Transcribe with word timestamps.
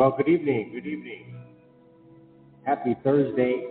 Well, 0.00 0.16
good 0.16 0.28
evening. 0.28 0.72
Good 0.72 0.86
evening. 0.86 1.34
Happy 2.62 2.96
Thursday, 3.04 3.66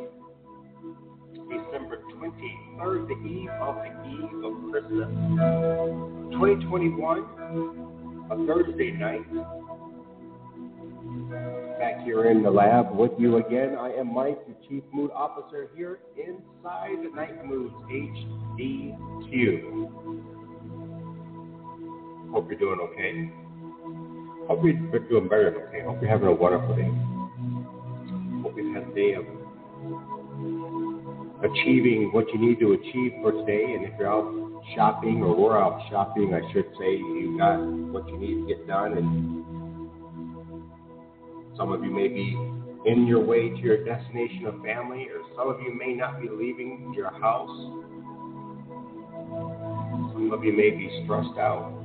December 1.33 2.03
23rd, 2.13 3.07
the 3.07 3.15
eve 3.27 3.49
of 3.59 3.77
the 3.77 3.89
eve 4.07 4.43
of 4.45 4.53
Christmas. 4.69 5.09
2021, 6.33 8.27
a 8.29 8.33
Thursday 8.45 8.91
night. 8.91 9.25
Back 11.79 12.03
here 12.03 12.25
in 12.29 12.43
the 12.43 12.51
lab 12.51 12.95
with 12.95 13.13
you 13.17 13.37
again. 13.37 13.75
I 13.79 13.93
am 13.93 14.13
Mike, 14.13 14.45
the 14.45 14.53
Chief 14.67 14.83
Mood 14.93 15.09
Officer 15.15 15.71
here 15.75 15.97
inside 16.15 16.97
the 17.03 17.09
Night 17.15 17.43
Moods 17.43 17.73
HDQ. 17.91 19.33
Hope 22.31 22.47
you're 22.51 22.59
doing 22.59 22.79
okay. 22.81 23.31
Hope 24.49 24.63
you're 24.63 24.73
doing 25.07 25.27
better 25.27 25.51
than 25.51 25.61
okay. 25.69 25.81
Hope 25.85 26.01
you're 26.01 26.09
having 26.09 26.27
a 26.27 26.33
wonderful 26.33 26.75
day. 26.75 26.89
Hope 28.41 28.57
you've 28.57 28.73
had 28.73 28.89
a 28.89 28.95
day 28.95 29.13
of 29.13 29.23
achieving 31.45 32.09
what 32.11 32.25
you 32.33 32.39
need 32.39 32.59
to 32.59 32.73
achieve 32.73 33.13
for 33.21 33.31
today. 33.31 33.75
And 33.75 33.85
if 33.85 33.93
you're 33.99 34.11
out 34.11 34.25
shopping 34.75 35.21
or 35.21 35.35
we're 35.35 35.55
out 35.55 35.79
shopping, 35.91 36.33
I 36.33 36.41
should 36.51 36.65
say, 36.79 36.97
you 36.97 37.37
got 37.37 37.59
what 37.59 38.09
you 38.09 38.17
need 38.17 38.41
to 38.41 38.47
get 38.47 38.65
done. 38.65 38.97
And 38.97 39.45
some 41.55 41.71
of 41.71 41.83
you 41.83 41.91
may 41.91 42.07
be 42.07 42.35
in 42.89 43.05
your 43.05 43.23
way 43.23 43.49
to 43.49 43.57
your 43.57 43.85
destination 43.85 44.47
of 44.47 44.63
family, 44.63 45.09
or 45.13 45.21
some 45.37 45.47
of 45.47 45.61
you 45.61 45.77
may 45.77 45.93
not 45.93 46.19
be 46.19 46.27
leaving 46.27 46.91
your 46.97 47.11
house. 47.11 47.55
Some 50.11 50.31
of 50.33 50.43
you 50.43 50.53
may 50.53 50.71
be 50.71 51.03
stressed 51.05 51.37
out 51.37 51.78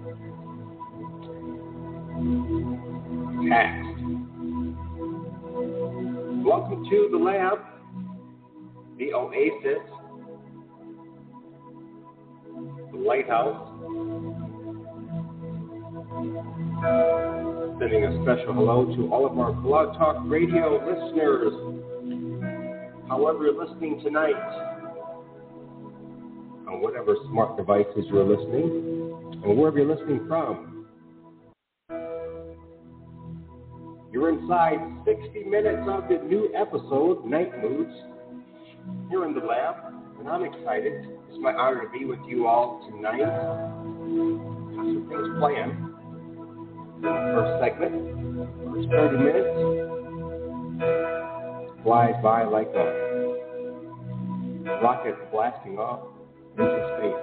taxed. 3.49 3.99
Welcome 6.45 6.85
to 6.89 7.09
the 7.11 7.19
lab, 7.19 7.59
the 8.99 9.13
Oasis, 9.13 9.83
the 12.93 12.99
Lighthouse. 12.99 13.71
Sending 17.81 18.05
a 18.05 18.23
special 18.23 18.55
hello 18.55 18.95
to 18.95 19.13
all 19.13 19.27
of 19.27 19.37
our 19.39 19.53
Blog 19.53 19.97
Talk 19.99 20.23
Radio 20.27 20.75
listeners. 20.87 21.53
However, 23.09 23.45
you're 23.47 23.67
listening 23.67 24.01
tonight, 24.05 24.35
on 26.69 26.81
whatever 26.81 27.17
smart 27.29 27.57
devices 27.57 28.07
you're 28.09 28.25
listening, 28.25 29.43
and 29.45 29.59
wherever 29.59 29.79
you're 29.79 29.93
listening 29.97 30.27
from. 30.29 30.74
You're 34.15 34.31
inside 34.31 34.79
60 35.05 35.43
minutes 35.43 35.83
of 35.89 36.07
the 36.09 36.19
new 36.25 36.49
episode, 36.55 37.25
Night 37.25 37.51
Moods, 37.61 37.91
here 39.11 39.25
in 39.25 39.35
the 39.35 39.41
lab, 39.41 39.75
and 40.21 40.29
I'm 40.29 40.45
excited. 40.45 41.09
It's 41.29 41.39
my 41.41 41.53
honor 41.53 41.83
to 41.83 41.91
be 41.91 42.05
with 42.05 42.21
you 42.25 42.47
all 42.47 42.89
tonight. 42.89 43.19
Got 43.19 43.75
some 44.77 45.09
things 45.11 45.29
planned. 45.41 45.75
First 47.03 47.61
segment, 47.61 47.95
first 48.71 48.89
30 48.89 49.19
minutes, 49.19 49.51
flies 51.83 52.15
by 52.23 52.45
like 52.45 52.71
a 52.71 52.87
rocket 54.81 55.17
blasting 55.33 55.77
off 55.81 56.07
into 56.57 56.71
space. 56.99 57.19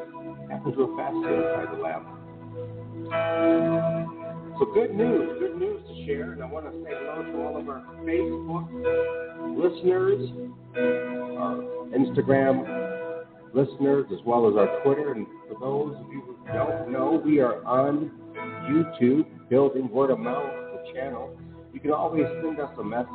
Happens 0.51 0.75
real 0.75 0.93
fast 0.97 1.15
inside 1.15 1.71
the 1.71 1.79
lab. 1.81 2.03
So 4.59 4.65
good 4.73 4.93
news, 4.93 5.39
good 5.39 5.57
news 5.57 5.81
to 5.87 6.05
share, 6.05 6.33
and 6.33 6.43
I 6.43 6.45
want 6.45 6.65
to 6.65 6.71
say 6.83 6.91
hello 6.93 7.23
to 7.23 7.37
all 7.41 7.57
of 7.57 7.67
our 7.67 7.81
Facebook 8.05 8.67
listeners, 9.57 10.29
our 11.37 11.55
Instagram 11.97 13.25
listeners, 13.53 14.05
as 14.11 14.19
well 14.25 14.47
as 14.47 14.55
our 14.55 14.81
Twitter. 14.83 15.13
And 15.13 15.25
for 15.47 15.59
those 15.59 15.95
of 15.97 16.11
you 16.11 16.21
who 16.21 16.53
don't 16.53 16.91
know, 16.91 17.21
we 17.23 17.39
are 17.39 17.63
on 17.65 18.11
YouTube, 18.69 19.25
Building 19.49 19.89
Word 19.89 20.11
of 20.11 20.19
Mouth, 20.19 20.51
the 20.73 20.93
channel. 20.93 21.35
You 21.73 21.79
can 21.79 21.91
always 21.91 22.25
send 22.43 22.59
us 22.59 22.71
a 22.77 22.83
message 22.83 23.07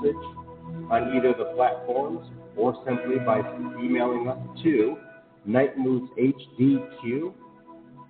on 0.91 1.17
either 1.17 1.33
the 1.37 1.53
platforms 1.55 2.27
or 2.57 2.75
simply 2.87 3.19
by 3.25 3.41
emailing 3.79 4.29
us 4.29 4.39
to 4.63 4.97
nightmoodshDQ 5.49 7.33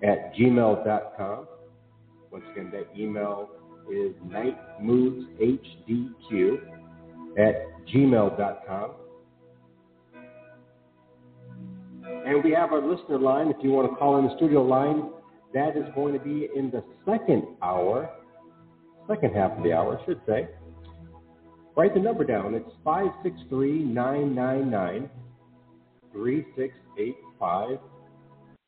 at 0.03 0.33
gmail.com. 0.35 1.47
Once 2.31 2.45
again, 2.51 2.71
that 2.71 2.87
email 2.97 3.49
is 3.91 4.13
nightmoodshDQ 4.27 6.59
at 7.37 7.55
gmail.com. 7.87 8.91
And 12.25 12.43
we 12.43 12.51
have 12.51 12.73
our 12.73 12.81
listener 12.81 13.19
line. 13.19 13.49
If 13.49 13.57
you 13.61 13.71
want 13.71 13.89
to 13.89 13.95
call 13.95 14.19
in 14.19 14.25
the 14.25 14.35
studio 14.35 14.61
line, 14.61 15.09
that 15.53 15.77
is 15.77 15.85
going 15.95 16.13
to 16.13 16.19
be 16.19 16.49
in 16.55 16.69
the 16.69 16.83
second 17.05 17.43
hour, 17.61 18.09
second 19.07 19.33
half 19.33 19.57
of 19.57 19.63
the 19.63 19.71
hour, 19.71 19.97
I 19.97 20.05
should 20.05 20.19
say. 20.27 20.49
Write 21.75 21.93
the 21.93 21.99
number 21.99 22.23
down. 22.23 22.55
It's 22.55 22.69
563 22.83 23.83
999 23.83 25.09
3685. 26.11 27.79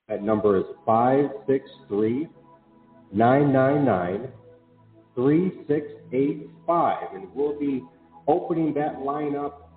That 0.07 0.23
number 0.23 0.57
is 0.57 0.65
563 0.85 2.29
999 3.11 4.31
3685. 5.15 7.13
And 7.13 7.27
we'll 7.33 7.59
be 7.59 7.83
opening 8.27 8.73
that 8.75 9.01
line 9.01 9.35
up 9.35 9.71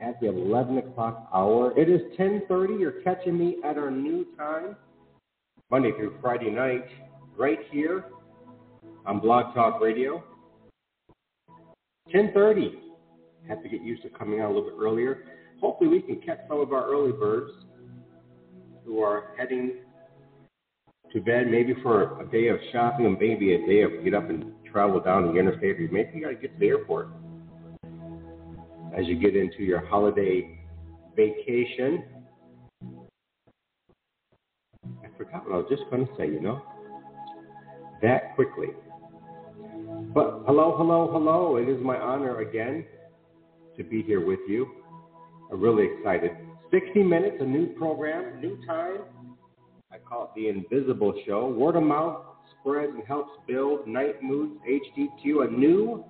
at 0.00 0.20
the 0.20 0.28
11 0.28 0.78
o'clock 0.78 1.28
hour. 1.32 1.72
It 1.78 1.88
is 1.88 2.00
1030. 2.18 2.74
You're 2.74 3.02
catching 3.02 3.38
me 3.38 3.56
at 3.64 3.78
our 3.78 3.90
new 3.90 4.26
time, 4.36 4.76
Monday 5.70 5.92
through 5.92 6.18
Friday 6.20 6.50
night, 6.50 6.84
right 7.36 7.60
here 7.70 8.06
on 9.06 9.20
Blog 9.20 9.54
Talk 9.54 9.80
Radio. 9.80 10.24
1030. 12.06 12.80
Have 13.48 13.62
to 13.62 13.68
get 13.68 13.82
used 13.82 14.02
to 14.02 14.10
coming 14.10 14.40
out 14.40 14.50
a 14.50 14.54
little 14.54 14.70
bit 14.70 14.78
earlier. 14.78 15.24
Hopefully 15.60 15.88
we 15.88 16.02
can 16.02 16.20
catch 16.20 16.40
some 16.48 16.60
of 16.60 16.72
our 16.72 16.90
early 16.90 17.12
birds 17.12 17.52
who 18.84 19.00
are 19.00 19.34
heading 19.38 19.78
to 21.12 21.20
bed, 21.20 21.48
maybe 21.50 21.74
for 21.82 22.20
a 22.20 22.30
day 22.30 22.48
of 22.48 22.58
shopping 22.72 23.06
and 23.06 23.18
maybe 23.18 23.54
a 23.54 23.66
day 23.66 23.82
of 23.82 24.04
get 24.04 24.14
up 24.14 24.28
and 24.30 24.52
travel 24.70 25.00
down 25.00 25.32
the 25.32 25.38
interstate, 25.38 25.78
or 25.78 25.88
maybe 25.92 26.10
you 26.14 26.22
got 26.22 26.30
to 26.30 26.34
get 26.36 26.52
to 26.54 26.58
the 26.58 26.68
airport 26.68 27.08
as 28.96 29.06
you 29.06 29.18
get 29.18 29.36
into 29.36 29.62
your 29.62 29.84
holiday 29.86 30.58
vacation. 31.16 32.04
I 35.02 35.08
forgot 35.16 35.44
what 35.44 35.54
I 35.54 35.58
was 35.58 35.66
just 35.70 35.82
going 35.90 36.06
to 36.06 36.12
say, 36.16 36.26
you 36.26 36.40
know, 36.40 36.62
that 38.00 38.34
quickly. 38.34 38.68
But 40.14 40.42
hello, 40.46 40.74
hello, 40.76 41.08
hello. 41.12 41.56
It 41.56 41.68
is 41.68 41.82
my 41.82 41.96
honor 41.96 42.40
again 42.40 42.84
to 43.76 43.84
be 43.84 44.02
here 44.02 44.24
with 44.24 44.40
you. 44.48 44.66
I'm 45.50 45.60
really 45.60 45.88
excited. 45.96 46.32
60 46.70 47.02
minutes, 47.02 47.36
a 47.40 47.44
new 47.44 47.66
program, 47.74 48.40
new 48.40 48.58
time, 48.66 48.98
I 50.12 50.14
call 50.14 50.24
it 50.24 50.30
the 50.36 50.48
Invisible 50.48 51.14
Show. 51.26 51.48
Word 51.48 51.74
of 51.74 51.84
mouth 51.84 52.20
spreads 52.60 52.92
and 52.94 53.02
helps 53.04 53.30
build 53.48 53.86
Night 53.86 54.22
Moods 54.22 54.60
HDQ, 54.68 55.48
a 55.48 55.50
new 55.50 56.04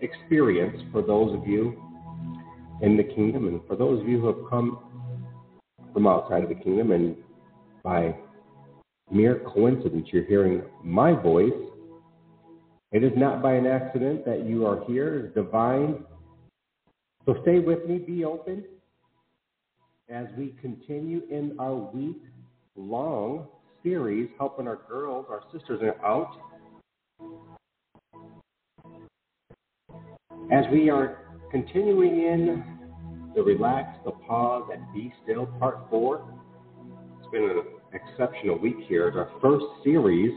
experience 0.00 0.82
for 0.90 1.02
those 1.02 1.34
of 1.34 1.46
you 1.46 1.78
in 2.80 2.96
the 2.96 3.02
kingdom 3.02 3.48
and 3.48 3.60
for 3.66 3.76
those 3.76 4.00
of 4.00 4.08
you 4.08 4.18
who 4.18 4.28
have 4.28 4.48
come 4.48 4.78
from 5.92 6.06
outside 6.06 6.42
of 6.42 6.48
the 6.48 6.54
kingdom 6.54 6.90
and 6.92 7.14
by 7.82 8.16
mere 9.10 9.40
coincidence 9.40 10.08
you're 10.10 10.24
hearing 10.24 10.62
my 10.82 11.12
voice. 11.12 11.52
It 12.92 13.04
is 13.04 13.12
not 13.14 13.42
by 13.42 13.52
an 13.54 13.66
accident 13.66 14.24
that 14.24 14.46
you 14.46 14.66
are 14.66 14.82
here. 14.86 15.26
It's 15.26 15.34
divine 15.34 16.02
So 17.26 17.36
stay 17.42 17.58
with 17.58 17.86
me, 17.86 17.98
be 17.98 18.24
open 18.24 18.64
as 20.10 20.26
we 20.36 20.52
continue 20.60 21.22
in 21.30 21.56
our 21.60 21.74
week 21.74 22.20
long 22.74 23.46
series 23.82 24.28
helping 24.38 24.66
our 24.66 24.80
girls, 24.88 25.26
our 25.30 25.42
sisters 25.52 25.80
out. 26.04 26.36
As 30.52 30.64
we 30.72 30.90
are 30.90 31.38
continuing 31.52 32.22
in 32.22 32.64
the 33.36 33.42
relax, 33.42 33.96
the 34.04 34.10
pause, 34.10 34.68
and 34.72 34.82
be 34.92 35.12
still, 35.22 35.46
part 35.46 35.78
four. 35.88 36.28
It's 37.20 37.30
been 37.30 37.44
an 37.44 37.62
exceptional 37.92 38.58
week 38.58 38.76
here. 38.88 39.06
It's 39.06 39.16
our 39.16 39.30
first 39.40 39.64
series 39.84 40.32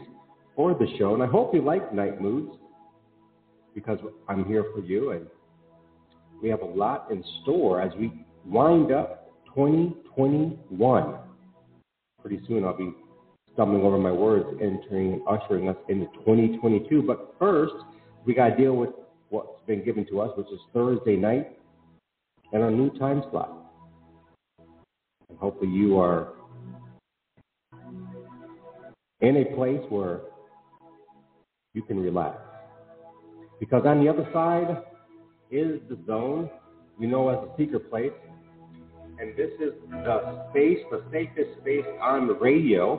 for 0.54 0.72
the 0.74 0.86
show, 0.98 1.14
and 1.14 1.22
I 1.22 1.26
hope 1.26 1.52
you 1.52 1.62
like 1.62 1.92
Night 1.92 2.20
Moods 2.20 2.56
because 3.74 3.98
I'm 4.28 4.44
here 4.44 4.66
for 4.72 4.80
you, 4.80 5.10
and 5.10 5.26
we 6.40 6.48
have 6.48 6.62
a 6.62 6.64
lot 6.64 7.10
in 7.10 7.24
store 7.42 7.82
as 7.82 7.92
we 7.98 8.24
wind 8.46 8.92
up 8.92 9.23
2021. 9.54 11.14
Pretty 12.20 12.40
soon 12.48 12.64
I'll 12.64 12.76
be 12.76 12.92
stumbling 13.52 13.82
over 13.82 13.98
my 13.98 14.12
words, 14.12 14.46
entering 14.60 15.14
and 15.14 15.22
ushering 15.28 15.68
us 15.68 15.76
into 15.88 16.06
2022. 16.24 17.02
But 17.02 17.34
first, 17.38 17.74
we 18.24 18.34
got 18.34 18.50
to 18.50 18.56
deal 18.56 18.74
with 18.74 18.90
what's 19.28 19.60
been 19.66 19.84
given 19.84 20.06
to 20.08 20.20
us, 20.20 20.30
which 20.36 20.48
is 20.48 20.58
Thursday 20.72 21.16
night 21.16 21.58
and 22.52 22.62
our 22.62 22.70
new 22.70 22.90
time 22.98 23.22
slot. 23.30 23.72
And 25.28 25.38
hopefully 25.38 25.70
you 25.70 25.98
are 25.98 26.32
in 29.20 29.36
a 29.38 29.44
place 29.56 29.80
where 29.88 30.20
you 31.74 31.82
can 31.82 31.98
relax. 31.98 32.38
Because 33.60 33.82
on 33.86 34.02
the 34.02 34.10
other 34.10 34.28
side 34.32 34.82
is 35.50 35.80
the 35.88 35.98
zone 36.06 36.50
we 36.98 37.06
know 37.06 37.28
as 37.28 37.38
a 37.38 37.56
secret 37.56 37.90
place. 37.90 38.12
And 39.20 39.36
this 39.36 39.50
is 39.60 39.72
the 39.90 40.46
space, 40.50 40.78
the 40.90 41.02
safest 41.12 41.60
space 41.60 41.84
on 42.00 42.26
the 42.26 42.34
radio, 42.34 42.96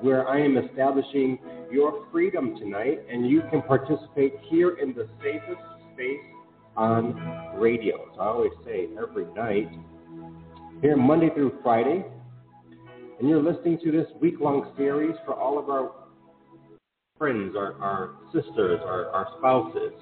where 0.00 0.28
I 0.28 0.40
am 0.40 0.56
establishing 0.56 1.38
your 1.70 2.06
freedom 2.10 2.56
tonight, 2.58 3.00
and 3.10 3.28
you 3.28 3.42
can 3.50 3.62
participate 3.62 4.34
here 4.48 4.78
in 4.78 4.94
the 4.94 5.08
safest 5.22 5.60
space 5.92 6.20
on 6.76 7.58
radio. 7.58 7.96
As 8.12 8.18
I 8.18 8.24
always 8.24 8.52
say, 8.64 8.88
every 9.00 9.26
night, 9.34 9.68
here 10.82 10.96
Monday 10.96 11.30
through 11.34 11.58
Friday, 11.62 12.04
and 13.18 13.28
you're 13.28 13.42
listening 13.42 13.78
to 13.84 13.90
this 13.90 14.06
week 14.20 14.34
long 14.40 14.72
series 14.76 15.16
for 15.24 15.34
all 15.34 15.58
of 15.58 15.70
our 15.70 15.90
friends, 17.18 17.54
our, 17.56 17.74
our 17.80 18.10
sisters, 18.32 18.80
our, 18.84 19.06
our 19.10 19.28
spouses, 19.38 19.92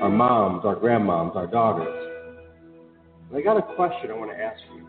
our 0.00 0.10
moms, 0.10 0.64
our 0.64 0.76
grandmoms, 0.76 1.34
our 1.34 1.46
daughters. 1.46 2.11
I 3.34 3.40
got 3.40 3.56
a 3.56 3.62
question 3.74 4.10
I 4.10 4.14
want 4.14 4.30
to 4.30 4.36
ask 4.36 4.60
you. 4.74 4.88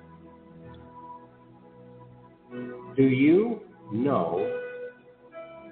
Do 2.97 3.03
you 3.03 3.61
know 3.91 4.59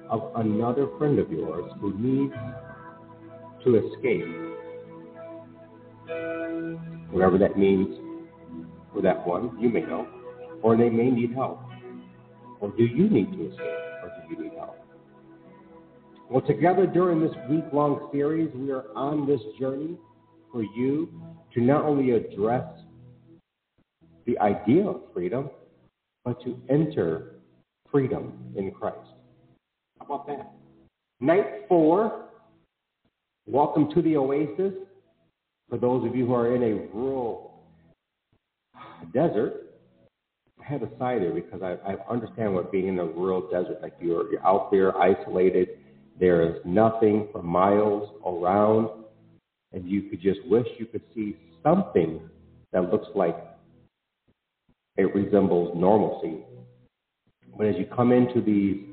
of 0.09 0.31
another 0.35 0.87
friend 0.97 1.19
of 1.19 1.29
yours 1.29 1.69
who 1.81 1.93
needs 1.99 2.33
to 3.65 3.75
escape? 3.75 4.25
Whatever 7.11 7.37
that 7.39 7.57
means 7.57 7.97
for 8.93 9.01
that 9.01 9.27
one, 9.27 9.57
you 9.59 9.67
may 9.67 9.81
know. 9.81 10.07
Or 10.61 10.77
they 10.77 10.89
may 10.89 11.09
need 11.11 11.33
help. 11.33 11.59
Or 12.61 12.69
do 12.69 12.83
you 12.83 13.09
need 13.09 13.33
to 13.33 13.51
escape? 13.51 13.67
Or 14.01 14.11
do 14.15 14.33
you 14.33 14.43
need 14.43 14.53
help? 14.57 14.77
Well, 16.29 16.41
together 16.41 16.87
during 16.87 17.19
this 17.19 17.35
week 17.49 17.65
long 17.73 18.09
series, 18.13 18.49
we 18.55 18.71
are 18.71 18.85
on 18.95 19.27
this 19.27 19.41
journey 19.59 19.97
for 20.53 20.63
you 20.63 21.09
to 21.53 21.61
not 21.61 21.85
only 21.85 22.11
address 22.11 22.65
the 24.25 24.37
idea 24.39 24.85
of 24.87 25.01
freedom, 25.13 25.49
but 26.23 26.41
to 26.43 26.59
enter 26.69 27.35
freedom 27.91 28.33
in 28.55 28.71
Christ. 28.71 28.97
How 29.99 30.05
about 30.05 30.27
that? 30.27 30.51
Night 31.19 31.65
four, 31.67 32.25
welcome 33.45 33.91
to 33.93 34.01
the 34.01 34.17
oasis. 34.17 34.73
For 35.69 35.77
those 35.77 36.05
of 36.07 36.15
you 36.15 36.25
who 36.25 36.33
are 36.33 36.55
in 36.55 36.63
a 36.63 36.73
rural 36.95 37.63
desert, 39.13 39.67
I 40.59 40.63
had 40.63 40.83
a 40.83 40.89
there 40.99 41.33
because 41.33 41.61
I, 41.61 41.77
I 41.89 41.95
understand 42.09 42.53
what 42.53 42.71
being 42.71 42.87
in 42.87 42.99
a 42.99 43.05
rural 43.05 43.49
desert, 43.49 43.81
like 43.81 43.93
you're, 43.99 44.31
you're 44.31 44.45
out 44.45 44.69
there 44.71 44.97
isolated, 44.97 45.69
there 46.19 46.43
is 46.43 46.61
nothing 46.65 47.27
for 47.31 47.41
miles 47.41 48.09
around, 48.25 48.89
and 49.73 49.87
you 49.87 50.03
could 50.03 50.21
just 50.21 50.39
wish 50.45 50.67
you 50.77 50.85
could 50.85 51.03
see 51.15 51.37
something 51.63 52.21
that 52.71 52.91
looks 52.91 53.07
like 53.15 53.35
it 54.97 55.15
resembles 55.15 55.75
normalcy. 55.75 56.43
But 57.57 57.67
as 57.67 57.75
you 57.77 57.85
come 57.85 58.11
into 58.11 58.41
these 58.41 58.85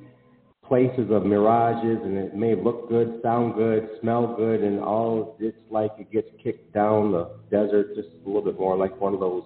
places 0.65 1.11
of 1.11 1.25
mirages 1.25 1.99
and 2.05 2.17
it 2.17 2.35
may 2.35 2.55
look 2.55 2.89
good, 2.89 3.21
sound 3.23 3.55
good, 3.55 3.89
smell 4.01 4.35
good, 4.37 4.63
and 4.63 4.81
all 4.81 5.37
it's 5.41 5.57
like 5.71 5.93
it 5.99 6.13
gets 6.13 6.29
kicked 6.43 6.73
down 6.75 7.13
the 7.13 7.31
desert 7.51 7.95
just 7.95 8.09
a 8.25 8.27
little 8.27 8.43
bit 8.43 8.59
more 8.59 8.77
like 8.77 8.99
one 9.01 9.15
of 9.15 9.21
those 9.21 9.45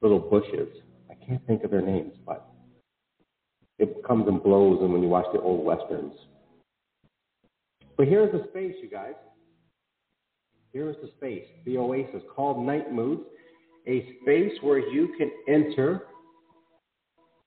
little 0.00 0.20
bushes. 0.20 0.68
I 1.10 1.14
can't 1.26 1.44
think 1.46 1.64
of 1.64 1.70
their 1.70 1.82
names, 1.82 2.12
but 2.24 2.48
it 3.78 4.04
comes 4.06 4.28
and 4.28 4.42
blows 4.42 4.78
and 4.80 4.92
when 4.92 5.02
you 5.02 5.08
watch 5.08 5.26
the 5.32 5.40
old 5.40 5.64
westerns. 5.64 6.14
But 7.96 8.06
here's 8.06 8.30
the 8.32 8.46
space, 8.50 8.76
you 8.80 8.88
guys. 8.88 9.14
Here's 10.78 10.94
the 11.02 11.10
space, 11.16 11.42
the 11.66 11.76
oasis 11.76 12.22
called 12.36 12.64
Night 12.64 12.92
Moods, 12.92 13.22
a 13.88 14.14
space 14.22 14.52
where 14.60 14.78
you 14.78 15.12
can 15.18 15.28
enter 15.48 16.02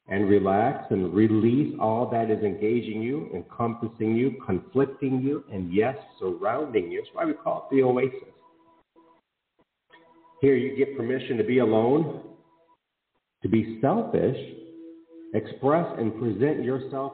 and 0.09 0.27
relax 0.27 0.87
and 0.89 1.13
release 1.13 1.73
all 1.79 2.09
that 2.11 2.29
is 2.29 2.43
engaging 2.43 3.01
you, 3.01 3.29
encompassing 3.33 4.17
you, 4.17 4.35
conflicting 4.45 5.21
you, 5.21 5.45
and 5.49 5.73
yes, 5.73 5.95
surrounding 6.19 6.91
you. 6.91 7.01
That's 7.01 7.15
why 7.15 7.23
we 7.23 7.31
call 7.31 7.69
it 7.71 7.73
the 7.73 7.83
oasis. 7.83 8.19
Here 10.41 10.57
you 10.57 10.75
get 10.75 10.97
permission 10.97 11.37
to 11.37 11.45
be 11.45 11.59
alone, 11.59 12.23
to 13.43 13.47
be 13.47 13.79
selfish, 13.79 14.35
express 15.35 15.87
and 15.97 16.19
present 16.19 16.65
yourself 16.65 17.13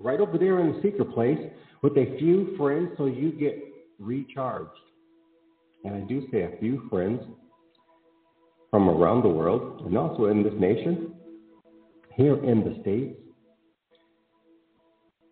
right 0.00 0.18
over 0.18 0.38
there 0.38 0.58
in 0.58 0.72
the 0.72 0.82
secret 0.82 1.14
place 1.14 1.38
with 1.82 1.92
a 1.92 2.16
few 2.18 2.52
friends 2.56 2.90
so 2.98 3.06
you 3.06 3.30
get 3.30 3.62
recharged. 4.00 4.72
And 5.84 5.94
I 5.96 6.00
do 6.00 6.26
say 6.30 6.42
a 6.42 6.56
few 6.60 6.86
friends 6.88 7.20
from 8.70 8.88
around 8.88 9.22
the 9.22 9.28
world 9.28 9.82
and 9.84 9.96
also 9.98 10.26
in 10.26 10.42
this 10.42 10.54
nation, 10.58 11.12
here 12.16 12.42
in 12.44 12.60
the 12.60 12.80
States. 12.80 13.18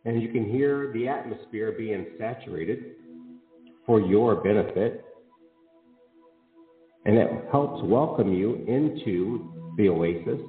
And 0.05 0.21
you 0.23 0.29
can 0.29 0.51
hear 0.51 0.93
the 0.93 1.09
atmosphere 1.09 1.73
being 1.73 2.07
saturated 2.19 2.95
for 3.87 4.01
your 4.01 4.37
benefit. 4.37 5.05
And 7.05 7.17
it 7.17 7.31
helps 7.51 7.83
welcome 7.85 8.33
you 8.33 8.57
into 8.67 9.75
the 9.77 9.89
oasis. 9.89 10.41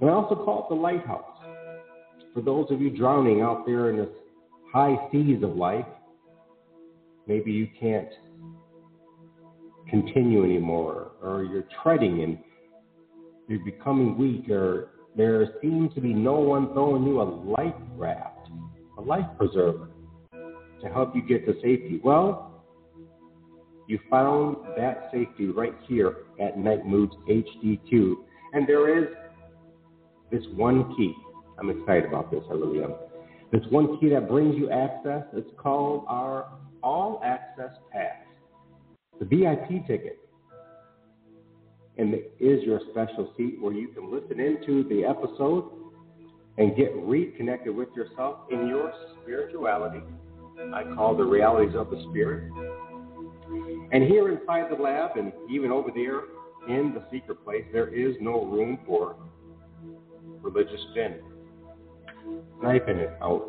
And 0.00 0.10
I 0.10 0.12
also 0.12 0.34
call 0.34 0.66
it 0.66 0.74
the 0.74 0.80
lighthouse. 0.80 1.24
For 2.34 2.40
those 2.40 2.70
of 2.70 2.80
you 2.80 2.90
drowning 2.90 3.42
out 3.42 3.66
there 3.66 3.90
in 3.90 3.96
this 3.96 4.08
high 4.72 4.96
seas 5.10 5.42
of 5.42 5.56
life, 5.56 5.84
maybe 7.26 7.52
you 7.52 7.68
can't 7.78 8.08
continue 9.92 10.42
anymore, 10.42 11.12
or 11.22 11.44
you're 11.44 11.66
treading 11.82 12.22
and 12.22 12.38
you're 13.46 13.64
becoming 13.64 14.16
weak, 14.16 14.48
or 14.48 14.88
there 15.14 15.46
seems 15.60 15.92
to 15.94 16.00
be 16.00 16.14
no 16.14 16.32
one 16.40 16.72
throwing 16.72 17.04
you 17.04 17.20
a 17.20 17.22
life 17.22 17.74
raft, 17.94 18.48
a 18.96 19.02
life 19.02 19.26
preserver 19.36 19.90
to 20.32 20.88
help 20.88 21.14
you 21.14 21.22
get 21.22 21.44
to 21.46 21.52
safety. 21.56 22.00
Well, 22.02 22.64
you 23.86 23.98
found 24.10 24.56
that 24.78 25.10
safety 25.12 25.46
right 25.48 25.74
here 25.86 26.16
at 26.40 26.58
Night 26.58 26.86
Moods 26.86 27.12
HDQ. 27.28 28.14
And 28.54 28.66
there 28.66 28.98
is 28.98 29.08
this 30.30 30.42
one 30.54 30.96
key. 30.96 31.14
I'm 31.58 31.68
excited 31.68 32.06
about 32.06 32.30
this, 32.30 32.42
I 32.50 32.54
really 32.54 32.82
am. 32.82 32.94
This 33.52 33.62
one 33.68 34.00
key 34.00 34.08
that 34.10 34.28
brings 34.28 34.56
you 34.56 34.70
access, 34.70 35.24
it's 35.34 35.50
called 35.58 36.06
our 36.08 36.48
All 36.82 37.20
Access 37.22 37.72
Pass 37.92 38.21
the 39.22 39.36
VIP 39.36 39.86
ticket. 39.86 40.18
And 41.96 42.14
is 42.40 42.62
your 42.64 42.80
special 42.90 43.32
seat 43.36 43.60
where 43.60 43.72
you 43.72 43.88
can 43.88 44.10
listen 44.10 44.40
into 44.40 44.88
the 44.88 45.04
episode 45.04 45.70
and 46.58 46.74
get 46.76 46.90
reconnected 46.96 47.74
with 47.74 47.88
yourself 47.94 48.38
in 48.50 48.66
your 48.66 48.92
spirituality. 49.22 50.00
I 50.74 50.84
call 50.94 51.16
the 51.16 51.24
realities 51.24 51.74
of 51.76 51.90
the 51.90 52.04
spirit. 52.10 52.50
And 53.92 54.02
here 54.04 54.30
inside 54.30 54.70
the 54.70 54.82
lab 54.82 55.16
and 55.16 55.32
even 55.50 55.70
over 55.70 55.90
there 55.94 56.22
in 56.68 56.94
the 56.94 57.04
secret 57.12 57.44
place, 57.44 57.64
there 57.72 57.94
is 57.94 58.16
no 58.20 58.44
room 58.44 58.78
for 58.86 59.16
religious 60.40 60.80
spin. 60.90 61.20
Knife 62.62 62.82
it 62.88 63.10
out. 63.22 63.48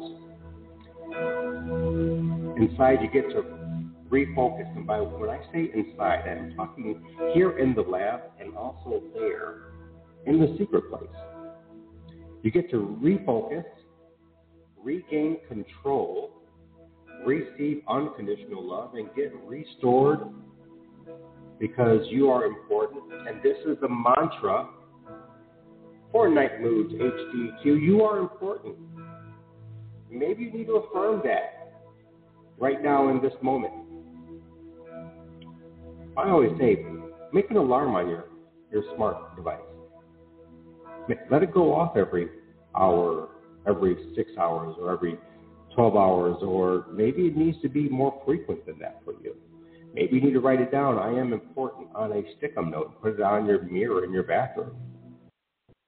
Inside 2.57 2.99
you 3.01 3.09
get 3.11 3.29
to 3.31 3.62
refocus. 4.13 4.69
And 4.75 4.85
by 4.85 4.99
when 4.99 5.29
I 5.29 5.39
say 5.51 5.71
inside, 5.73 6.27
I'm 6.27 6.55
talking 6.55 7.03
here 7.33 7.57
in 7.57 7.73
the 7.73 7.81
lab 7.81 8.21
and 8.39 8.55
also 8.55 9.01
there 9.13 9.73
in 10.27 10.39
the 10.39 10.55
secret 10.59 10.89
place. 10.89 11.09
You 12.43 12.51
get 12.51 12.69
to 12.71 12.97
refocus, 13.01 13.65
regain 14.81 15.37
control, 15.47 16.43
receive 17.25 17.81
unconditional 17.89 18.63
love, 18.63 18.95
and 18.95 19.07
get 19.15 19.33
restored 19.45 20.19
because 21.59 22.05
you 22.09 22.29
are 22.29 22.45
important. 22.45 23.03
And 23.27 23.41
this 23.41 23.57
is 23.65 23.77
the 23.81 23.87
mantra 23.89 24.67
for 26.11 26.29
Night 26.29 26.61
Moods 26.61 26.93
HDQ. 26.93 27.63
You 27.63 28.03
are 28.03 28.19
important. 28.19 28.75
Maybe 30.11 30.43
you 30.43 30.51
need 30.51 30.67
to 30.67 30.73
affirm 30.73 31.21
that 31.23 31.81
right 32.59 32.83
now 32.83 33.09
in 33.09 33.21
this 33.21 33.33
moment. 33.41 33.73
I 36.15 36.29
always 36.29 36.51
say, 36.59 36.85
make 37.31 37.49
an 37.49 37.57
alarm 37.57 37.95
on 37.95 38.07
your, 38.07 38.25
your 38.71 38.83
smart 38.95 39.35
device. 39.35 39.59
Let 41.29 41.43
it 41.43 41.53
go 41.53 41.73
off 41.73 41.97
every 41.97 42.29
hour, 42.75 43.29
every 43.67 43.97
six 44.15 44.31
hours, 44.37 44.75
or 44.79 44.93
every 44.93 45.17
12 45.75 45.95
hours, 45.95 46.37
or 46.41 46.85
maybe 46.93 47.23
it 47.23 47.35
needs 47.35 47.57
to 47.61 47.69
be 47.69 47.89
more 47.89 48.21
frequent 48.25 48.65
than 48.65 48.77
that 48.79 49.01
for 49.03 49.13
you. 49.23 49.35
Maybe 49.93 50.15
you 50.15 50.21
need 50.21 50.33
to 50.33 50.39
write 50.39 50.61
it 50.61 50.71
down. 50.71 50.97
I 50.97 51.09
am 51.19 51.33
important 51.33 51.87
on 51.95 52.11
a 52.11 52.21
stick-em 52.37 52.71
note. 52.71 52.87
And 52.87 53.01
put 53.01 53.19
it 53.19 53.21
on 53.21 53.45
your 53.45 53.63
mirror 53.63 54.03
in 54.03 54.11
your 54.11 54.23
bathroom. 54.23 54.75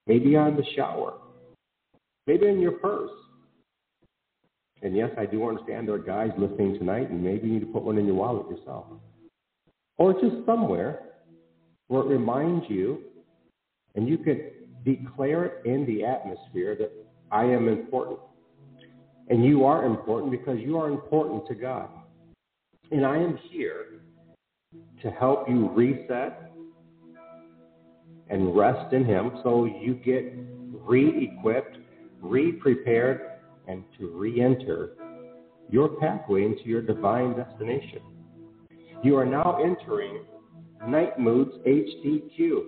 Maybe 0.06 0.36
on 0.36 0.56
the 0.56 0.64
shower. 0.76 1.14
Maybe 2.26 2.46
in 2.46 2.60
your 2.60 2.72
purse. 2.72 3.10
And 4.82 4.96
yes, 4.96 5.10
I 5.18 5.26
do 5.26 5.48
understand 5.48 5.88
there 5.88 5.94
are 5.94 5.98
guys 5.98 6.30
listening 6.36 6.78
tonight, 6.78 7.10
and 7.10 7.22
maybe 7.22 7.48
you 7.48 7.54
need 7.54 7.60
to 7.60 7.72
put 7.72 7.82
one 7.82 7.98
in 7.98 8.06
your 8.06 8.14
wallet 8.14 8.48
yourself. 8.48 8.86
Or 9.98 10.12
just 10.12 10.44
somewhere 10.44 11.00
where 11.88 12.02
it 12.02 12.06
reminds 12.06 12.66
you, 12.68 13.02
and 13.94 14.08
you 14.08 14.18
could 14.18 14.52
declare 14.84 15.44
it 15.44 15.66
in 15.66 15.86
the 15.86 16.04
atmosphere 16.04 16.76
that 16.76 16.92
I 17.30 17.44
am 17.44 17.68
important. 17.68 18.18
And 19.28 19.44
you 19.44 19.64
are 19.64 19.84
important 19.84 20.30
because 20.30 20.58
you 20.60 20.78
are 20.78 20.88
important 20.88 21.46
to 21.48 21.54
God. 21.54 21.88
And 22.92 23.04
I 23.04 23.16
am 23.16 23.38
here 23.50 24.00
to 25.02 25.10
help 25.10 25.48
you 25.48 25.68
reset 25.70 26.52
and 28.28 28.56
rest 28.56 28.92
in 28.92 29.04
Him 29.04 29.32
so 29.42 29.64
you 29.64 29.94
get 29.94 30.32
re 30.72 31.30
equipped, 31.32 31.78
re 32.20 32.52
prepared, 32.52 33.20
and 33.66 33.82
to 33.98 34.08
re 34.08 34.40
enter 34.40 34.90
your 35.68 35.88
pathway 35.88 36.44
into 36.44 36.64
your 36.64 36.82
divine 36.82 37.36
destination. 37.36 38.00
You 39.06 39.16
are 39.18 39.24
now 39.24 39.60
entering 39.62 40.24
Night 40.88 41.16
Moods 41.16 41.52
HDQ. 41.64 42.60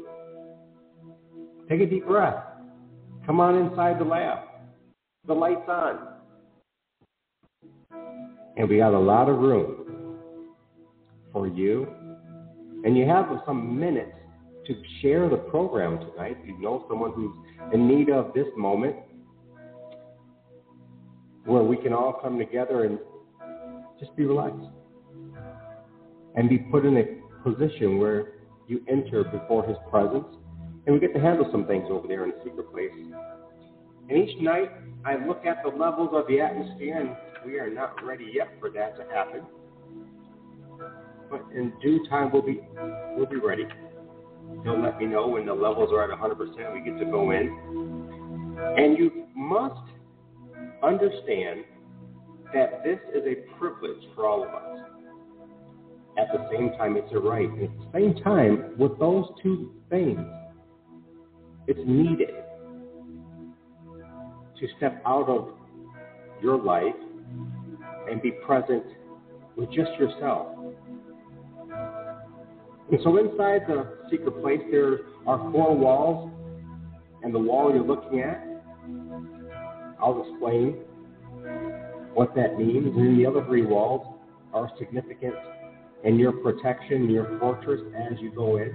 Take 1.68 1.80
a 1.80 1.86
deep 1.86 2.06
breath. 2.06 2.44
Come 3.26 3.40
on 3.40 3.56
inside 3.56 3.98
the 3.98 4.04
lab. 4.04 4.46
The 5.26 5.34
light's 5.34 5.68
on. 5.68 5.98
And 8.56 8.68
we 8.68 8.76
got 8.76 8.94
a 8.94 8.98
lot 9.00 9.28
of 9.28 9.40
room 9.40 10.14
for 11.32 11.48
you. 11.48 11.88
And 12.84 12.96
you 12.96 13.04
have 13.06 13.26
some 13.44 13.76
minutes 13.76 14.12
to 14.68 14.80
share 15.02 15.28
the 15.28 15.38
program 15.38 15.98
tonight. 15.98 16.36
If 16.40 16.46
you 16.46 16.62
know 16.62 16.86
someone 16.88 17.14
who's 17.14 17.34
in 17.74 17.88
need 17.88 18.10
of 18.10 18.32
this 18.32 18.46
moment, 18.56 18.94
where 21.46 21.64
we 21.64 21.76
can 21.78 21.92
all 21.92 22.12
come 22.22 22.38
together 22.38 22.84
and 22.84 23.00
just 23.98 24.14
be 24.14 24.24
relaxed 24.24 24.68
and 26.38 26.48
be 26.48 26.56
put 26.56 26.86
in 26.86 26.96
a 26.96 27.04
position 27.42 27.98
where 27.98 28.34
you 28.68 28.80
enter 28.88 29.24
before 29.24 29.66
his 29.66 29.76
presence 29.90 30.24
and 30.86 30.94
we 30.94 31.00
get 31.00 31.12
to 31.12 31.20
handle 31.20 31.48
some 31.50 31.66
things 31.66 31.86
over 31.90 32.06
there 32.06 32.22
in 32.22 32.30
the 32.30 32.36
secret 32.44 32.70
place. 32.72 32.92
And 34.08 34.16
each 34.16 34.40
night 34.40 34.70
I 35.04 35.16
look 35.26 35.44
at 35.44 35.64
the 35.64 35.68
levels 35.68 36.10
of 36.12 36.28
the 36.28 36.40
atmosphere 36.40 37.00
and 37.00 37.16
we 37.44 37.58
are 37.58 37.68
not 37.68 38.04
ready 38.04 38.30
yet 38.32 38.50
for 38.60 38.70
that 38.70 38.96
to 38.98 39.04
happen. 39.12 39.42
But 41.28 41.42
in 41.52 41.72
due 41.82 42.06
time 42.08 42.30
we'll 42.32 42.42
be 42.42 42.60
we'll 43.16 43.26
be 43.26 43.36
ready. 43.36 43.66
He'll 44.62 44.80
let 44.80 44.96
me 44.96 45.06
know 45.06 45.26
when 45.26 45.44
the 45.44 45.52
levels 45.52 45.90
are 45.92 46.10
at 46.10 46.16
100%. 46.16 46.72
We 46.72 46.88
get 46.88 46.98
to 47.00 47.04
go 47.04 47.32
in. 47.32 48.56
And 48.78 48.96
you 48.96 49.26
must 49.34 49.90
understand 50.84 51.64
that 52.54 52.84
this 52.84 53.00
is 53.12 53.24
a 53.26 53.58
privilege 53.58 54.02
for 54.14 54.26
all 54.26 54.44
of 54.44 54.50
us. 54.50 54.97
At 56.18 56.32
the 56.32 56.48
same 56.50 56.70
time, 56.76 56.96
it's 56.96 57.12
a 57.12 57.18
right. 57.18 57.48
And 57.48 57.62
at 57.62 57.70
the 57.78 57.90
same 57.92 58.22
time, 58.22 58.74
with 58.78 58.98
those 58.98 59.26
two 59.42 59.72
things, 59.88 60.20
it's 61.66 61.78
needed 61.86 62.30
to 64.58 64.66
step 64.76 65.00
out 65.06 65.28
of 65.28 65.50
your 66.42 66.60
life 66.60 66.94
and 68.10 68.20
be 68.20 68.32
present 68.44 68.84
with 69.56 69.68
just 69.70 69.90
yourself. 69.98 70.48
And 72.90 72.98
so 73.04 73.18
inside 73.18 73.62
the 73.68 73.98
secret 74.10 74.40
place, 74.40 74.60
there 74.70 75.00
are 75.26 75.38
four 75.52 75.76
walls, 75.76 76.32
and 77.22 77.34
the 77.34 77.38
wall 77.38 77.72
you're 77.72 77.84
looking 77.84 78.20
at 78.20 78.48
I'll 80.00 80.22
explain 80.22 80.76
what 82.14 82.34
that 82.36 82.56
means. 82.56 82.86
And 82.86 82.96
then 82.96 83.18
the 83.18 83.26
other 83.26 83.44
three 83.46 83.64
walls 83.64 84.16
are 84.52 84.70
significant 84.78 85.34
in 86.04 86.18
your 86.18 86.32
protection, 86.32 87.10
your 87.10 87.38
fortress 87.38 87.80
as 87.96 88.18
you 88.20 88.30
go 88.34 88.56
in. 88.58 88.74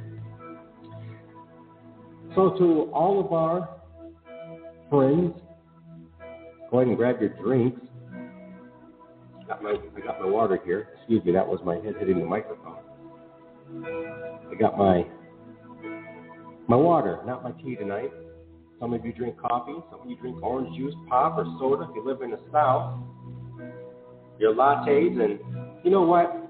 So, 2.36 2.56
to 2.58 2.92
all 2.94 3.24
of 3.24 3.32
our 3.32 3.70
friends, 4.90 5.34
go 6.72 6.78
ahead 6.80 6.88
and 6.88 6.98
grab 6.98 7.22
your 7.22 7.30
drinks. 7.30 7.80
Got 9.48 9.62
my, 9.62 9.72
I 9.72 10.00
got 10.06 10.20
my 10.20 10.28
water 10.28 10.60
here. 10.66 10.90
Excuse 10.98 11.24
me, 11.26 11.32
that 11.34 11.48
was 11.48 11.60
my 11.64 11.76
head 11.76 11.96
hitting 12.00 12.20
the 12.20 12.26
microphone. 12.26 12.78
I 14.52 14.56
got 14.60 14.78
my 14.78 15.06
my 16.68 16.78
water, 16.78 17.20
not 17.26 17.44
my 17.44 17.52
tea 17.52 17.76
tonight. 17.76 18.12
Some 18.80 18.94
of 18.94 19.06
you 19.06 19.14
drink 19.14 19.38
coffee. 19.38 19.76
Some 19.92 20.02
of 20.02 20.10
you 20.10 20.16
drink 20.18 20.42
orange 20.42 20.76
juice, 20.78 20.94
pop, 21.10 21.38
or 21.38 21.46
soda. 21.60 21.88
If 21.90 21.96
you 21.96 22.06
live 22.06 22.22
in 22.22 22.32
the 22.32 22.40
South, 22.52 23.00
your 24.40 24.54
lattes. 24.54 24.88
And 24.88 25.40
you 25.84 25.92
know 25.92 26.04
what? 26.04 26.43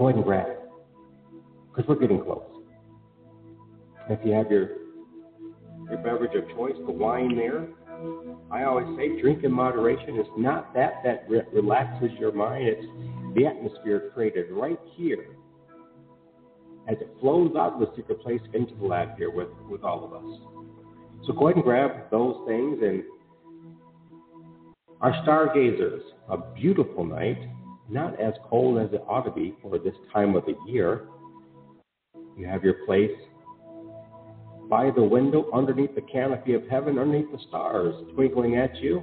Go 0.00 0.08
ahead 0.08 0.16
and 0.16 0.24
grab 0.24 0.46
it 0.48 0.58
because 1.68 1.86
we're 1.86 2.00
getting 2.00 2.22
close. 2.22 2.42
If 4.08 4.18
you 4.24 4.32
have 4.32 4.50
your 4.50 4.70
your 5.90 5.98
beverage 5.98 6.34
of 6.34 6.48
choice, 6.56 6.72
the 6.86 6.90
wine 6.90 7.36
there, 7.36 7.68
I 8.50 8.62
always 8.62 8.86
say 8.96 9.20
drink 9.20 9.44
in 9.44 9.52
moderation. 9.52 10.16
It's 10.16 10.30
not 10.38 10.72
that 10.72 11.02
that 11.04 11.28
re- 11.28 11.42
relaxes 11.52 12.12
your 12.18 12.32
mind. 12.32 12.66
It's 12.66 12.86
the 13.34 13.44
atmosphere 13.44 14.10
created 14.14 14.50
right 14.50 14.78
here 14.96 15.36
as 16.88 16.96
it 16.98 17.10
flows 17.20 17.54
out 17.54 17.74
of 17.74 17.80
the 17.80 17.92
secret 17.94 18.22
place 18.22 18.40
into 18.54 18.74
the 18.76 18.86
lab 18.86 19.18
here 19.18 19.30
with, 19.30 19.48
with 19.68 19.84
all 19.84 20.02
of 20.02 20.14
us. 20.14 21.26
So 21.26 21.34
go 21.34 21.48
ahead 21.48 21.56
and 21.56 21.64
grab 21.64 22.10
those 22.10 22.36
things 22.48 22.78
and 22.82 23.02
our 25.02 25.12
stargazers, 25.24 26.02
a 26.30 26.38
beautiful 26.54 27.04
night, 27.04 27.38
not 27.90 28.18
as 28.20 28.32
cold 28.48 28.78
as 28.78 28.92
it 28.92 29.02
ought 29.08 29.22
to 29.22 29.30
be 29.32 29.54
for 29.60 29.78
this 29.78 29.94
time 30.12 30.36
of 30.36 30.44
the 30.46 30.54
year. 30.66 31.08
You 32.36 32.46
have 32.46 32.62
your 32.62 32.84
place 32.86 33.10
by 34.68 34.90
the 34.94 35.02
window 35.02 35.50
underneath 35.52 35.94
the 35.96 36.02
canopy 36.02 36.54
of 36.54 36.62
heaven, 36.68 36.98
underneath 36.98 37.30
the 37.32 37.40
stars 37.48 37.94
twinkling 38.14 38.56
at 38.56 38.76
you. 38.76 39.02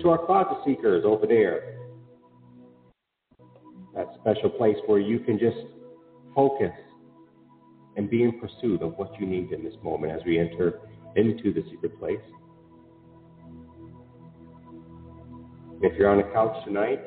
To 0.00 0.10
our 0.10 0.26
closet 0.26 0.58
seekers 0.66 1.04
over 1.06 1.26
there, 1.26 1.78
that 3.94 4.08
special 4.20 4.50
place 4.50 4.76
where 4.86 4.98
you 4.98 5.20
can 5.20 5.38
just 5.38 5.56
focus 6.34 6.72
and 7.96 8.10
be 8.10 8.24
in 8.24 8.38
pursuit 8.38 8.82
of 8.82 8.94
what 8.98 9.18
you 9.18 9.26
need 9.26 9.52
in 9.52 9.64
this 9.64 9.74
moment 9.82 10.12
as 10.12 10.20
we 10.26 10.38
enter 10.38 10.80
into 11.16 11.54
the 11.54 11.62
secret 11.70 11.98
place. 11.98 12.18
If 15.84 15.98
you're 15.98 16.08
on 16.08 16.18
a 16.18 16.32
couch 16.32 16.64
tonight, 16.64 16.98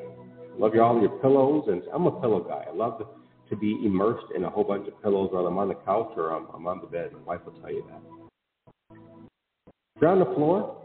love 0.56 0.72
you 0.72 0.80
all 0.80 1.00
your 1.00 1.18
pillows, 1.18 1.64
and 1.66 1.82
I'm 1.92 2.06
a 2.06 2.12
pillow 2.20 2.38
guy. 2.38 2.64
I 2.70 2.72
love 2.72 3.00
to, 3.00 3.06
to 3.50 3.56
be 3.56 3.76
immersed 3.84 4.26
in 4.36 4.44
a 4.44 4.50
whole 4.50 4.62
bunch 4.62 4.86
of 4.86 5.02
pillows, 5.02 5.30
whether 5.32 5.48
I'm 5.48 5.58
on 5.58 5.66
the 5.66 5.74
couch 5.74 6.12
or 6.16 6.30
I'm, 6.30 6.46
I'm 6.54 6.64
on 6.68 6.80
the 6.80 6.86
bed. 6.86 7.10
My 7.12 7.18
wife 7.34 7.40
will 7.44 7.54
tell 7.54 7.72
you 7.72 7.84
that. 7.90 8.96
If 9.96 10.02
you're 10.02 10.10
on 10.10 10.20
the 10.20 10.26
floor, 10.26 10.80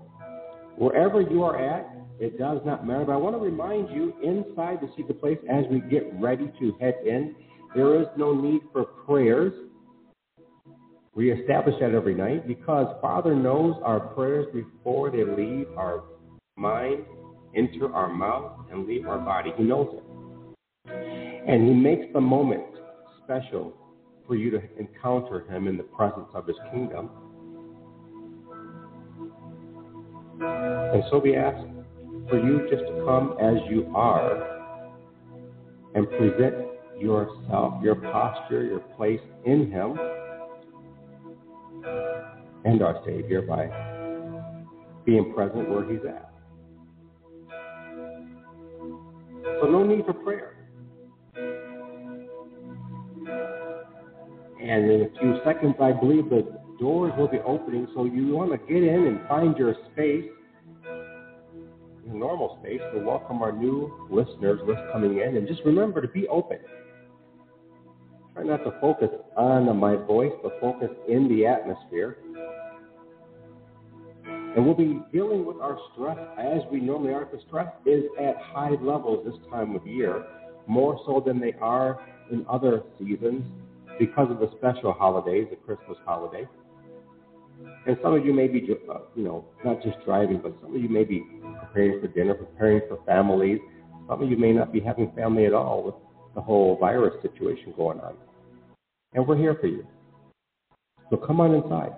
wherever 0.76 1.22
you 1.22 1.44
are 1.44 1.56
at, 1.56 1.88
it 2.20 2.40
does 2.40 2.62
not 2.66 2.88
matter. 2.88 3.06
But 3.06 3.12
I 3.12 3.18
want 3.18 3.36
to 3.36 3.40
remind 3.40 3.92
you, 3.92 4.16
inside 4.24 4.80
the 4.82 4.90
secret 4.98 5.22
place, 5.22 5.38
as 5.48 5.66
we 5.70 5.80
get 5.82 6.12
ready 6.20 6.52
to 6.62 6.76
head 6.82 6.96
in, 7.06 7.36
there 7.76 8.02
is 8.02 8.08
no 8.18 8.34
need 8.34 8.62
for 8.72 8.86
prayers. 8.86 9.54
We 11.14 11.32
establish 11.32 11.76
that 11.80 11.94
every 11.94 12.16
night 12.16 12.48
because 12.48 12.88
Father 13.04 13.36
knows 13.36 13.76
our 13.86 14.00
prayers 14.00 14.48
before 14.52 15.12
they 15.12 15.24
leave 15.24 15.68
our 15.78 16.06
mind, 16.58 17.06
enter 17.56 17.94
our 17.94 18.12
mouth, 18.12 18.52
and 18.72 18.88
leave 18.88 19.08
our 19.08 19.20
body. 19.20 19.52
He 19.58 19.64
knows 19.64 19.94
it. 19.94 20.04
And 21.48 21.68
He 21.68 21.74
makes 21.74 22.06
the 22.14 22.22
moment 22.22 22.64
special 23.24 23.74
for 24.28 24.36
you 24.36 24.52
to 24.52 24.62
encounter 24.80 25.46
Him 25.50 25.68
in 25.68 25.78
the 25.78 25.84
presence 25.84 26.30
of 26.34 26.48
His 26.48 26.58
kingdom. 26.72 27.10
And 30.42 31.04
so 31.10 31.20
we 31.20 31.36
ask 31.36 31.66
for 32.30 32.38
you 32.38 32.68
just 32.70 32.86
to 32.86 33.04
come 33.06 33.38
as 33.42 33.56
you 33.70 33.92
are 33.96 34.54
and 35.96 36.10
present 36.10 36.56
yourself, 37.00 37.84
your 37.84 37.96
posture, 37.96 38.64
your 38.64 38.80
place 38.80 39.20
in 39.46 39.72
Him 39.72 39.98
and 42.66 42.82
our 42.82 43.02
Savior 43.06 43.42
by 43.42 43.68
being 45.06 45.34
present 45.34 45.70
where 45.70 45.90
He's 45.90 46.04
at. 46.08 46.33
So, 49.64 49.70
no 49.70 49.86
need 49.86 50.06
for 50.06 50.12
prayer. 50.12 50.58
And 54.62 54.92
in 54.92 55.04
a 55.04 55.20
few 55.22 55.40
seconds, 55.46 55.76
I 55.80 55.94
believe 55.94 56.30
the 56.30 56.60
doors 56.82 57.14
will 57.18 57.30
be 57.30 57.40
opening. 57.40 57.88
So, 57.96 58.04
you 58.04 58.36
want 58.36 58.52
to 58.52 58.58
get 58.58 58.84
in 58.84 59.08
and 59.08 59.26
find 59.26 59.58
your 59.58 59.74
space, 59.94 60.26
your 62.06 62.14
normal 62.14 62.60
space, 62.62 62.82
to 62.94 63.00
welcome 63.06 63.42
our 63.42 63.54
new 63.54 64.06
listeners 64.10 64.60
coming 64.92 65.20
in. 65.20 65.38
And 65.38 65.48
just 65.48 65.62
remember 65.64 66.02
to 66.02 66.10
be 66.10 66.28
open. 66.28 66.58
Try 68.34 68.44
not 68.44 68.66
to 68.66 68.78
focus 68.82 69.12
on 69.38 69.74
my 69.78 69.96
voice, 69.96 70.34
but 70.44 70.60
focus 70.60 70.90
in 71.08 71.30
the 71.30 71.46
atmosphere. 71.46 72.18
And 74.56 74.66
we'll 74.66 74.76
be 74.76 75.02
dealing 75.12 75.46
with 75.46 75.58
our 75.58 75.80
stress 75.92 76.18
as 76.38 76.62
we 76.72 76.80
normally 76.80 77.14
are, 77.14 77.26
because 77.26 77.46
stress 77.48 77.68
is 77.86 78.04
at 78.22 78.38
high 78.38 78.76
levels 78.82 79.26
this 79.26 79.36
time 79.50 79.76
of 79.76 79.86
year, 79.88 80.26
more 80.68 81.00
so 81.06 81.24
than 81.26 81.40
they 81.40 81.54
are 81.60 82.00
in 82.32 82.46
other 82.48 82.84
seasons 83.00 83.44
because 84.00 84.30
of 84.30 84.40
the 84.40 84.52
special 84.58 84.94
holidays, 84.94 85.48
the 85.50 85.56
Christmas 85.56 85.98
holiday. 86.06 86.48
And 87.86 87.98
some 88.02 88.14
of 88.14 88.26
you 88.26 88.34
may 88.34 88.48
be, 88.48 88.68
uh, 88.90 89.00
you 89.16 89.24
know, 89.24 89.46
not 89.66 89.82
just 89.82 89.98
driving, 90.06 90.40
but 90.42 90.56
some 90.62 90.76
of 90.76 90.82
you 90.82 90.90
may 90.90 91.04
be 91.04 91.24
preparing 91.60 92.00
for 92.00 92.08
dinner, 92.08 92.34
preparing 92.34 92.82
for 92.88 93.00
families. 93.06 93.60
Some 94.08 94.22
of 94.22 94.30
you 94.30 94.38
may 94.38 94.52
not 94.52 94.72
be 94.72 94.80
having 94.80 95.12
family 95.16 95.46
at 95.46 95.54
all 95.54 95.84
with 95.84 95.96
the 96.36 96.42
whole 96.42 96.78
virus 96.80 97.14
situation 97.22 97.74
going 97.76 98.00
on. 98.00 98.16
And 99.14 99.28
we're 99.28 99.38
here 99.38 99.56
for 99.60 99.68
you. 99.68 99.86
So 101.10 101.18
come 101.18 101.40
on 101.40 101.54
inside. 101.54 101.94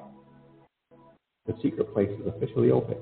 The 1.46 1.54
secret 1.62 1.94
place 1.94 2.10
is 2.10 2.28
officially 2.28 2.72
open. 2.72 2.98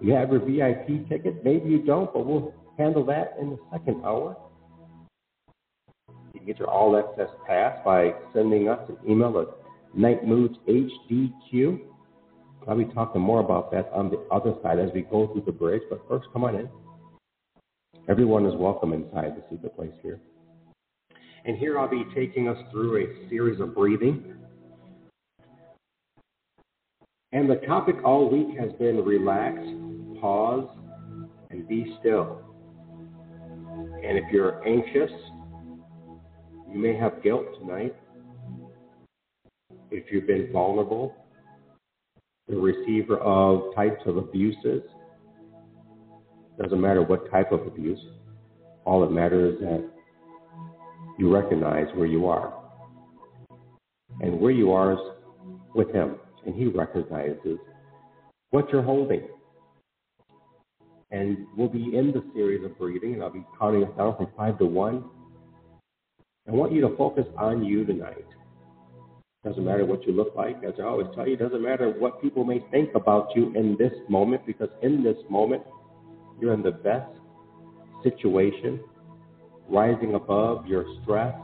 You 0.00 0.14
have 0.14 0.30
your 0.30 0.40
VIP 0.40 1.08
ticket. 1.08 1.44
Maybe 1.44 1.70
you 1.70 1.82
don't, 1.82 2.12
but 2.12 2.24
we'll 2.24 2.54
handle 2.78 3.04
that 3.06 3.34
in 3.40 3.50
the 3.50 3.58
second 3.72 4.04
hour. 4.04 4.36
You 6.32 6.40
can 6.40 6.46
get 6.46 6.58
your 6.58 6.70
all 6.70 6.96
access 6.96 7.28
pass 7.46 7.78
by 7.84 8.14
sending 8.32 8.68
us 8.68 8.80
an 8.88 8.96
email 9.08 9.38
at 9.40 9.48
nightmoodshdq. 9.98 11.80
I'll 12.68 12.76
be 12.78 12.84
talking 12.94 13.20
more 13.20 13.40
about 13.40 13.72
that 13.72 13.90
on 13.92 14.10
the 14.10 14.18
other 14.30 14.54
side 14.62 14.78
as 14.78 14.90
we 14.94 15.02
go 15.02 15.26
through 15.32 15.42
the 15.46 15.52
bridge, 15.52 15.82
but 15.90 16.00
first 16.08 16.28
come 16.32 16.44
on 16.44 16.54
in. 16.54 16.68
Everyone 18.08 18.46
is 18.46 18.54
welcome 18.56 18.92
inside 18.92 19.36
the 19.36 19.44
secret 19.50 19.74
place 19.74 19.92
here. 20.02 20.20
And 21.44 21.56
here 21.56 21.78
I'll 21.78 21.88
be 21.88 22.04
taking 22.14 22.48
us 22.48 22.58
through 22.70 22.98
a 22.98 23.28
series 23.28 23.60
of 23.60 23.74
breathing. 23.74 24.36
And 27.40 27.48
the 27.48 27.66
topic 27.66 27.96
all 28.04 28.28
week 28.28 28.54
has 28.58 28.70
been 28.72 29.02
relax, 29.02 29.56
pause, 30.20 30.68
and 31.48 31.66
be 31.66 31.96
still. 31.98 32.42
And 34.04 34.18
if 34.18 34.24
you're 34.30 34.62
anxious, 34.68 35.10
you 36.70 36.78
may 36.78 36.94
have 36.98 37.22
guilt 37.22 37.46
tonight. 37.58 37.96
If 39.90 40.12
you've 40.12 40.26
been 40.26 40.52
vulnerable, 40.52 41.16
the 42.46 42.56
receiver 42.56 43.16
of 43.16 43.74
types 43.74 44.02
of 44.04 44.18
abuses, 44.18 44.82
doesn't 46.60 46.78
matter 46.78 47.00
what 47.00 47.30
type 47.30 47.52
of 47.52 47.66
abuse, 47.66 48.04
all 48.84 49.00
that 49.00 49.12
matters 49.12 49.54
is 49.54 49.60
that 49.62 49.90
you 51.18 51.34
recognize 51.34 51.86
where 51.94 52.06
you 52.06 52.26
are. 52.26 52.52
And 54.20 54.38
where 54.38 54.52
you 54.52 54.72
are 54.72 54.92
is 54.92 54.98
with 55.74 55.90
Him, 55.94 56.19
and 56.46 56.54
He 56.54 56.66
recognizes 56.66 57.58
what 58.50 58.70
you're 58.70 58.82
holding. 58.82 59.22
And 61.10 61.46
we'll 61.56 61.68
be 61.68 61.96
in 61.96 62.12
the 62.12 62.22
series 62.34 62.64
of 62.64 62.78
breathing, 62.78 63.14
and 63.14 63.22
I'll 63.22 63.30
be 63.30 63.44
counting 63.58 63.84
us 63.84 63.90
down 63.96 64.16
from 64.16 64.28
five 64.36 64.58
to 64.58 64.66
one. 64.66 65.04
I 66.48 66.52
want 66.52 66.72
you 66.72 66.80
to 66.82 66.96
focus 66.96 67.26
on 67.36 67.64
you 67.64 67.84
tonight. 67.84 68.26
Doesn't 69.44 69.64
matter 69.64 69.84
what 69.86 70.06
you 70.06 70.12
look 70.12 70.34
like, 70.36 70.62
as 70.64 70.74
I 70.78 70.82
always 70.82 71.06
tell 71.14 71.26
you, 71.26 71.36
doesn't 71.36 71.62
matter 71.62 71.90
what 71.90 72.20
people 72.20 72.44
may 72.44 72.62
think 72.70 72.94
about 72.94 73.28
you 73.34 73.52
in 73.56 73.76
this 73.78 73.92
moment, 74.08 74.46
because 74.46 74.68
in 74.82 75.02
this 75.02 75.16
moment, 75.28 75.62
you're 76.40 76.52
in 76.52 76.62
the 76.62 76.70
best 76.70 77.10
situation, 78.02 78.80
rising 79.68 80.14
above 80.14 80.66
your 80.66 80.84
stress, 81.02 81.34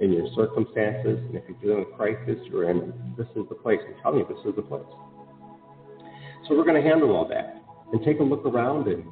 in 0.00 0.12
your 0.12 0.26
circumstances, 0.34 1.18
and 1.28 1.36
if 1.36 1.44
you're 1.46 1.58
dealing 1.60 1.84
with 1.86 1.96
crisis, 1.96 2.38
you're 2.50 2.70
in, 2.70 2.92
this 3.16 3.26
is 3.36 3.44
the 3.48 3.54
place. 3.54 3.78
I'm 3.86 3.94
telling 4.02 4.20
you, 4.20 4.26
this 4.28 4.44
is 4.46 4.56
the 4.56 4.62
place. 4.62 4.82
So 6.48 6.56
we're 6.56 6.64
going 6.64 6.82
to 6.82 6.88
handle 6.88 7.14
all 7.14 7.28
that 7.28 7.62
and 7.92 8.02
take 8.02 8.18
a 8.18 8.22
look 8.22 8.46
around 8.46 8.88
and 8.88 9.04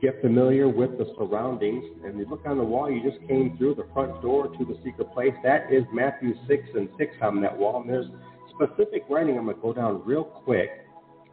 get 0.00 0.20
familiar 0.22 0.68
with 0.68 0.96
the 0.98 1.12
surroundings. 1.18 1.84
And 2.04 2.18
you 2.18 2.26
look 2.30 2.46
on 2.46 2.58
the 2.58 2.64
wall, 2.64 2.90
you 2.90 3.02
just 3.02 3.20
came 3.28 3.56
through 3.58 3.74
the 3.74 3.86
front 3.92 4.22
door 4.22 4.48
to 4.48 4.64
the 4.64 4.78
secret 4.84 5.12
place. 5.12 5.34
That 5.42 5.72
is 5.72 5.82
Matthew 5.92 6.34
6 6.46 6.62
and 6.74 6.88
6 6.96 7.12
on 7.22 7.42
that 7.42 7.56
wall. 7.56 7.80
And 7.80 7.90
there's 7.90 8.06
specific 8.54 9.02
writing 9.10 9.36
I'm 9.36 9.44
going 9.44 9.56
to 9.56 9.62
go 9.62 9.72
down 9.72 10.02
real 10.04 10.24
quick 10.24 10.70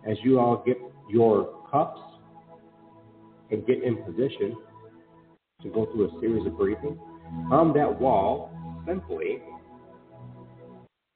as 0.09 0.17
you 0.23 0.39
all 0.39 0.63
get 0.65 0.77
your 1.09 1.63
cups 1.71 2.01
and 3.51 3.65
get 3.65 3.83
in 3.83 3.97
position 3.97 4.55
to 5.61 5.69
go 5.69 5.85
through 5.85 6.09
a 6.09 6.19
series 6.19 6.45
of 6.45 6.57
breathing. 6.57 6.99
On 7.51 7.73
that 7.73 7.99
wall, 7.99 8.56
simply, 8.87 9.41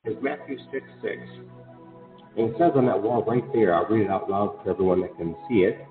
is 0.05 0.15
Matthew 0.21 0.57
6 0.71 0.85
6. 1.01 1.15
And 2.37 2.49
it 2.49 2.55
says 2.57 2.71
on 2.75 2.85
that 2.87 3.01
wall 3.01 3.23
right 3.23 3.43
there, 3.53 3.75
I'll 3.75 3.85
read 3.85 4.05
it 4.05 4.09
out 4.09 4.29
loud 4.29 4.59
for 4.63 4.71
everyone 4.71 5.01
that 5.01 5.15
can 5.17 5.35
see 5.49 5.59
it. 5.59 5.85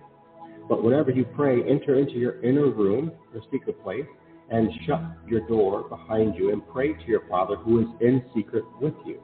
But 0.68 0.82
whenever 0.82 1.10
you 1.10 1.24
pray, 1.24 1.62
enter 1.68 1.98
into 1.98 2.14
your 2.14 2.42
inner 2.42 2.70
room, 2.70 3.12
your 3.32 3.42
secret 3.50 3.82
place, 3.82 4.06
and 4.50 4.70
shut 4.86 5.00
your 5.26 5.46
door 5.46 5.88
behind 5.88 6.34
you 6.34 6.52
and 6.52 6.66
pray 6.72 6.92
to 6.92 7.04
your 7.06 7.26
Father 7.28 7.56
who 7.56 7.80
is 7.80 7.86
in 8.00 8.22
secret 8.34 8.64
with 8.80 8.94
you. 9.04 9.20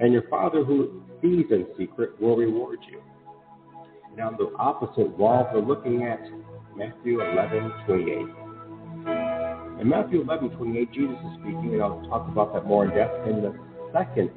And 0.00 0.12
your 0.12 0.28
Father 0.28 0.64
who 0.64 1.02
sees 1.20 1.46
in 1.50 1.66
secret 1.78 2.20
will 2.20 2.36
reward 2.36 2.78
you. 2.90 3.00
Now, 4.16 4.28
on 4.28 4.36
the 4.38 4.52
opposite 4.58 5.16
wall, 5.16 5.48
we're 5.54 5.60
looking 5.60 6.02
at 6.02 6.20
Matthew 6.76 7.20
11 7.20 7.72
28. 7.86 8.49
In 9.80 9.88
Matthew 9.88 10.20
11 10.20 10.50
28, 10.50 10.92
Jesus 10.92 11.16
is 11.16 11.32
speaking, 11.40 11.70
and 11.72 11.82
I'll 11.82 12.02
talk 12.10 12.28
about 12.28 12.52
that 12.52 12.66
more 12.66 12.84
in 12.84 12.90
depth 12.90 13.26
in 13.26 13.40
the 13.40 13.58
second 13.94 14.30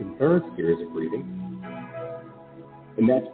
and 0.00 0.18
third 0.18 0.42
series 0.56 0.84
of 0.84 0.92
reading. 0.92 1.22
And 2.98 3.08
that's 3.08 3.28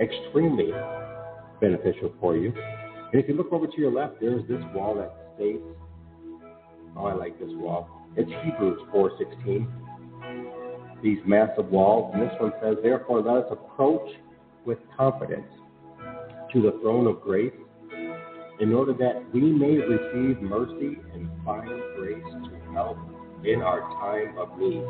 extremely 0.00 0.72
beneficial 1.60 2.12
for 2.20 2.36
you. 2.36 2.52
And 3.12 3.22
if 3.22 3.28
you 3.28 3.34
look 3.34 3.52
over 3.52 3.68
to 3.68 3.78
your 3.78 3.92
left, 3.92 4.20
there's 4.20 4.42
this 4.48 4.60
wall 4.74 4.96
that 4.96 5.14
states, 5.36 5.62
oh, 6.96 7.06
I 7.06 7.14
like 7.14 7.38
this 7.38 7.50
wall. 7.52 7.88
It's 8.16 8.28
Hebrews 8.42 8.80
4.16. 8.92 9.68
These 11.00 11.18
massive 11.24 11.66
walls. 11.70 12.12
And 12.12 12.22
this 12.22 12.32
one 12.40 12.52
says, 12.60 12.76
therefore, 12.82 13.22
let 13.22 13.44
us 13.44 13.52
approach 13.52 14.10
with 14.64 14.78
confidence 14.96 15.46
to 16.52 16.60
the 16.60 16.72
throne 16.82 17.06
of 17.06 17.20
grace 17.20 17.52
in 18.62 18.72
order 18.72 18.92
that 18.92 19.24
we 19.34 19.40
may 19.40 19.76
receive 19.76 20.40
mercy 20.40 20.96
and 21.14 21.28
find 21.44 21.68
grace 21.96 22.22
to 22.44 22.72
help 22.72 22.96
in 23.44 23.60
our 23.60 23.80
time 23.80 24.38
of 24.38 24.56
need. 24.56 24.84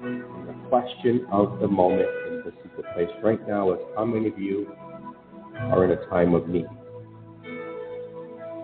And 0.00 0.48
the 0.48 0.68
question 0.68 1.26
of 1.32 1.58
the 1.58 1.66
moment 1.66 2.08
in 2.28 2.42
the 2.44 2.52
secret 2.62 2.86
place 2.94 3.08
right 3.24 3.48
now 3.48 3.72
is 3.72 3.80
how 3.96 4.04
many 4.04 4.28
of 4.28 4.38
you 4.38 4.70
are 5.58 5.84
in 5.84 5.90
a 5.90 6.06
time 6.06 6.34
of 6.34 6.46
need? 6.46 6.66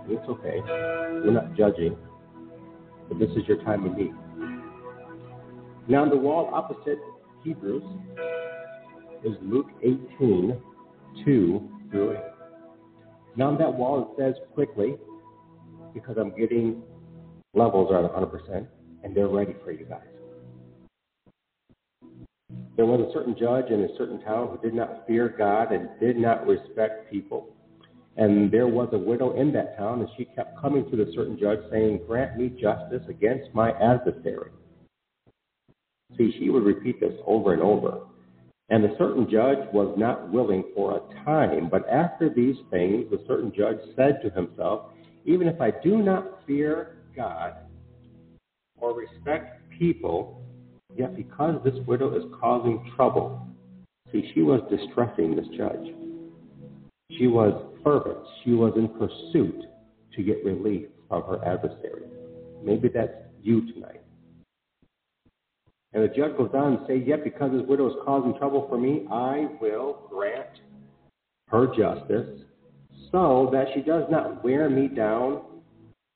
It's 0.09 0.29
okay. 0.29 0.61
We're 0.65 1.33
not 1.33 1.57
judging, 1.57 1.97
but 3.09 3.19
this 3.19 3.31
is 3.31 3.49
your 3.49 3.65
time 3.65 3.85
of 3.85 3.97
need. 3.97 4.13
Now, 5.89 6.03
on 6.03 6.11
the 6.11 6.17
wall 6.17 6.51
opposite 6.55 7.01
Hebrews 7.43 7.83
is 9.25 9.33
Luke 9.43 9.71
18, 9.83 10.57
2 11.25 11.71
through 11.91 12.13
8. 12.13 12.32
Now, 13.37 13.57
that 13.57 13.73
wall 13.73 14.15
it 14.17 14.21
says 14.21 14.35
quickly, 14.55 14.97
because 15.95 16.17
I'm 16.19 16.37
getting 16.37 16.83
levels 17.55 17.91
are 17.91 18.05
at 18.05 18.13
100%, 18.13 18.67
and 19.05 19.17
they're 19.17 19.29
ready 19.29 19.55
for 19.65 19.73
you 19.73 19.85
guys. 19.85 20.01
There 22.77 22.87
was 22.87 23.01
a 23.01 23.13
certain 23.13 23.37
judge 23.39 23.71
in 23.71 23.85
a 23.85 23.97
certain 23.99 24.23
town 24.23 24.49
who 24.49 24.59
did 24.59 24.75
not 24.75 25.07
fear 25.07 25.29
God 25.37 25.73
and 25.73 25.89
did 26.01 26.17
not 26.17 26.47
respect 26.47 27.11
people. 27.11 27.55
And 28.17 28.51
there 28.51 28.67
was 28.67 28.89
a 28.93 28.99
widow 28.99 29.35
in 29.39 29.53
that 29.53 29.77
town, 29.79 30.01
and 30.01 30.09
she 30.17 30.25
kept 30.25 30.61
coming 30.61 30.91
to 30.91 30.97
the 30.97 31.11
certain 31.15 31.39
judge 31.39 31.61
saying, 31.71 32.01
Grant 32.07 32.39
me 32.39 32.49
justice 32.49 33.03
against 33.09 33.55
my 33.55 33.71
adversary. 33.73 34.51
See, 36.17 36.35
she 36.39 36.51
would 36.51 36.65
repeat 36.65 37.01
this 37.01 37.15
over 37.27 37.55
and 37.55 37.63
over. 37.63 38.01
And 38.73 38.83
the 38.83 38.95
certain 38.97 39.29
judge 39.31 39.59
was 39.75 39.95
not 39.99 40.31
willing 40.31 40.65
for 40.75 40.97
a 40.97 41.25
time. 41.27 41.69
But 41.71 41.87
after 41.91 42.31
these 42.31 42.57
things, 42.71 43.05
the 43.11 43.23
certain 43.29 43.53
judge 43.55 43.77
said 43.95 44.21
to 44.23 44.31
himself, 44.31 44.93
Even 45.27 45.47
if 45.47 45.61
I 45.61 45.73
do 45.85 45.99
not 45.99 46.41
fear 46.47 46.97
God 47.15 47.53
or 48.81 48.95
respect 48.95 49.61
people, 49.79 50.43
yet 50.97 51.15
because 51.15 51.63
this 51.63 51.75
widow 51.87 52.17
is 52.17 52.25
causing 52.41 52.91
trouble, 52.97 53.47
see, 54.11 54.31
she 54.35 54.41
was 54.41 54.63
distressing 54.71 55.37
this 55.37 55.49
judge. 55.55 55.95
She 57.19 57.27
was 57.27 57.53
fervent. 57.85 58.25
She 58.43 58.53
was 58.53 58.73
in 58.77 58.89
pursuit 58.89 59.67
to 60.17 60.23
get 60.23 60.43
relief 60.47 60.87
from 61.11 61.25
her 61.25 61.45
adversary. 61.45 62.07
Maybe 62.65 62.89
that's 62.89 63.13
you 63.43 63.71
tonight. 63.75 64.02
And 65.95 66.03
the 66.03 66.09
judge 66.09 66.37
goes 66.37 66.51
on 66.55 66.77
and 66.77 66.87
say, 66.87 66.97
Yet 66.97 67.25
because 67.25 67.53
this 67.53 67.63
widow 67.69 67.89
is 67.89 67.97
causing 68.05 68.37
trouble 68.39 68.67
for 68.69 68.79
me, 68.79 69.07
I 69.11 69.49
will 69.61 70.07
grant 70.09 70.49
her 71.49 71.67
justice 71.67 72.41
so 73.11 73.51
that 73.53 73.67
she 73.75 73.83
does 73.83 74.05
not 74.11 74.43
wear 74.43 74.71
me 74.71 74.89
down 74.89 75.43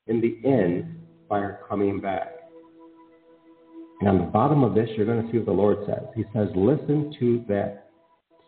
in 0.07 0.19
the 0.19 0.39
end 0.47 0.95
by 1.29 1.39
her 1.39 1.59
coming 1.67 2.01
back. 2.01 2.33
And 3.99 4.09
on 4.09 4.17
the 4.17 4.25
bottom 4.25 4.63
of 4.63 4.73
this, 4.73 4.89
you're 4.95 5.05
going 5.05 5.25
to 5.25 5.31
see 5.31 5.37
what 5.37 5.45
the 5.45 5.51
Lord 5.51 5.77
says. 5.85 6.05
He 6.15 6.23
says, 6.33 6.47
Listen 6.55 7.13
to 7.19 7.43
that. 7.47 7.89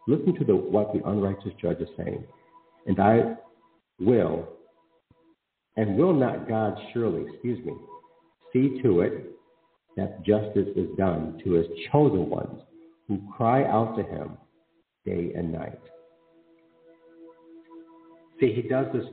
Listen 0.07 0.33
to 0.39 0.45
the, 0.45 0.55
what 0.55 0.91
the 0.93 1.07
unrighteous 1.07 1.53
judge 1.61 1.79
is 1.79 1.89
saying. 1.95 2.23
And 2.87 2.99
I 2.99 3.35
will, 3.99 4.47
and 5.75 5.95
will 5.95 6.13
not 6.13 6.47
God 6.47 6.75
surely, 6.93 7.25
excuse 7.31 7.63
me, 7.63 7.73
see 8.51 8.81
to 8.81 9.01
it 9.01 9.38
that 9.97 10.23
justice 10.23 10.67
is 10.75 10.87
done 10.97 11.41
to 11.43 11.53
his 11.53 11.65
chosen 11.91 12.29
ones 12.29 12.61
who 13.07 13.21
cry 13.35 13.63
out 13.65 13.95
to 13.97 14.03
him 14.03 14.37
day 15.05 15.31
and 15.35 15.51
night. 15.51 15.79
See, 18.39 18.53
he 18.53 18.61
does 18.61 18.85
this 18.93 19.05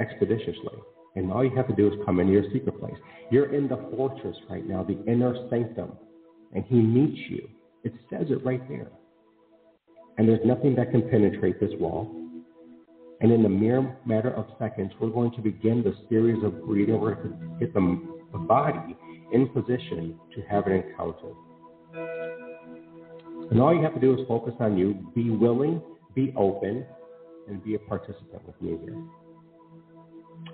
expeditiously. 0.00 0.78
And 1.16 1.32
all 1.32 1.42
you 1.42 1.54
have 1.56 1.66
to 1.68 1.74
do 1.74 1.88
is 1.88 1.94
come 2.04 2.20
into 2.20 2.32
your 2.34 2.44
secret 2.52 2.78
place. 2.78 2.94
You're 3.30 3.54
in 3.54 3.68
the 3.68 3.78
fortress 3.96 4.36
right 4.50 4.66
now, 4.66 4.84
the 4.84 5.02
inner 5.10 5.34
sanctum, 5.48 5.92
and 6.54 6.64
he 6.66 6.76
meets 6.76 7.18
you. 7.30 7.48
It 7.84 7.94
says 8.10 8.26
it 8.28 8.44
right 8.44 8.66
there. 8.68 8.90
And 10.18 10.28
there's 10.28 10.44
nothing 10.44 10.74
that 10.76 10.90
can 10.90 11.08
penetrate 11.08 11.58
this 11.58 11.70
wall. 11.80 12.10
And 13.20 13.32
in 13.32 13.42
the 13.42 13.48
mere 13.48 13.96
matter 14.04 14.30
of 14.34 14.46
seconds, 14.58 14.92
we're 15.00 15.08
going 15.08 15.32
to 15.32 15.40
begin 15.40 15.82
the 15.82 15.94
series 16.10 16.42
of 16.44 16.64
breathing. 16.66 17.00
We're 17.00 17.14
going 17.14 17.30
to 17.30 17.58
get 17.58 17.72
the, 17.72 18.02
the 18.32 18.38
body 18.38 18.94
in 19.32 19.48
position 19.48 20.18
to 20.34 20.42
have 20.42 20.66
an 20.66 20.72
encounter. 20.72 21.32
And 23.50 23.60
all 23.60 23.74
you 23.74 23.82
have 23.82 23.94
to 23.94 24.00
do 24.00 24.14
is 24.14 24.26
focus 24.26 24.54
on 24.60 24.76
you, 24.76 24.94
be 25.14 25.30
willing, 25.30 25.80
be 26.14 26.32
open, 26.36 26.84
and 27.48 27.62
be 27.64 27.74
a 27.74 27.78
participant 27.78 28.44
with 28.46 28.60
me 28.60 28.76
here. 28.84 28.96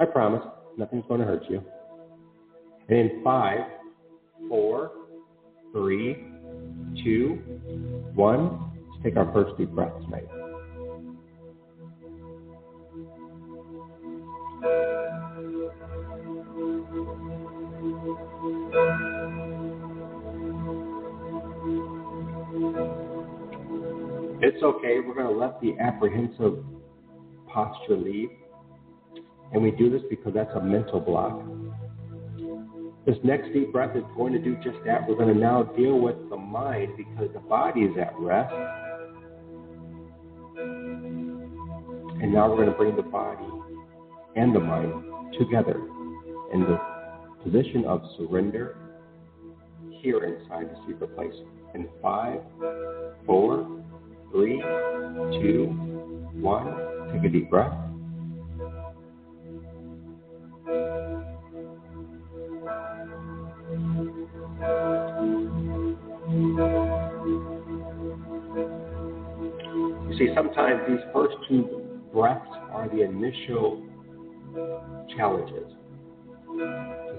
I 0.00 0.04
promise, 0.04 0.42
nothing's 0.76 1.04
going 1.08 1.20
to 1.20 1.26
hurt 1.26 1.44
you. 1.48 1.62
And 2.88 2.98
in 2.98 3.24
five, 3.24 3.60
four, 4.48 4.90
three, 5.72 6.26
two, 7.02 7.38
one, 8.14 8.70
let's 8.90 9.04
take 9.04 9.16
our 9.16 9.32
first 9.32 9.56
deep 9.56 9.70
breath 9.70 9.92
tonight. 10.02 10.41
It's 24.44 24.60
okay. 24.60 24.98
We're 24.98 25.14
going 25.14 25.32
to 25.32 25.38
let 25.38 25.60
the 25.60 25.78
apprehensive 25.78 26.64
posture 27.46 27.96
leave. 27.96 28.30
And 29.52 29.62
we 29.62 29.70
do 29.70 29.88
this 29.88 30.02
because 30.10 30.34
that's 30.34 30.50
a 30.56 30.60
mental 30.60 30.98
block. 30.98 31.40
This 33.06 33.14
next 33.22 33.52
deep 33.52 33.70
breath 33.70 33.94
is 33.94 34.02
going 34.16 34.32
to 34.32 34.40
do 34.40 34.56
just 34.56 34.78
that. 34.84 35.06
We're 35.08 35.14
going 35.14 35.32
to 35.32 35.40
now 35.40 35.62
deal 35.62 35.96
with 36.00 36.16
the 36.28 36.36
mind 36.36 36.94
because 36.96 37.28
the 37.32 37.38
body 37.38 37.82
is 37.82 37.96
at 38.00 38.12
rest. 38.18 38.52
And 40.56 42.32
now 42.32 42.50
we're 42.50 42.56
going 42.56 42.70
to 42.70 42.76
bring 42.76 42.96
the 42.96 43.02
body 43.02 43.46
and 44.34 44.52
the 44.52 44.60
mind 44.60 45.34
together 45.38 45.80
in 46.52 46.62
the 46.62 46.80
position 47.44 47.84
of 47.84 48.02
surrender 48.16 48.76
here 50.00 50.24
inside 50.24 50.68
the 50.68 50.76
secret 50.88 51.14
place. 51.14 51.34
In 51.74 51.88
five, 52.02 52.40
four, 53.24 53.82
three, 54.32 54.60
two, 55.40 55.66
one. 56.40 57.12
Take 57.12 57.24
a 57.24 57.28
deep 57.28 57.50
breath. 57.50 57.72
You 70.08 70.18
see, 70.18 70.28
sometimes 70.34 70.80
these 70.88 70.98
first 71.12 71.36
two 71.48 72.00
breaths 72.12 72.46
are 72.72 72.88
the 72.88 73.02
initial 73.02 73.82
challenges. 75.16 75.72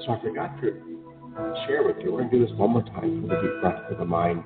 So 0.05 0.13
I 0.13 0.21
forgot 0.21 0.59
to 0.61 0.81
share 1.67 1.83
with 1.83 1.97
you. 2.03 2.11
We're 2.11 2.19
going 2.21 2.29
to 2.31 2.39
do 2.39 2.45
this 2.45 2.55
one 2.57 2.71
more 2.71 2.83
time 2.83 3.21
for 3.21 3.35
the 3.35 3.41
deep 3.41 3.61
breath 3.61 3.87
for 3.87 3.95
the 3.95 4.05
mind 4.05 4.43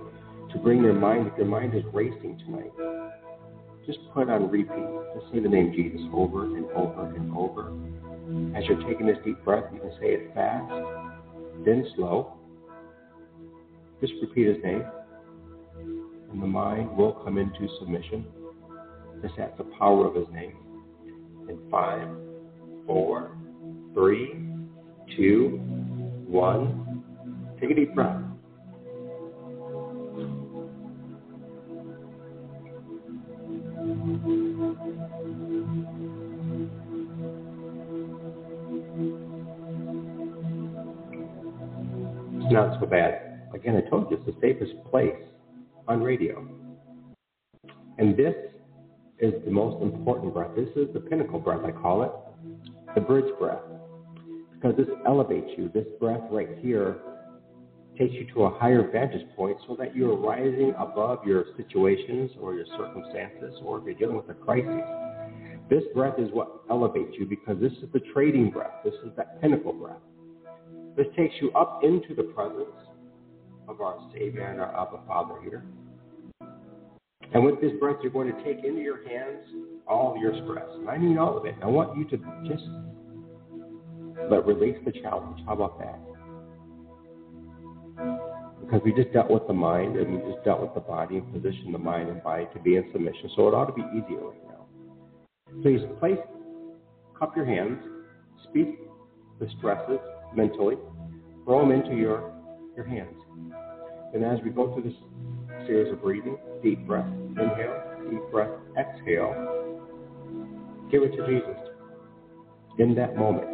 to 0.51 0.57
bring 0.59 0.83
your 0.83 0.93
mind, 0.93 1.27
if 1.27 1.37
your 1.37 1.47
mind 1.47 1.73
is 1.75 1.83
racing 1.93 2.39
tonight, 2.45 2.71
just 3.85 3.99
put 4.13 4.29
on 4.29 4.49
repeat. 4.49 4.85
Just 5.15 5.31
say 5.31 5.39
the 5.39 5.47
name 5.49 5.71
Jesus 5.73 6.01
over 6.13 6.43
and 6.43 6.65
over 6.71 7.05
and 7.15 7.35
over. 7.35 7.71
As 8.57 8.65
you're 8.65 8.83
taking 8.87 9.07
this 9.07 9.17
deep 9.23 9.41
breath, 9.45 9.63
you 9.73 9.79
can 9.79 9.91
say 9.99 10.07
it 10.07 10.33
fast, 10.33 10.69
then 11.65 11.85
slow. 11.95 12.33
Just 14.01 14.13
repeat 14.21 14.47
his 14.47 14.57
name. 14.63 14.83
And 16.31 16.41
the 16.41 16.47
mind 16.47 16.95
will 16.97 17.13
come 17.13 17.37
into 17.37 17.67
submission. 17.79 18.25
Just 19.21 19.39
at 19.39 19.57
the 19.57 19.63
power 19.79 20.05
of 20.05 20.15
his 20.15 20.27
name. 20.33 20.57
In 21.49 21.57
five, 21.71 22.07
four, 22.85 23.31
three, 23.93 24.37
two, 25.15 25.59
one. 26.27 27.03
Take 27.59 27.71
a 27.71 27.73
deep 27.73 27.95
breath. 27.95 28.21
It's 34.07 34.15
not 42.53 42.79
so 42.79 42.85
bad. 42.85 43.49
Again, 43.53 43.75
I 43.75 43.89
told 43.89 44.09
you 44.09 44.15
it's 44.15 44.25
the 44.25 44.35
safest 44.39 44.71
place 44.89 45.11
on 45.89 46.01
radio. 46.01 46.47
And 47.97 48.15
this 48.15 48.33
is 49.19 49.33
the 49.43 49.51
most 49.51 49.83
important 49.83 50.33
breath. 50.33 50.51
This 50.55 50.69
is 50.77 50.87
the 50.93 51.01
pinnacle 51.01 51.39
breath, 51.39 51.65
I 51.65 51.71
call 51.71 52.03
it, 52.03 52.11
the 52.95 53.01
bridge 53.01 53.37
breath. 53.37 53.59
Because 54.53 54.77
this 54.77 54.87
elevates 55.05 55.49
you. 55.57 55.69
This 55.73 55.87
breath 55.99 56.21
right 56.31 56.57
here 56.61 57.01
takes 57.97 58.13
you 58.13 58.27
to 58.33 58.43
a 58.43 58.59
higher 58.59 58.89
vantage 58.91 59.27
point 59.35 59.57
so 59.67 59.75
that 59.75 59.95
you're 59.95 60.15
rising 60.15 60.73
above 60.77 61.25
your 61.25 61.45
situations 61.55 62.31
or 62.39 62.53
your 62.53 62.65
circumstances 62.77 63.53
or 63.63 63.79
if 63.79 63.85
you're 63.85 63.95
dealing 63.95 64.17
with 64.17 64.29
a 64.29 64.33
crisis. 64.33 64.83
This 65.69 65.83
breath 65.93 66.17
is 66.17 66.29
what 66.31 66.61
elevates 66.69 67.13
you 67.19 67.25
because 67.25 67.59
this 67.59 67.73
is 67.73 67.89
the 67.93 67.99
trading 68.13 68.51
breath. 68.51 68.83
This 68.83 68.93
is 69.05 69.11
that 69.17 69.41
pinnacle 69.41 69.73
breath. 69.73 69.97
This 70.95 71.07
takes 71.17 71.35
you 71.41 71.51
up 71.51 71.81
into 71.83 72.15
the 72.15 72.23
presence 72.23 72.75
of 73.67 73.81
our 73.81 73.97
Savior 74.13 74.43
and 74.43 74.61
our 74.61 74.69
Abba 74.79 74.99
Father 75.07 75.35
here. 75.43 75.65
And 77.33 77.43
with 77.43 77.59
this 77.59 77.71
breath, 77.79 77.97
you're 78.01 78.11
going 78.11 78.33
to 78.33 78.43
take 78.43 78.63
into 78.63 78.81
your 78.81 79.07
hands 79.07 79.43
all 79.87 80.15
of 80.15 80.21
your 80.21 80.33
stress. 80.43 80.67
And 80.75 80.89
I 80.89 80.97
mean 80.97 81.17
all 81.17 81.37
of 81.37 81.45
it. 81.45 81.55
I 81.61 81.67
want 81.67 81.97
you 81.97 82.05
to 82.05 82.17
just 82.47 82.63
let 84.31 84.45
release 84.45 84.77
the 84.85 84.91
challenge. 84.91 85.41
How 85.45 85.53
about 85.53 85.77
that? 85.79 85.99
Because 88.67 88.81
we 88.83 88.91
just 88.91 89.13
dealt 89.13 89.31
with 89.31 89.47
the 89.47 89.53
mind 89.53 89.95
and 89.95 90.13
we 90.13 90.31
just 90.33 90.43
dealt 90.43 90.59
with 90.59 90.73
the 90.73 90.81
body 90.81 91.15
and 91.17 91.33
positioned 91.33 91.73
the 91.73 91.79
mind 91.79 92.09
and 92.09 92.21
body 92.21 92.47
to 92.53 92.59
be 92.59 92.75
in 92.75 92.83
submission. 92.91 93.29
So 93.37 93.47
it 93.47 93.53
ought 93.53 93.67
to 93.67 93.73
be 93.73 93.83
easier 93.95 94.19
right 94.19 94.43
now. 94.49 94.65
Please 95.61 95.79
place, 95.99 96.19
cup 97.17 97.33
your 97.37 97.45
hands, 97.45 97.79
speak 98.49 98.77
the 99.39 99.47
stresses 99.57 99.99
mentally, 100.35 100.75
throw 101.45 101.61
them 101.61 101.71
into 101.71 101.95
your, 101.95 102.33
your 102.75 102.85
hands. 102.85 103.15
And 104.13 104.25
as 104.25 104.39
we 104.43 104.49
go 104.49 104.73
through 104.73 104.83
this 104.83 104.99
series 105.65 105.93
of 105.93 106.01
breathing, 106.01 106.37
deep 106.61 106.85
breath, 106.85 107.07
inhale, 107.07 107.83
deep 108.09 108.19
breath, 108.31 108.51
exhale. 108.77 109.77
Give 110.91 111.03
it 111.03 111.15
to 111.15 111.25
Jesus. 111.25 111.57
In 112.79 112.95
that 112.95 113.15
moment, 113.15 113.47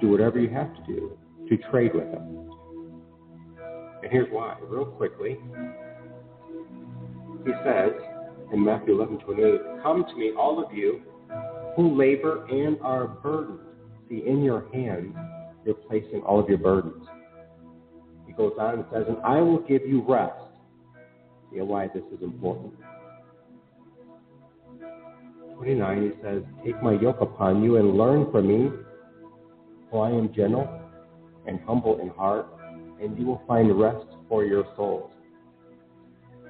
do 0.00 0.08
whatever 0.08 0.40
you 0.40 0.48
have 0.48 0.74
to 0.74 0.82
do 0.86 1.18
to 1.50 1.56
trade 1.70 1.94
with 1.94 2.04
Him. 2.04 2.47
And 4.02 4.12
here's 4.12 4.30
why, 4.30 4.56
real 4.62 4.86
quickly. 4.86 5.38
He 7.44 7.52
says 7.64 7.92
in 8.52 8.64
Matthew 8.64 8.94
11 8.94 9.18
28, 9.18 9.60
Come 9.82 10.04
to 10.08 10.16
me, 10.16 10.32
all 10.38 10.62
of 10.64 10.72
you 10.72 11.02
who 11.76 11.96
labor 11.96 12.46
and 12.46 12.78
are 12.80 13.06
burdened. 13.06 13.60
See, 14.08 14.22
in 14.26 14.42
your 14.42 14.66
hands, 14.72 15.14
you're 15.64 15.74
placing 15.74 16.22
all 16.22 16.40
of 16.40 16.48
your 16.48 16.58
burdens. 16.58 17.06
He 18.26 18.32
goes 18.32 18.52
on 18.58 18.74
and 18.74 18.84
says, 18.92 19.04
And 19.08 19.18
I 19.24 19.40
will 19.40 19.60
give 19.60 19.82
you 19.86 20.04
rest. 20.06 20.34
See 21.52 21.60
why 21.60 21.88
this 21.88 22.02
is 22.12 22.22
important. 22.22 22.74
29, 25.56 26.02
he 26.02 26.22
says, 26.22 26.42
Take 26.64 26.80
my 26.82 26.92
yoke 26.92 27.20
upon 27.20 27.62
you 27.62 27.76
and 27.76 27.96
learn 27.96 28.30
from 28.30 28.48
me, 28.48 28.70
for 29.90 30.06
I 30.06 30.10
am 30.10 30.32
gentle 30.34 30.68
and 31.46 31.58
humble 31.66 32.00
in 32.00 32.08
heart, 32.10 32.46
and 33.00 33.18
you 33.18 33.26
will 33.26 33.42
find 33.46 33.78
rest 33.78 34.06
for 34.28 34.44
your 34.44 34.64
souls. 34.76 35.10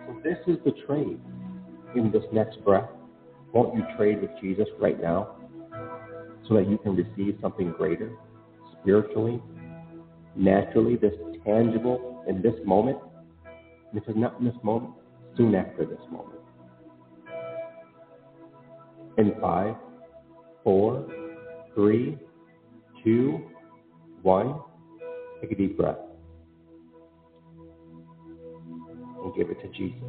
So 0.07 0.21
this 0.25 0.39
is 0.47 0.57
the 0.65 0.73
trade 0.87 1.21
in 1.95 2.11
this 2.11 2.25
next 2.33 2.63
breath. 2.65 2.89
Won't 3.53 3.77
you 3.77 3.85
trade 3.97 4.21
with 4.21 4.31
Jesus 4.41 4.69
right 4.79 5.01
now 5.01 5.37
so 6.49 6.55
that 6.55 6.69
you 6.69 6.79
can 6.79 6.97
receive 6.97 7.39
something 7.41 7.73
greater, 7.73 8.13
spiritually, 8.81 9.43
naturally, 10.35 10.97
this 10.97 11.13
tangible 11.45 12.25
in 12.29 12.43
this 12.43 12.55
moment? 12.65 12.99
And 13.93 14.03
if 14.03 14.17
not 14.17 14.39
in 14.39 14.47
this 14.47 14.57
moment, 14.63 14.93
soon 15.37 15.55
after 15.55 15.85
this 15.85 16.01
moment. 16.11 16.41
In 19.19 19.35
five, 19.41 19.75
four, 20.63 21.07
three, 21.75 22.19
two, 23.05 23.41
one, 24.23 24.61
take 25.41 25.53
a 25.53 25.55
deep 25.55 25.77
breath 25.77 25.97
and 29.23 29.35
give 29.35 29.51
it 29.51 29.61
to 29.63 29.69
Jesus. 29.69 30.03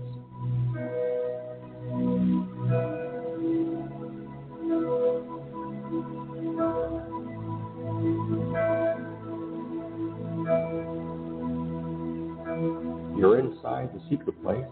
You're 13.18 13.40
inside 13.40 13.90
the 13.94 14.02
secret 14.10 14.42
place. 14.42 14.64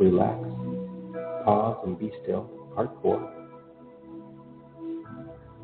Relax, 0.00 0.40
pause, 1.44 1.78
and 1.86 1.98
be 1.98 2.10
still. 2.22 2.50
Hardcore. 2.76 3.30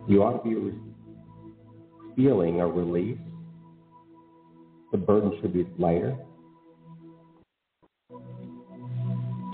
You 0.07 0.23
ought 0.23 0.43
to 0.43 0.49
be 0.49 0.79
feeling 2.17 2.61
a 2.61 2.67
release. 2.67 3.19
The 4.93 4.99
burden 4.99 5.39
should 5.41 5.53
be 5.53 5.67
lighter 5.79 6.17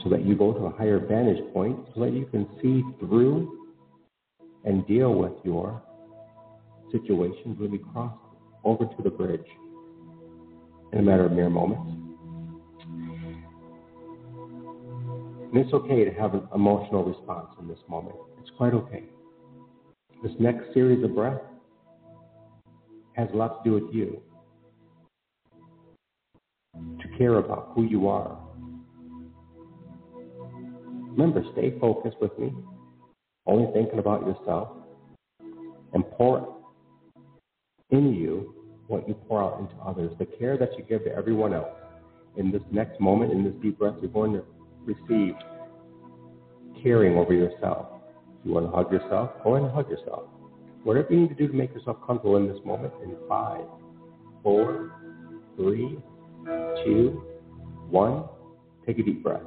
so 0.05 0.11
that 0.11 0.25
you 0.25 0.37
go 0.37 0.53
to 0.53 0.67
a 0.67 0.71
higher 0.71 0.99
vantage 0.99 1.43
point 1.53 1.79
so 1.95 2.01
that 2.01 2.13
you 2.13 2.27
can 2.27 2.47
see 2.63 2.83
through 3.01 3.59
and 4.65 4.87
deal 4.87 5.15
with 5.15 5.33
your 5.45 5.83
situations 6.93 7.59
when 7.59 7.73
you 7.73 7.85
cross 7.93 8.15
over 8.65 8.85
to 8.85 9.03
the 9.03 9.11
bridge 9.11 9.47
in 10.93 11.01
a 11.01 11.03
matter 11.03 11.25
of 11.25 11.33
mere 11.33 11.51
moments. 11.51 11.91
And 15.53 15.65
it's 15.65 15.73
okay 15.73 16.05
to 16.05 16.11
have 16.13 16.35
an 16.35 16.49
emotional 16.55 17.05
response 17.05 17.49
in 17.61 17.69
this 17.69 17.79
moment. 17.89 18.17
It's 18.41 18.51
quite 18.57 18.75
okay. 18.75 19.05
This 20.23 20.33
next 20.39 20.73
series 20.75 21.03
of 21.05 21.15
breath 21.15 21.41
has 23.15 23.29
a 23.33 23.37
lot 23.37 23.63
to 23.63 23.71
do 23.71 23.75
with 23.75 23.95
you. 23.95 24.21
To 26.75 27.19
care 27.19 27.37
about 27.37 27.73
who 27.75 27.85
you 27.85 28.09
are. 28.09 28.39
Remember, 31.17 31.45
stay 31.53 31.79
focused 31.79 32.17
with 32.21 32.37
me, 32.39 32.53
only 33.47 33.73
thinking 33.73 33.99
about 33.99 34.27
yourself, 34.27 34.69
and 35.93 36.05
pour 36.13 36.57
in 37.91 38.15
you 38.15 38.55
what 38.89 39.07
you 39.09 39.15
pour 39.29 39.43
out 39.43 39.61
into 39.61 39.75
others. 39.77 40.13
The 40.19 40.27
care 40.27 40.59
that 40.59 40.77
you 40.77 40.85
give 40.85 41.05
to 41.05 41.15
everyone 41.15 41.55
else. 41.55 41.69
In 42.37 42.51
this 42.51 42.63
next 42.73 43.01
moment, 43.01 43.33
in 43.33 43.45
this 43.45 43.55
deep 43.63 43.79
breath, 43.79 43.95
you're 44.03 44.11
going 44.11 44.33
to 44.33 44.43
receive 44.85 45.35
caring 46.83 47.17
over 47.17 47.33
yourself. 47.33 47.87
You 48.45 48.53
want 48.53 48.67
to 48.67 48.73
hug 48.77 48.93
yourself, 48.93 49.31
go 49.43 49.55
ahead 49.55 49.67
and 49.67 49.75
hug 49.75 49.89
yourself. 49.89 50.25
Whatever 50.83 51.09
you 51.11 51.21
need 51.21 51.29
to 51.31 51.35
do 51.35 51.49
to 51.49 51.55
make 51.55 51.73
yourself 51.73 51.97
comfortable 52.07 52.37
in 52.37 52.47
this 52.47 52.59
moment, 52.65 52.93
in 53.03 53.17
five, 53.27 53.65
four, 54.43 54.93
three, 55.57 55.99
two, 56.85 57.23
one, 57.89 58.25
take 58.87 58.99
a 58.99 59.03
deep 59.03 59.23
breath. 59.23 59.41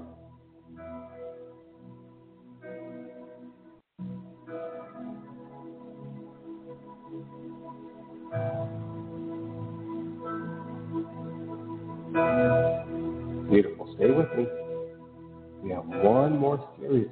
Beautiful. 13.50 13.96
Stay 13.96 14.12
with 14.12 14.28
me. 14.36 14.46
We 15.64 15.72
have 15.72 15.86
one 15.86 16.38
more 16.38 16.70
series. 16.80 17.08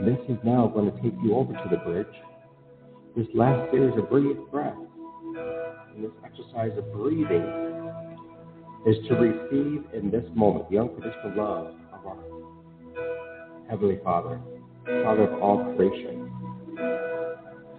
This 0.00 0.18
is 0.28 0.38
now 0.44 0.66
going 0.66 0.90
to 0.90 1.02
take 1.02 1.14
you 1.22 1.34
over 1.34 1.52
to 1.52 1.68
the 1.70 1.78
bridge. 1.78 2.06
This 3.16 3.26
last 3.34 3.70
series 3.70 3.96
of 3.96 4.10
breathe 4.10 4.36
breath. 4.50 4.74
And 5.94 6.04
this 6.04 6.10
exercise 6.24 6.76
of 6.76 6.92
breathing 6.92 7.83
is 8.86 8.96
to 9.08 9.14
receive 9.14 9.84
in 9.94 10.10
this 10.10 10.24
moment 10.34 10.68
the 10.70 10.78
unconditional 10.78 11.32
love 11.36 11.74
of 11.92 12.06
our 12.06 12.16
Heavenly 13.70 13.98
Father, 14.04 14.38
Father 14.84 15.22
of 15.22 15.42
all 15.42 15.74
creation, 15.74 16.30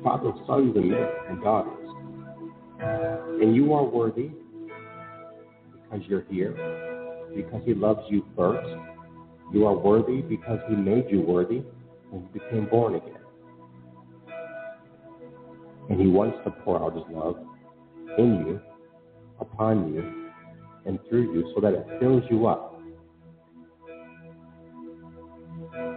Father 0.04 0.30
of 0.30 0.36
sons 0.48 0.76
and 0.76 0.90
men 0.90 1.08
and 1.30 1.44
daughters. 1.44 1.88
And 3.42 3.56
you 3.56 3.74
are 3.74 3.84
worthy 3.84 4.32
because 5.74 6.06
you're 6.08 6.26
here, 6.30 6.54
because 7.36 7.62
He 7.66 7.76
loves 7.76 8.02
you 8.10 8.26
first. 8.36 8.68
You 9.54 9.68
are 9.68 9.78
worthy 9.78 10.22
because 10.22 10.60
He 10.68 10.76
made 10.76 11.06
you 11.10 11.22
worthy 11.22 11.62
when 12.10 12.24
you 12.24 12.30
became 12.34 12.68
born 12.68 12.96
again. 12.96 13.14
And 15.92 16.02
He 16.02 16.08
wants 16.08 16.40
to 16.46 16.52
pour 16.64 16.82
out 16.82 16.96
His 16.96 17.04
love 17.12 17.38
in 18.18 18.46
you, 18.48 18.62
upon 19.40 19.94
you, 19.94 20.25
and 20.86 21.00
through 21.10 21.34
you 21.34 21.52
so 21.54 21.62
that 21.62 21.74
it 21.74 21.86
fills 22.00 22.24
you 22.30 22.48
up. 22.48 22.80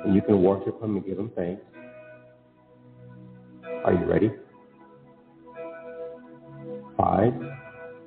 And 0.04 0.14
you 0.14 0.22
can 0.22 0.42
worship 0.42 0.82
Him 0.82 0.96
and 0.96 1.04
give 1.04 1.18
Him 1.18 1.30
thanks. 1.36 1.62
Are 3.84 3.92
you 3.92 4.04
ready? 4.04 4.30
Five, 6.96 7.32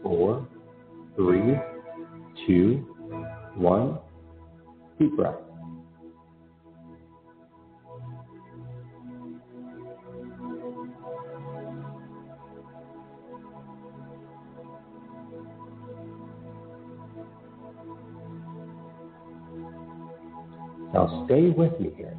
four, 0.03 0.47
three, 1.15 1.55
two, 2.45 2.85
one. 3.55 3.99
Deep 4.99 5.15
breath. 5.15 5.35
Now 20.93 21.25
stay 21.25 21.49
with 21.49 21.79
me 21.79 21.91
here. 21.95 22.17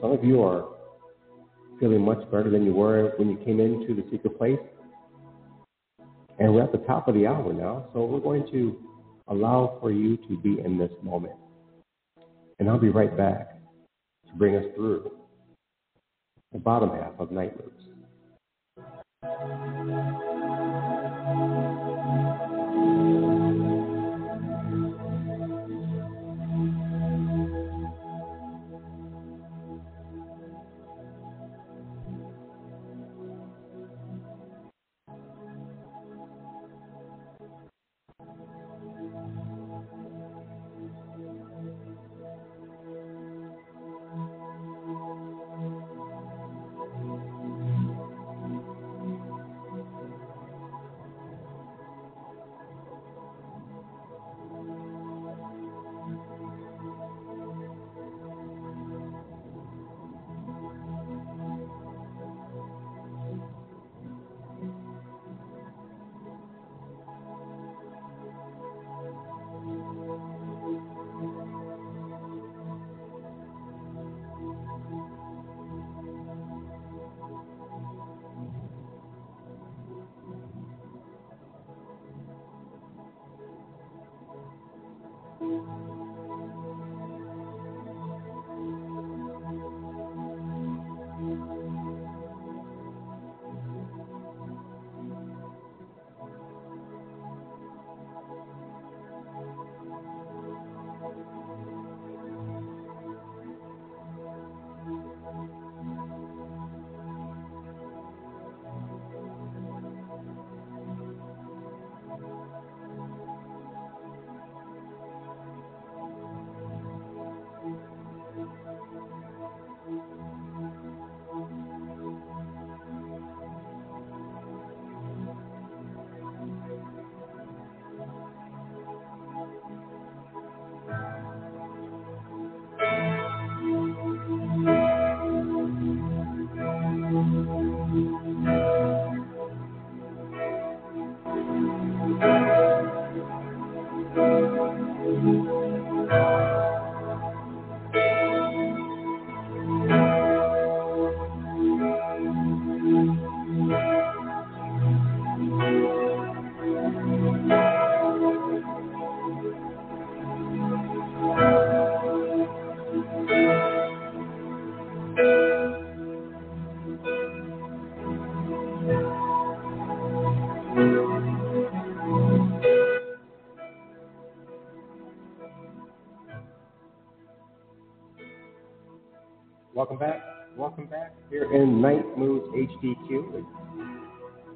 Some 0.00 0.12
of 0.12 0.24
you 0.24 0.42
are 0.42 0.64
feeling 1.78 2.02
much 2.02 2.18
better 2.30 2.50
than 2.50 2.64
you 2.64 2.74
were 2.74 3.12
when 3.16 3.30
you 3.30 3.36
came 3.44 3.60
into 3.60 3.94
the 3.94 4.04
secret 4.10 4.36
place. 4.36 4.58
And 6.38 6.54
we're 6.54 6.62
at 6.62 6.72
the 6.72 6.78
top 6.78 7.06
of 7.06 7.14
the 7.14 7.26
hour 7.26 7.52
now, 7.52 7.88
so 7.92 8.04
we're 8.04 8.20
going 8.20 8.50
to 8.50 8.78
allow 9.28 9.76
for 9.80 9.92
you 9.92 10.16
to 10.28 10.38
be 10.38 10.58
in 10.64 10.78
this 10.78 10.90
moment. 11.02 11.34
And 12.58 12.68
I'll 12.68 12.78
be 12.78 12.88
right 12.88 13.14
back 13.16 13.60
to 14.26 14.34
bring 14.36 14.56
us 14.56 14.64
through 14.74 15.12
the 16.52 16.58
bottom 16.58 16.90
half 16.90 17.12
of 17.18 17.30
Night 17.30 17.54
Moods. 17.56 17.90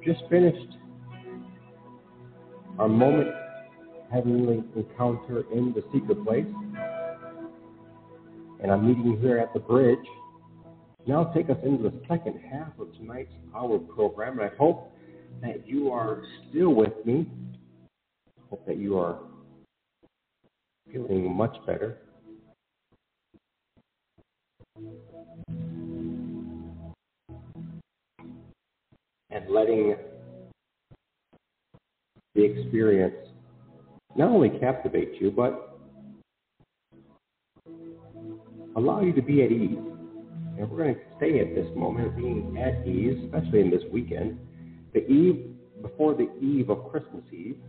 Just 0.05 0.21
finished 0.29 0.77
our 2.77 2.87
moment 2.87 3.29
heavenly 4.11 4.63
encounter 4.75 5.43
in 5.51 5.73
the 5.73 5.83
secret 5.91 6.23
place. 6.23 6.45
And 8.61 8.71
I'm 8.71 8.87
meeting 8.87 9.13
you 9.13 9.17
here 9.17 9.39
at 9.39 9.53
the 9.53 9.59
bridge. 9.59 9.97
Now 11.07 11.25
take 11.25 11.49
us 11.49 11.57
into 11.63 11.83
the 11.83 11.93
second 12.07 12.39
half 12.51 12.77
of 12.79 12.93
tonight's 12.93 13.33
hour 13.55 13.79
program. 13.79 14.39
And 14.39 14.49
I 14.49 14.55
hope 14.55 14.91
that 15.41 15.67
you 15.67 15.91
are 15.91 16.23
still 16.49 16.73
with 16.73 16.93
me. 17.05 17.27
Hope 18.49 18.65
that 18.67 18.77
you 18.77 18.97
are 18.99 19.19
feeling 20.91 21.35
much 21.35 21.55
better. 21.65 21.97
And 29.35 29.49
letting 29.49 29.97
the 32.35 32.41
experience 32.41 33.15
not 34.15 34.29
only 34.29 34.49
captivate 34.61 35.19
you, 35.19 35.29
but 35.29 35.77
allow 38.77 39.01
you 39.01 39.11
to 39.11 39.21
be 39.21 39.43
at 39.43 39.51
ease. 39.51 39.77
And 40.57 40.71
we're 40.71 40.77
going 40.77 40.95
to 40.95 41.01
stay 41.17 41.41
at 41.41 41.53
this 41.53 41.67
moment 41.75 42.07
of 42.07 42.15
being 42.15 42.57
at 42.57 42.87
ease, 42.87 43.25
especially 43.25 43.59
in 43.59 43.69
this 43.69 43.81
weekend, 43.91 44.39
the 44.93 45.05
eve 45.05 45.53
before 45.81 46.13
the 46.13 46.29
eve 46.39 46.69
of 46.69 46.89
Christmas 46.89 47.25
Eve. 47.33 47.59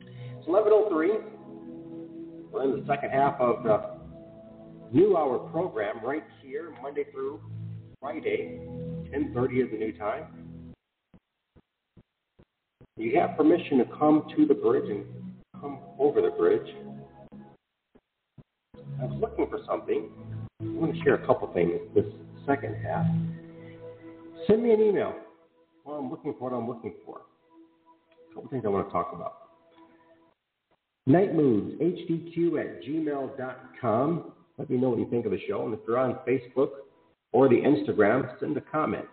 It's 0.00 0.46
11:03. 0.46 1.22
We're 2.52 2.64
in 2.64 2.80
the 2.80 2.86
second 2.86 3.12
half 3.12 3.40
of 3.40 3.62
the 3.62 3.98
new 4.92 5.16
hour 5.16 5.38
program 5.38 6.04
right 6.04 6.24
here, 6.42 6.74
Monday 6.82 7.04
through 7.12 7.40
Friday, 7.98 8.60
10:30 9.10 9.60
is 9.62 9.70
the 9.70 9.78
new 9.78 9.92
time. 9.96 10.39
You 12.96 13.18
have 13.18 13.36
permission 13.36 13.78
to 13.78 13.84
come 13.98 14.24
to 14.36 14.46
the 14.46 14.54
bridge 14.54 14.88
and 14.90 15.04
come 15.60 15.78
over 15.98 16.20
the 16.20 16.30
bridge. 16.30 16.74
I 19.00 19.04
was 19.04 19.18
looking 19.20 19.48
for 19.48 19.60
something. 19.66 20.10
I 20.60 20.64
want 20.64 20.94
to 20.94 21.02
share 21.02 21.14
a 21.14 21.26
couple 21.26 21.50
things 21.54 21.72
this 21.94 22.04
second 22.46 22.76
half. 22.84 23.06
Send 24.46 24.62
me 24.62 24.72
an 24.72 24.80
email. 24.80 25.14
Well, 25.84 25.96
I'm 25.96 26.10
looking 26.10 26.34
for 26.38 26.50
what 26.50 26.56
I'm 26.56 26.68
looking 26.68 26.94
for. 27.06 27.22
A 28.30 28.34
couple 28.34 28.50
things 28.50 28.64
I 28.66 28.68
want 28.68 28.86
to 28.88 28.92
talk 28.92 29.12
about. 29.14 29.34
Night 31.06 31.34
Moods, 31.34 31.80
HDQ 31.80 32.60
at 32.60 32.82
gmail.com. 32.82 34.32
Let 34.58 34.70
me 34.70 34.76
know 34.76 34.90
what 34.90 34.98
you 34.98 35.08
think 35.08 35.24
of 35.24 35.32
the 35.32 35.40
show. 35.48 35.64
And 35.64 35.72
if 35.72 35.80
you're 35.88 35.98
on 35.98 36.18
Facebook 36.28 36.68
or 37.32 37.48
the 37.48 37.56
Instagram, 37.56 38.38
send 38.38 38.56
a 38.56 38.60
comment. 38.60 39.06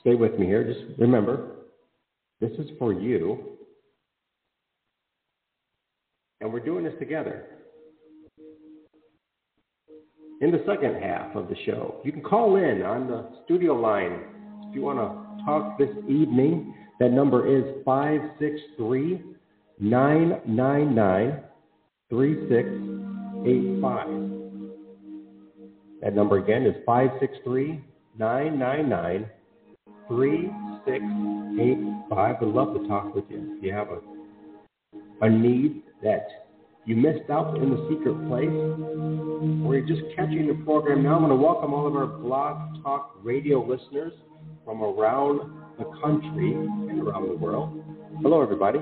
Stay 0.00 0.14
with 0.14 0.38
me 0.38 0.46
here. 0.46 0.64
Just 0.64 0.98
remember, 0.98 1.57
this 2.40 2.52
is 2.52 2.70
for 2.78 2.92
you. 2.92 3.38
And 6.40 6.52
we're 6.52 6.60
doing 6.60 6.84
this 6.84 6.94
together. 6.98 7.46
In 10.40 10.52
the 10.52 10.62
second 10.66 11.02
half 11.02 11.34
of 11.34 11.48
the 11.48 11.56
show, 11.66 11.96
you 12.04 12.12
can 12.12 12.22
call 12.22 12.54
in 12.56 12.82
on 12.82 13.08
the 13.08 13.28
studio 13.44 13.74
line 13.74 14.20
if 14.68 14.74
you 14.74 14.82
want 14.82 14.98
to 14.98 15.44
talk 15.44 15.78
this 15.78 15.90
evening. 16.06 16.74
That 17.00 17.10
number 17.10 17.44
is 17.46 17.64
563 17.84 19.20
999 19.80 21.42
3685. 22.10 24.06
That 26.02 26.14
number 26.14 26.38
again 26.38 26.66
is 26.66 26.76
563 26.86 27.84
999 28.16 29.26
3685. 30.08 30.67
I'd 30.90 32.42
love 32.42 32.74
to 32.74 32.88
talk 32.88 33.14
with 33.14 33.24
you. 33.28 33.56
If 33.56 33.62
you 33.62 33.72
have 33.72 33.88
a, 33.88 34.00
a 35.26 35.28
need 35.28 35.82
that 36.02 36.48
you 36.86 36.96
missed 36.96 37.28
out 37.30 37.56
in 37.58 37.70
the 37.70 37.86
secret 37.90 38.14
place, 38.28 38.48
or 39.66 39.76
you're 39.76 39.86
just 39.86 40.02
catching 40.16 40.46
the 40.46 40.54
program 40.64 41.02
now, 41.02 41.18
I 41.18 41.20
want 41.20 41.32
to 41.32 41.36
welcome 41.36 41.74
all 41.74 41.86
of 41.86 41.94
our 41.94 42.06
blog 42.06 42.82
talk 42.82 43.16
radio 43.22 43.62
listeners 43.62 44.12
from 44.64 44.82
around 44.82 45.40
the 45.78 45.84
country 46.00 46.52
and 46.54 47.00
around 47.00 47.28
the 47.28 47.36
world. 47.36 47.82
Hello, 48.22 48.40
everybody. 48.42 48.78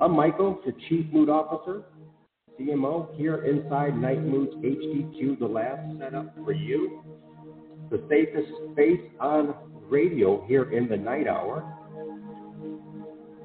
I'm 0.00 0.12
Michael, 0.12 0.60
the 0.64 0.72
Chief 0.88 1.06
Mood 1.12 1.28
Officer, 1.28 1.82
CMO, 2.58 3.14
here 3.16 3.44
inside 3.44 3.96
Night 4.00 4.22
Moods 4.22 4.54
HDQ, 4.56 5.38
the 5.38 5.46
lab 5.46 5.78
set 5.98 6.14
up 6.14 6.34
for 6.44 6.52
you, 6.52 7.02
the 7.90 8.02
safest 8.08 8.48
space 8.72 9.00
on 9.20 9.54
radio 9.88 10.44
here 10.46 10.72
in 10.72 10.88
the 10.88 10.96
night 10.96 11.26
hour. 11.26 11.64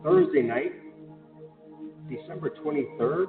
Thursday 0.03 0.41
night, 0.41 0.73
December 2.09 2.51
23rd, 2.63 3.27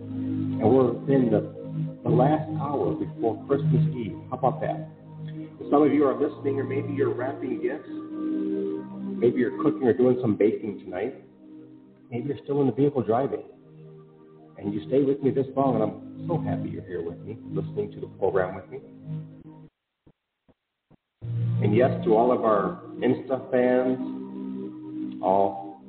and 0.00 0.62
we're 0.62 0.90
in 1.12 1.30
the, 1.30 2.00
the 2.02 2.08
last 2.08 2.48
hour 2.60 2.94
before 2.94 3.44
Christmas 3.46 3.84
Eve. 3.94 4.16
How 4.30 4.38
about 4.38 4.60
that? 4.62 4.88
Some 5.70 5.82
of 5.82 5.92
you 5.92 6.04
are 6.06 6.14
listening, 6.14 6.58
or 6.58 6.64
maybe 6.64 6.92
you're 6.94 7.12
wrapping 7.12 7.60
gifts. 7.60 7.88
Maybe 9.18 9.40
you're 9.40 9.62
cooking 9.62 9.86
or 9.86 9.92
doing 9.92 10.18
some 10.20 10.36
baking 10.36 10.80
tonight. 10.84 11.14
Maybe 12.10 12.28
you're 12.28 12.38
still 12.44 12.60
in 12.60 12.68
the 12.68 12.72
vehicle 12.72 13.02
driving. 13.02 13.42
And 14.58 14.72
you 14.72 14.86
stay 14.88 15.02
with 15.02 15.22
me 15.22 15.30
this 15.30 15.46
long, 15.54 15.74
and 15.74 15.82
I'm 15.82 16.26
so 16.28 16.38
happy 16.38 16.70
you're 16.70 16.86
here 16.86 17.02
with 17.02 17.18
me, 17.18 17.36
listening 17.50 17.92
to 17.92 18.00
the 18.00 18.06
program 18.18 18.54
with 18.54 18.70
me. 18.70 18.78
And 21.62 21.74
yes, 21.74 22.04
to 22.04 22.14
all 22.14 22.32
of 22.32 22.44
our 22.44 22.82
Insta 22.98 23.50
fans, 23.50 25.22
all 25.22 25.80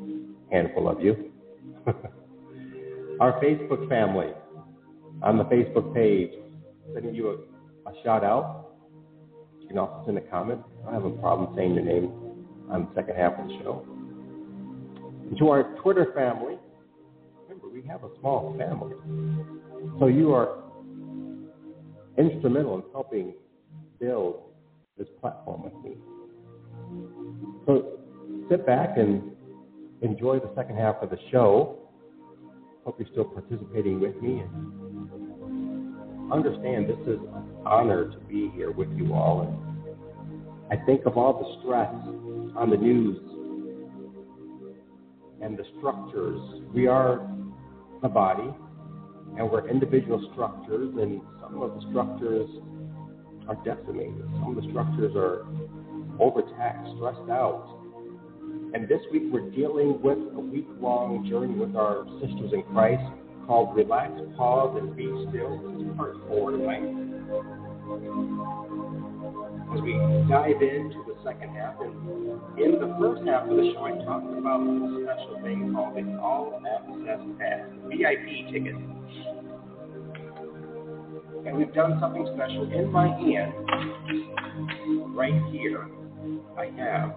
handful 0.51 0.88
of 0.88 1.01
you. 1.01 1.32
our 3.20 3.41
Facebook 3.41 3.88
family 3.89 4.28
on 5.22 5.38
the 5.38 5.43
Facebook 5.45 5.93
page, 5.93 6.32
sending 6.93 7.13
you 7.13 7.30
a, 7.30 7.89
a 7.89 7.93
shout 8.03 8.24
out. 8.24 8.72
You 9.59 9.68
can 9.68 9.78
also 9.78 10.05
send 10.05 10.18
a 10.18 10.22
comment. 10.22 10.61
I 10.88 10.93
have 10.93 11.03
a 11.03 11.09
problem 11.11 11.53
saying 11.55 11.74
your 11.76 11.84
name 11.84 12.11
on 12.70 12.88
the 12.88 12.95
second 12.95 13.15
half 13.18 13.34
of 13.34 13.47
the 13.47 13.59
show. 13.61 13.86
And 15.30 15.38
to 15.38 15.49
our 15.49 15.76
Twitter 15.82 16.13
family, 16.15 16.57
remember 17.43 17.68
we 17.70 17.82
have 17.88 18.03
a 18.03 18.09
small 18.20 18.55
family. 18.57 18.95
So 19.99 20.07
you 20.07 20.34
are 20.34 20.63
instrumental 22.18 22.76
in 22.76 22.84
helping 22.93 23.34
build 23.99 24.46
this 24.97 25.07
platform 25.21 25.63
with 25.63 25.73
me. 25.83 25.97
So 27.65 27.99
sit 28.49 28.65
back 28.65 28.97
and 28.97 29.31
enjoy 30.01 30.39
the 30.39 30.51
second 30.55 30.77
half 30.77 30.95
of 31.01 31.09
the 31.09 31.17
show. 31.31 31.79
Hope 32.85 32.99
you're 32.99 33.09
still 33.11 33.25
participating 33.25 33.99
with 33.99 34.15
me 34.21 34.39
and 34.39 36.31
understand 36.31 36.89
this 36.89 36.99
is 37.07 37.19
an 37.19 37.51
honor 37.65 38.11
to 38.11 38.17
be 38.27 38.49
here 38.55 38.71
with 38.71 38.89
you 38.97 39.13
all. 39.13 39.41
And 39.41 40.79
I 40.79 40.83
think 40.85 41.05
of 41.05 41.17
all 41.17 41.33
the 41.33 41.61
stress 41.61 41.93
on 42.55 42.69
the 42.69 42.77
news 42.77 43.17
and 45.41 45.57
the 45.57 45.63
structures. 45.77 46.39
We 46.73 46.87
are 46.87 47.29
the 48.01 48.09
body 48.09 48.49
and 49.37 49.49
we're 49.51 49.67
individual 49.69 50.29
structures 50.33 50.95
and 50.99 51.21
some 51.41 51.61
of 51.61 51.75
the 51.75 51.89
structures 51.89 52.49
are 53.47 53.55
decimated. 53.63 54.21
Some 54.39 54.57
of 54.57 54.63
the 54.63 54.69
structures 54.69 55.13
are 55.15 55.45
overtaxed, 56.19 56.91
stressed 56.97 57.29
out. 57.29 57.77
And 58.73 58.87
this 58.87 59.01
week 59.11 59.23
we're 59.31 59.49
dealing 59.51 60.01
with 60.01 60.17
a 60.35 60.39
week 60.39 60.67
long 60.79 61.27
journey 61.29 61.53
with 61.53 61.75
our 61.75 62.05
sisters 62.19 62.51
in 62.53 62.63
Christ 62.73 63.03
called 63.47 63.75
Relax, 63.75 64.11
Pause, 64.35 64.83
and 64.83 64.95
Be 64.95 65.07
Still. 65.29 65.57
This 65.63 65.87
is 65.87 65.95
part 65.95 66.15
four 66.27 66.51
tonight. 66.51 66.83
As 69.73 69.81
we 69.81 69.93
dive 70.27 70.61
into 70.61 70.99
the 71.07 71.15
second 71.23 71.55
half, 71.55 71.79
and 71.79 71.95
in 72.59 72.79
the 72.79 72.95
first 72.99 73.23
half 73.27 73.47
of 73.47 73.55
the 73.55 73.71
show, 73.73 73.83
I 73.83 73.91
talked 74.03 74.37
about 74.37 74.61
a 74.61 75.03
special 75.03 75.39
thing 75.43 75.71
called 75.73 75.95
the 75.95 76.19
All 76.19 76.59
Access 76.59 77.23
Pass, 77.39 77.67
VIP 77.87 78.51
ticket. 78.51 78.75
And 81.47 81.57
we've 81.57 81.73
done 81.73 81.97
something 82.01 82.27
special. 82.35 82.69
In 82.73 82.91
my 82.91 83.07
hand, 83.07 83.53
right 85.15 85.41
here, 85.49 85.87
I 86.57 86.65
have 86.75 87.15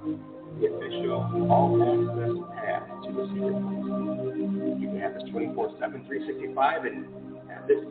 the 0.60 0.66
official 0.66 1.50
all 1.50 1.82
access 1.82 2.36
pass 2.54 2.84
to 3.06 3.12
the 3.12 3.26
secret 3.34 3.58
place. 3.58 4.78
You 4.80 4.86
can 4.86 5.00
have 5.00 5.14
this 5.14 5.24
24 5.30 5.74
7, 5.80 6.04
365, 6.06 6.84
and 6.84 7.06
have 7.50 7.66
this 7.66 7.82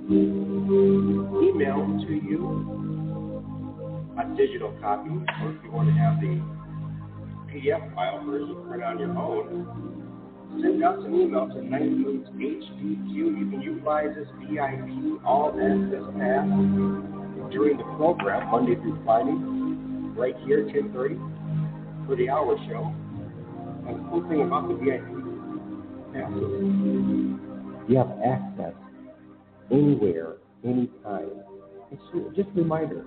emailed 1.43 2.07
to 2.07 2.13
you 2.13 2.41
a 4.17 4.23
digital 4.37 4.71
copy, 4.79 5.09
or 5.11 5.51
if 5.51 5.63
you 5.63 5.71
want 5.71 5.87
to 5.89 5.93
have 5.95 6.21
the 6.21 6.39
PDF 7.51 7.93
file 7.93 8.23
version 8.23 8.55
print 8.67 8.83
on 8.83 8.97
your 8.99 9.11
own, 9.17 9.98
send 10.57 10.83
us 10.83 10.97
an 11.05 11.13
email 11.13 11.47
to 11.47 11.61
Night 11.61 11.91
Moods 11.91 12.27
HDQ. 12.29 13.13
You 13.13 13.47
can 13.49 13.61
utilize 13.61 14.15
this 14.15 14.27
VIP 14.41 15.23
all 15.25 15.49
access 15.49 16.03
pass 16.17 16.47
during 17.51 17.77
the 17.77 17.83
program, 17.97 18.49
Monday 18.51 18.75
through 18.75 18.99
Friday, 19.05 19.37
right 20.19 20.35
here, 20.45 20.65
10:30, 20.65 21.17
for 22.05 22.15
the 22.15 22.29
hour 22.29 22.57
show. 22.67 22.93
And 23.87 23.99
the 23.99 24.09
cool 24.09 24.27
thing 24.29 24.41
about 24.41 24.67
the 24.67 24.75
VIP 24.75 25.05
passes, 26.13 26.49
you 27.87 27.97
have 27.97 28.11
access 28.23 28.73
anywhere, 29.71 30.37
anytime. 30.63 31.29
It's 31.91 32.35
just 32.35 32.49
a 32.49 32.61
reminder 32.61 33.05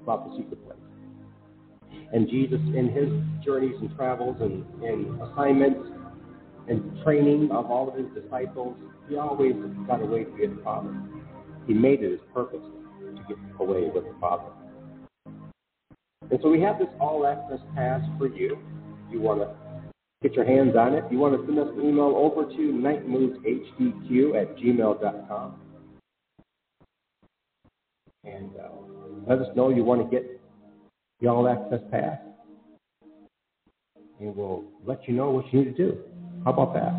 about 0.00 0.28
the 0.28 0.36
secret 0.36 0.64
place. 0.64 0.78
And 2.12 2.28
Jesus, 2.28 2.60
in 2.74 2.90
his 2.90 3.10
journeys 3.44 3.74
and 3.80 3.94
travels 3.96 4.36
and, 4.40 4.64
and 4.84 5.20
assignments 5.22 5.80
and 6.68 7.02
training 7.04 7.50
of 7.50 7.70
all 7.70 7.88
of 7.88 7.94
his 7.96 8.06
disciples, 8.14 8.76
he 9.08 9.16
always 9.16 9.54
got 9.86 10.00
away 10.00 10.24
with 10.24 10.56
the 10.56 10.62
Father. 10.62 10.94
He 11.66 11.74
made 11.74 12.02
it 12.02 12.10
his 12.10 12.20
purpose 12.32 12.62
to 13.00 13.22
get 13.28 13.36
away 13.58 13.90
with 13.94 14.04
the 14.04 14.14
Father. 14.20 14.50
And 16.30 16.38
so 16.42 16.48
we 16.48 16.60
have 16.62 16.78
this 16.78 16.88
all 17.00 17.26
access 17.26 17.60
pass 17.74 18.00
for 18.18 18.28
you. 18.28 18.58
You 19.10 19.20
want 19.20 19.40
to 19.40 19.54
get 20.22 20.34
your 20.34 20.46
hands 20.46 20.74
on 20.76 20.94
it. 20.94 21.04
You 21.10 21.18
want 21.18 21.38
to 21.38 21.46
send 21.46 21.58
us 21.58 21.68
an 21.76 21.86
email 21.86 22.14
over 22.16 22.44
to 22.44 22.58
nightmoodshDQ 22.58 24.40
at 24.40 24.56
gmail.com. 24.56 25.60
And 28.24 28.50
uh, 28.56 28.68
let 29.28 29.38
us 29.38 29.48
know 29.54 29.68
you 29.68 29.84
want 29.84 30.02
to 30.02 30.16
get 30.16 30.40
the 31.20 31.28
all 31.28 31.46
access 31.46 31.80
pass. 31.90 32.18
And 34.18 34.34
we'll 34.34 34.64
let 34.86 35.06
you 35.06 35.14
know 35.14 35.30
what 35.30 35.52
you 35.52 35.60
need 35.60 35.76
to 35.76 35.92
do. 35.92 35.98
How 36.44 36.52
about 36.52 36.74
that? 36.74 36.92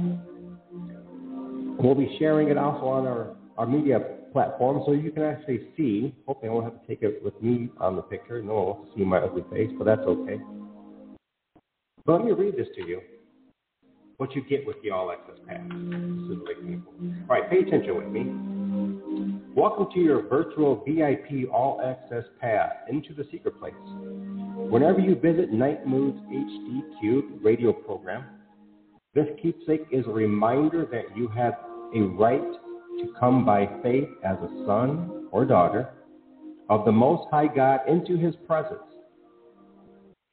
We'll 1.77 1.93
be 1.93 2.15
sharing 2.17 2.49
it 2.49 2.57
also 2.57 2.87
on 2.87 3.05
our, 3.05 3.35
our 3.57 3.67
media 3.67 3.99
platform 4.33 4.81
so 4.85 4.93
you 4.93 5.11
can 5.11 5.21
actually 5.23 5.69
see. 5.77 6.15
Hopefully, 6.25 6.49
I 6.49 6.53
won't 6.53 6.65
have 6.65 6.81
to 6.81 6.87
take 6.87 7.03
it 7.03 7.23
with 7.23 7.39
me 7.43 7.69
on 7.79 7.95
the 7.95 8.01
picture. 8.01 8.41
No 8.41 8.53
one 8.55 8.65
wants 8.65 8.91
to 8.91 8.97
see 8.97 9.05
my 9.05 9.19
ugly 9.19 9.43
face, 9.51 9.69
but 9.77 9.83
that's 9.83 10.01
okay. 10.01 10.39
But 12.05 12.13
let 12.13 12.25
me 12.25 12.31
read 12.31 12.57
this 12.57 12.67
to 12.75 12.87
you. 12.87 13.01
What 14.17 14.35
you 14.35 14.43
get 14.49 14.65
with 14.65 14.77
the 14.81 14.89
All 14.89 15.11
Access 15.11 15.35
Pass. 15.47 15.61
All 15.69 17.27
right, 17.29 17.49
pay 17.49 17.59
attention 17.59 17.95
with 17.97 18.07
me. 18.07 18.23
Welcome 19.55 19.87
to 19.93 19.99
your 19.99 20.27
virtual 20.27 20.83
VIP 20.87 21.49
All 21.51 21.81
Access 21.85 22.23
Pass 22.41 22.71
into 22.89 23.13
the 23.13 23.25
secret 23.31 23.59
place. 23.59 23.73
Whenever 24.55 24.99
you 24.99 25.15
visit 25.15 25.53
Night 25.53 25.85
Moods 25.85 26.17
HDQ 26.31 27.43
radio 27.43 27.71
program, 27.71 28.25
this 29.15 29.27
keepsake 29.41 29.87
is 29.91 30.05
a 30.05 30.11
reminder 30.11 30.85
that 30.91 31.15
you 31.17 31.29
have 31.29 31.53
a 31.95 32.01
right 32.01 32.51
to 32.99 33.13
come 33.17 33.45
by 33.45 33.65
faith 33.81 34.09
as 34.25 34.37
a 34.37 34.65
son 34.67 35.27
or 35.31 35.45
daughter 35.45 35.89
of 36.69 36.83
the 36.83 36.91
Most 36.91 37.29
High 37.31 37.47
God 37.47 37.79
into 37.87 38.17
His 38.17 38.35
presence. 38.45 38.81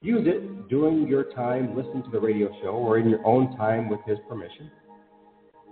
Use 0.00 0.26
it 0.26 0.68
during 0.68 1.06
your 1.06 1.32
time 1.32 1.76
listening 1.76 2.02
to 2.02 2.10
the 2.10 2.18
radio 2.18 2.48
show 2.60 2.70
or 2.70 2.98
in 2.98 3.08
your 3.08 3.24
own 3.24 3.56
time 3.56 3.88
with 3.88 4.00
His 4.04 4.18
permission. 4.28 4.68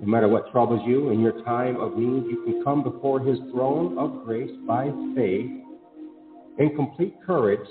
No 0.01 0.07
matter 0.07 0.29
what 0.29 0.53
troubles 0.53 0.81
you 0.87 1.11
in 1.11 1.21
your 1.21 1.43
time 1.43 1.81
of 1.81 1.97
need, 1.97 2.31
you 2.31 2.45
can 2.45 2.63
come 2.63 2.85
before 2.85 3.19
His 3.19 3.39
throne 3.51 3.99
of 3.99 4.25
grace 4.25 4.53
by 4.69 4.85
faith 5.17 5.51
in 6.59 6.77
complete 6.77 7.17
courage 7.27 7.67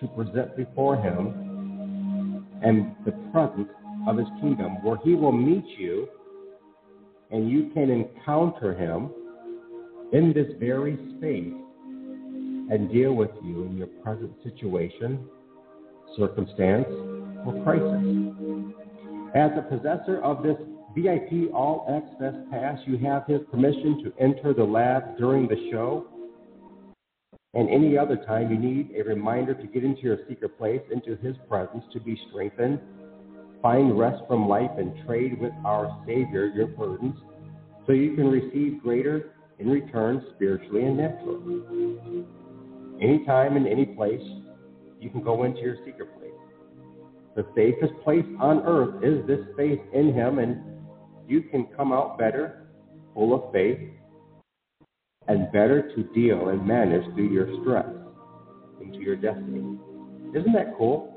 to 0.00 0.06
present 0.08 0.56
before 0.56 0.96
Him 0.96 2.46
and 2.62 2.94
the 3.04 3.12
presence 3.32 3.68
of 4.06 4.18
His 4.18 4.28
kingdom, 4.40 4.82
where 4.82 4.98
He 5.04 5.14
will 5.14 5.32
meet 5.32 5.64
you 5.78 6.08
and 7.30 7.50
you 7.50 7.70
can 7.74 7.90
encounter 7.90 8.74
Him 8.74 9.10
in 10.12 10.32
this 10.32 10.46
very 10.60 10.96
space 11.16 11.54
and 12.70 12.90
deal 12.92 13.14
with 13.14 13.30
you 13.42 13.64
in 13.64 13.76
your 13.76 13.86
present 13.86 14.32
situation, 14.42 15.26
circumstance, 16.16 16.86
or 17.44 17.60
crisis. 17.64 18.02
As 19.34 19.50
a 19.56 19.62
possessor 19.68 20.22
of 20.22 20.42
this 20.42 20.56
VIP 20.96 21.52
All 21.52 21.86
Access 21.90 22.34
Pass, 22.50 22.78
you 22.86 22.96
have 22.98 23.26
His 23.26 23.40
permission 23.50 24.02
to 24.04 24.12
enter 24.22 24.54
the 24.54 24.64
lab 24.64 25.18
during 25.18 25.46
the 25.48 25.68
show 25.70 26.06
and 27.56 27.70
any 27.70 27.96
other 27.96 28.16
time 28.16 28.50
you 28.50 28.58
need 28.58 28.90
a 28.98 29.02
reminder 29.02 29.54
to 29.54 29.66
get 29.66 29.82
into 29.82 30.02
your 30.02 30.18
secret 30.28 30.58
place, 30.58 30.82
into 30.92 31.16
His 31.16 31.34
presence 31.48 31.84
to 31.94 32.00
be 32.00 32.18
strengthened, 32.28 32.78
find 33.62 33.98
rest 33.98 34.22
from 34.28 34.48
life, 34.48 34.70
and 34.78 34.92
trade 35.06 35.40
with 35.40 35.52
our 35.64 36.02
Savior 36.06 36.46
your 36.46 36.68
burdens 36.68 37.16
so 37.86 37.92
you 37.92 38.14
can 38.14 38.28
receive 38.28 38.82
greater 38.82 39.32
in 39.58 39.70
return 39.70 40.24
spiritually 40.34 40.84
and 40.84 40.96
naturally. 40.96 42.24
Anytime 43.00 43.56
and 43.56 43.66
any 43.66 43.86
place, 43.86 44.22
you 45.00 45.10
can 45.10 45.22
go 45.22 45.44
into 45.44 45.60
your 45.60 45.76
secret 45.84 46.08
place. 46.18 46.32
The 47.36 47.46
safest 47.54 47.92
place 48.02 48.24
on 48.40 48.62
earth 48.66 49.04
is 49.04 49.26
this 49.26 49.40
faith 49.56 49.80
in 49.92 50.12
Him, 50.12 50.38
and 50.38 50.62
you 51.28 51.42
can 51.42 51.66
come 51.76 51.92
out 51.92 52.18
better, 52.18 52.66
full 53.14 53.34
of 53.34 53.52
faith, 53.52 53.78
and 55.28 55.50
better 55.52 55.92
to 55.94 56.02
deal 56.14 56.48
and 56.48 56.66
manage 56.66 57.04
through 57.14 57.30
your 57.30 57.48
stress 57.60 57.86
into 58.80 58.98
your 58.98 59.16
destiny. 59.16 59.78
Isn't 60.34 60.52
that 60.52 60.74
cool? 60.78 61.12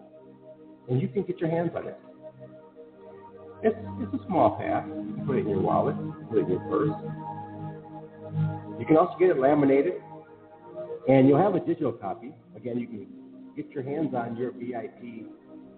And 0.90 1.02
you 1.02 1.08
can 1.08 1.24
get 1.24 1.40
your 1.40 1.50
hands 1.50 1.72
on 1.76 1.88
it. 1.88 1.98
It's, 3.62 3.76
it's 4.00 4.14
a 4.14 4.26
small 4.28 4.58
pass. 4.58 4.88
You 4.88 5.14
can 5.16 5.26
put 5.26 5.36
it 5.38 5.40
in 5.42 5.50
your 5.50 5.62
wallet, 5.62 5.96
put 6.30 6.38
it 6.38 6.42
in 6.42 6.50
your 6.50 6.60
purse. 6.70 6.96
You 8.80 8.86
can 8.86 8.98
also 8.98 9.18
get 9.20 9.30
it 9.30 9.38
laminated, 9.38 9.96
and 11.10 11.28
you'll 11.28 11.42
have 11.42 11.56
a 11.56 11.60
digital 11.60 11.92
copy. 11.92 12.32
Again, 12.56 12.80
you 12.80 12.88
can 12.88 13.08
get 13.56 13.70
your 13.72 13.84
hands 13.84 14.14
on 14.16 14.38
your 14.38 14.52
VIP 14.52 15.28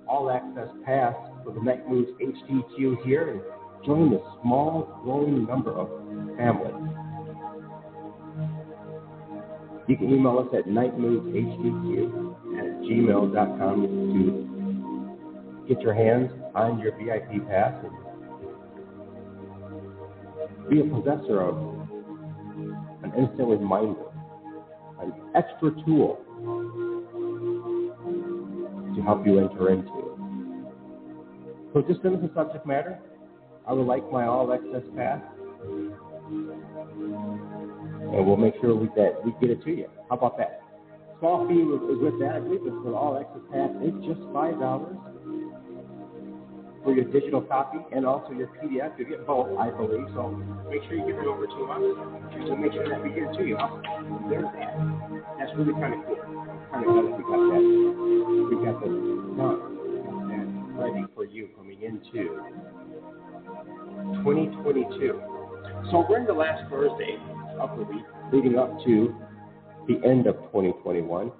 all 0.07 0.29
access 0.29 0.67
pass 0.85 1.15
for 1.43 1.53
the 1.53 1.61
Night 1.61 1.87
Moods 1.89 2.11
HDQ 2.21 3.03
here 3.05 3.29
and 3.31 3.41
join 3.85 4.11
the 4.11 4.21
small, 4.41 4.99
growing 5.03 5.45
number 5.47 5.71
of 5.71 5.87
families. 6.37 6.75
You 9.87 9.97
can 9.97 10.13
email 10.13 10.39
us 10.39 10.47
at 10.57 10.65
nightmoodshDQ 10.65 12.59
at 12.59 12.81
gmail.com 12.83 13.81
to 15.67 15.73
get 15.73 15.81
your 15.81 15.93
hands 15.93 16.29
on 16.55 16.79
your 16.79 16.91
VIP 16.97 17.47
pass 17.47 17.73
and 17.83 17.91
be 20.69 20.79
a 20.79 20.83
possessor 20.83 21.41
of 21.41 21.55
an 23.03 23.13
instant 23.17 23.47
reminder, 23.47 24.05
an 25.01 25.13
extra 25.35 25.71
tool 25.85 26.19
to 28.95 29.01
help 29.01 29.25
you 29.25 29.39
enter 29.39 29.69
into. 29.69 30.11
So 31.73 31.81
just 31.81 32.05
us 32.05 32.19
a 32.23 32.33
subject 32.35 32.65
matter. 32.65 32.99
I 33.67 33.73
would 33.73 33.87
like 33.87 34.11
my 34.11 34.25
all 34.25 34.51
access 34.53 34.83
pass. 34.95 35.21
And 38.11 38.25
we'll 38.27 38.35
make 38.35 38.55
sure 38.59 38.75
we, 38.75 38.87
that 38.97 39.23
we 39.23 39.33
get 39.39 39.49
it 39.51 39.63
to 39.63 39.71
you. 39.71 39.87
How 40.09 40.17
about 40.17 40.37
that? 40.37 40.61
Small 41.19 41.47
fee 41.47 41.53
is 41.53 41.99
with 42.01 42.19
that. 42.19 42.35
I 42.35 42.39
believe 42.39 42.61
it's 42.63 42.75
for 42.83 42.95
all 42.95 43.17
access 43.17 43.41
pass. 43.53 43.69
It's 43.81 44.05
just 44.05 44.19
five 44.33 44.59
dollars 44.59 44.97
for 46.83 46.93
your 46.93 47.05
digital 47.05 47.41
copy 47.41 47.77
and 47.91 48.05
also 48.05 48.31
your 48.31 48.47
PDF. 48.47 48.97
You 48.97 49.05
get 49.05 49.25
both, 49.27 49.57
I 49.57 49.69
believe. 49.69 50.07
So 50.13 50.29
make 50.69 50.81
sure 50.83 50.95
you 50.95 51.05
give 51.05 51.17
it 51.17 51.27
over 51.27 51.45
to 51.45 51.59
us. 51.69 51.81
Just 52.33 52.57
make 52.59 52.73
sure 52.73 52.89
that 52.89 53.03
we 53.03 53.09
get 53.09 53.29
it 53.29 53.37
to 53.37 53.43
you. 53.45 53.57
There's 54.29 54.45
that. 54.45 54.73
That's 55.37 55.51
really 55.57 55.73
kind 55.73 55.93
of 55.93 56.05
cool. 56.05 56.17
Kind 56.71 56.85
of 56.85 56.91
glad 56.91 57.05
we 57.05 57.23
got 57.25 57.41
that. 57.51 57.63
We 58.49 58.55
got 58.65 58.77
the 58.81 58.89
done 59.37 59.59
and 60.31 60.77
ready 60.77 61.05
for 61.13 61.25
you 61.25 61.49
coming 61.55 61.81
into 61.81 62.41
2022. 64.23 65.21
So 65.91 66.05
we're 66.09 66.19
in 66.19 66.25
the 66.25 66.33
last 66.33 66.69
Thursday 66.69 67.17
of 67.59 67.77
the 67.77 67.83
week, 67.83 68.05
leading 68.33 68.57
up 68.57 68.83
to 68.85 69.15
the 69.87 69.95
end 70.07 70.27
of 70.27 70.35
2021. 70.51 71.31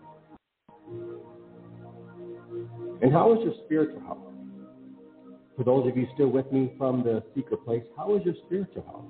And 3.02 3.12
how 3.12 3.34
is 3.34 3.40
your 3.44 3.54
spiritual 3.66 4.02
health? 4.02 4.21
For 5.62 5.66
those 5.66 5.88
of 5.88 5.96
you 5.96 6.08
still 6.16 6.30
with 6.30 6.52
me 6.52 6.74
from 6.76 7.04
the 7.04 7.22
secret 7.36 7.64
place, 7.64 7.84
how 7.96 8.16
is 8.16 8.26
your 8.26 8.34
spiritual 8.48 8.82
health? 8.82 9.06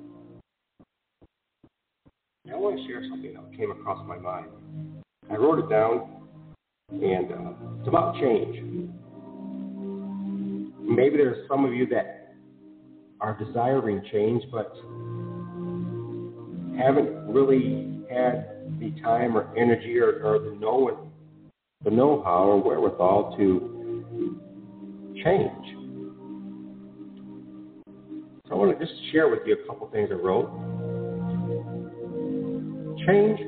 I 2.52 2.58
want 2.58 2.78
to 2.78 2.86
share 2.88 3.02
something 3.10 3.34
that 3.34 3.58
came 3.58 3.72
across 3.72 4.06
my 4.06 4.18
mind. 4.18 4.48
I 5.30 5.36
wrote 5.36 5.60
it 5.60 5.70
down, 5.70 6.28
and 6.92 7.32
uh, 7.32 7.54
it's 7.80 7.88
about 7.88 8.16
change. 8.16 8.58
Maybe 10.82 11.16
there's 11.16 11.48
some 11.48 11.64
of 11.64 11.72
you 11.72 11.88
that 11.88 12.36
are 13.22 13.42
desiring 13.42 14.04
change, 14.12 14.44
but 14.52 14.76
haven't 16.78 17.32
really 17.32 18.04
had 18.14 18.68
the 18.78 18.92
time 19.02 19.38
or 19.38 19.58
energy 19.58 20.00
or, 20.00 20.22
or 20.22 20.40
the 20.40 20.58
know 20.60 21.08
the 21.86 21.92
know-how 21.92 22.44
or 22.44 22.62
wherewithal 22.62 23.38
to 23.38 24.38
change. 25.24 25.81
I 28.52 28.56
want 28.56 28.78
to 28.78 28.86
just 28.86 28.98
share 29.14 29.30
with 29.30 29.40
you 29.46 29.56
a 29.64 29.66
couple 29.66 29.90
things 29.92 30.10
I 30.12 30.16
wrote. 30.16 30.50
Change 33.08 33.40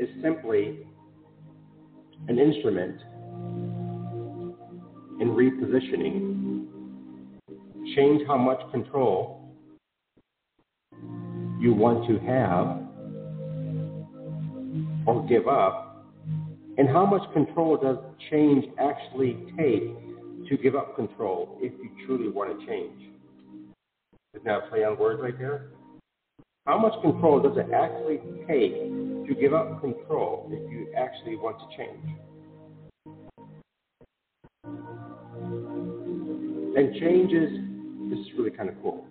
is 0.00 0.08
simply 0.20 0.80
an 2.26 2.40
instrument 2.40 3.00
in 5.20 5.28
repositioning. 5.28 6.66
Change 7.94 8.22
how 8.26 8.36
much 8.36 8.58
control 8.72 9.54
you 11.60 11.72
want 11.72 12.08
to 12.08 12.18
have 12.26 12.78
or 15.06 15.24
give 15.28 15.46
up, 15.46 16.04
and 16.78 16.88
how 16.88 17.06
much 17.06 17.22
control 17.32 17.76
does 17.76 17.98
change 18.30 18.64
actually 18.80 19.36
take 19.56 20.48
to 20.48 20.56
give 20.56 20.74
up 20.74 20.96
control 20.96 21.58
if 21.60 21.72
you 21.72 21.90
truly 22.06 22.28
want 22.28 22.58
to 22.58 22.66
change? 22.66 23.09
Isn't 24.34 24.44
that 24.44 24.64
a 24.64 24.68
play 24.68 24.84
on 24.84 24.98
words 24.98 25.20
right 25.22 25.38
there? 25.38 25.70
How 26.66 26.78
much 26.78 26.92
control 27.02 27.40
does 27.40 27.56
it 27.56 27.72
actually 27.72 28.18
take 28.46 28.74
to 29.26 29.34
give 29.40 29.54
up 29.54 29.80
control 29.80 30.48
if 30.50 30.70
you 30.70 30.92
actually 30.96 31.36
want 31.36 31.58
to 31.58 31.76
change? 31.76 32.16
And 36.76 36.94
change 37.00 37.32
is, 37.32 37.50
this 38.10 38.18
is 38.18 38.32
really 38.38 38.50
kind 38.50 38.68
of 38.68 38.74
cool, 38.82 39.04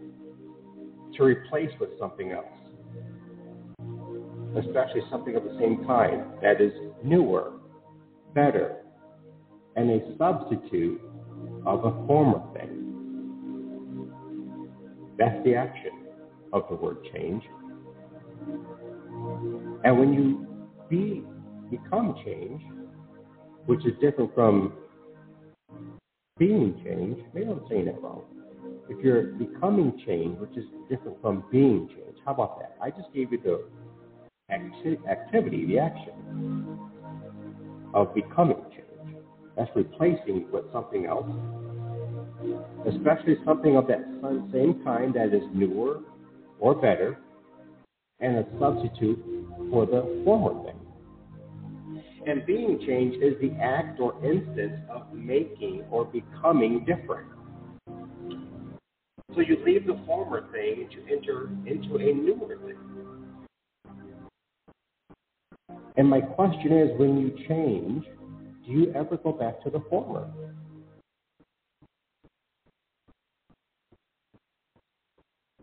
to 1.17 1.23
replace 1.23 1.71
with 1.79 1.89
something 1.99 2.31
else 2.31 2.45
especially 4.57 5.01
something 5.11 5.35
of 5.35 5.43
the 5.43 5.55
same 5.59 5.85
kind 5.85 6.23
that 6.41 6.61
is 6.61 6.71
newer, 7.03 7.53
better, 8.33 8.77
and 9.75 9.89
a 9.91 10.17
substitute 10.17 11.01
of 11.65 11.85
a 11.85 12.07
former 12.07 12.41
thing. 12.53 12.78
That's 15.19 15.43
the 15.43 15.53
action 15.55 16.05
of 16.53 16.63
the 16.69 16.75
word 16.75 16.97
change. 17.13 17.43
And 19.83 19.99
when 19.99 20.13
you 20.13 20.47
be, 20.89 21.23
become 21.69 22.15
change, 22.25 22.61
which 23.65 23.85
is 23.85 23.93
different 23.99 24.33
from 24.33 24.73
being 26.37 26.81
change, 26.85 27.19
maybe 27.33 27.49
I'm 27.49 27.61
saying 27.69 27.87
it 27.87 28.01
wrong. 28.01 28.23
If 28.89 29.03
you're 29.03 29.33
becoming 29.33 30.01
change, 30.07 30.39
which 30.39 30.57
is 30.57 30.63
different 30.89 31.21
from 31.21 31.43
being 31.51 31.89
change, 31.89 32.17
how 32.25 32.33
about 32.33 32.59
that? 32.59 32.77
I 32.81 32.89
just 32.89 33.13
gave 33.13 33.31
you 33.33 33.39
the 33.43 33.65
acti- 34.49 34.99
activity, 35.07 35.65
the 35.65 35.79
action 35.79 36.79
of 37.93 38.15
becoming 38.15 38.61
change. 38.71 39.17
That's 39.57 39.69
replacing 39.75 40.47
with 40.51 40.71
something 40.71 41.05
else, 41.05 41.29
especially 42.87 43.37
something 43.45 43.75
of 43.75 43.87
that 43.87 44.03
same 44.51 44.81
kind 44.83 45.13
that 45.13 45.33
is 45.33 45.43
newer 45.53 46.01
or 46.59 46.75
better, 46.75 47.17
and 48.19 48.37
a 48.37 48.45
substitute 48.59 49.19
for 49.71 49.85
the 49.85 50.21
former 50.25 50.63
thing. 50.65 50.75
And 52.27 52.45
being 52.45 52.79
changed 52.85 53.23
is 53.23 53.33
the 53.39 53.51
act 53.61 53.99
or 53.99 54.13
instance 54.25 54.79
of 54.89 55.13
making 55.13 55.83
or 55.89 56.05
becoming 56.05 56.85
different. 56.85 57.27
So 59.35 59.41
you 59.41 59.57
leave 59.65 59.85
the 59.85 59.99
former 60.05 60.49
thing 60.51 60.89
to 60.91 61.13
enter 61.13 61.49
into 61.65 61.95
a 61.95 62.13
newer 62.13 62.57
thing. 62.65 62.77
And 65.95 66.09
my 66.09 66.21
question 66.21 66.77
is 66.77 66.99
when 66.99 67.19
you 67.19 67.29
change, 67.47 68.05
do 68.65 68.71
you 68.71 68.93
ever 68.93 69.17
go 69.17 69.31
back 69.31 69.61
to 69.63 69.69
the 69.69 69.81
former? 69.89 70.27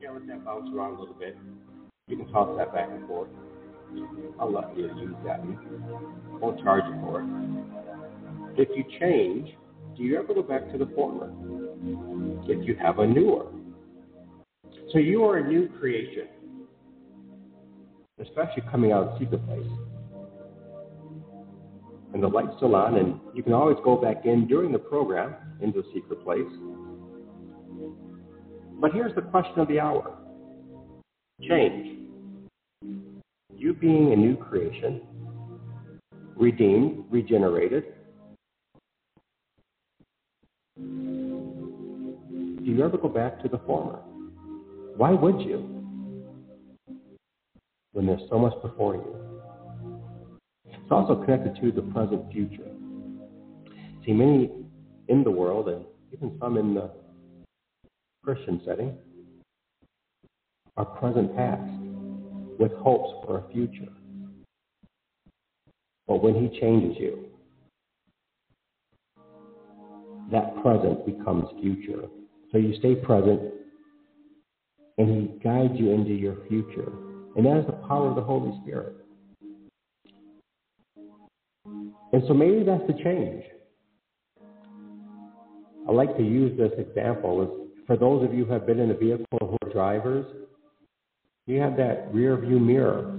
Yeah, 0.06 0.12
let 0.12 0.26
that 0.28 0.44
bounce 0.44 0.70
around 0.72 0.94
a 0.94 1.00
little 1.00 1.14
bit. 1.14 1.36
You 2.06 2.16
can 2.16 2.28
toss 2.28 2.56
that 2.58 2.72
back 2.72 2.88
and 2.92 3.08
forth. 3.08 3.28
I'll 4.38 4.52
let 4.52 4.76
you 4.76 4.84
use 4.84 5.16
that. 5.24 5.40
Won't 6.40 6.62
charge 6.62 6.84
you 6.86 7.00
for 7.00 7.22
it. 7.22 7.26
If 8.56 8.68
you 8.76 8.84
change, 9.00 9.48
do 9.96 10.04
you 10.04 10.16
ever 10.16 10.32
go 10.32 10.44
back 10.44 10.70
to 10.70 10.78
the 10.78 10.86
former? 10.94 11.32
If 12.48 12.64
you 12.64 12.76
have 12.76 13.00
a 13.00 13.06
newer. 13.06 13.46
So 14.92 14.98
you 14.98 15.24
are 15.24 15.38
a 15.38 15.48
new 15.48 15.68
creation, 15.80 16.28
especially 18.20 18.62
coming 18.70 18.92
out 18.92 19.08
of 19.08 19.18
secret 19.18 19.44
place 19.44 19.66
and 22.14 22.22
the 22.22 22.28
light's 22.28 22.56
still 22.58 22.76
on, 22.76 22.96
and 22.96 23.18
you 23.34 23.42
can 23.42 23.52
always 23.52 23.76
go 23.84 23.96
back 23.96 24.24
in 24.24 24.46
during 24.46 24.70
the 24.70 24.78
program 24.78 25.34
into 25.60 25.80
a 25.80 25.82
secret 25.92 26.22
place. 26.22 26.46
But 28.78 28.92
here's 28.92 29.14
the 29.14 29.22
question 29.22 29.58
of 29.58 29.68
the 29.68 29.80
hour 29.80 30.12
change. 31.42 31.98
You 33.54 33.72
being 33.74 34.12
a 34.12 34.16
new 34.16 34.36
creation, 34.36 35.00
redeemed, 36.36 37.04
regenerated, 37.10 37.84
do 40.76 42.72
you 42.72 42.84
ever 42.84 42.98
go 42.98 43.08
back 43.08 43.42
to 43.42 43.48
the 43.48 43.58
former? 43.58 43.98
Why 44.96 45.12
would 45.12 45.40
you? 45.40 45.58
When 47.92 48.06
there's 48.06 48.28
so 48.28 48.38
much 48.38 48.54
before 48.60 48.94
you. 48.94 49.16
It's 50.66 50.90
also 50.90 51.24
connected 51.24 51.56
to 51.62 51.72
the 51.72 51.82
present 51.92 52.30
future. 52.30 52.70
See, 54.04 54.12
many 54.12 54.50
in 55.08 55.24
the 55.24 55.30
world, 55.30 55.68
and 55.68 55.84
even 56.12 56.36
some 56.40 56.58
in 56.58 56.74
the 56.74 56.90
Christian 58.26 58.60
setting, 58.66 58.92
our 60.76 60.84
present 60.84 61.36
past 61.36 61.70
with 62.58 62.72
hopes 62.72 63.24
for 63.24 63.38
a 63.38 63.52
future. 63.52 63.92
But 66.08 66.24
when 66.24 66.34
He 66.34 66.58
changes 66.58 66.96
you, 66.98 67.26
that 70.32 70.60
present 70.60 71.06
becomes 71.06 71.44
future. 71.62 72.08
So 72.50 72.58
you 72.58 72.74
stay 72.80 72.96
present, 72.96 73.42
and 74.98 75.08
He 75.08 75.38
guides 75.38 75.74
you 75.76 75.92
into 75.92 76.10
your 76.10 76.38
future. 76.48 76.90
And 77.36 77.46
that 77.46 77.58
is 77.58 77.66
the 77.66 77.80
power 77.86 78.08
of 78.08 78.16
the 78.16 78.22
Holy 78.22 78.58
Spirit. 78.62 78.96
And 82.12 82.24
so 82.26 82.34
maybe 82.34 82.64
that's 82.64 82.88
the 82.88 83.00
change. 83.04 83.44
I 85.88 85.92
like 85.92 86.16
to 86.16 86.24
use 86.24 86.58
this 86.58 86.72
example 86.76 87.42
as 87.42 87.65
for 87.86 87.96
those 87.96 88.24
of 88.24 88.34
you 88.34 88.44
who 88.44 88.52
have 88.52 88.66
been 88.66 88.80
in 88.80 88.90
a 88.90 88.94
vehicle 88.94 89.26
who 89.40 89.56
are 89.62 89.72
drivers, 89.72 90.26
you 91.46 91.60
have 91.60 91.76
that 91.76 92.08
rear 92.12 92.36
view 92.36 92.58
mirror. 92.58 93.12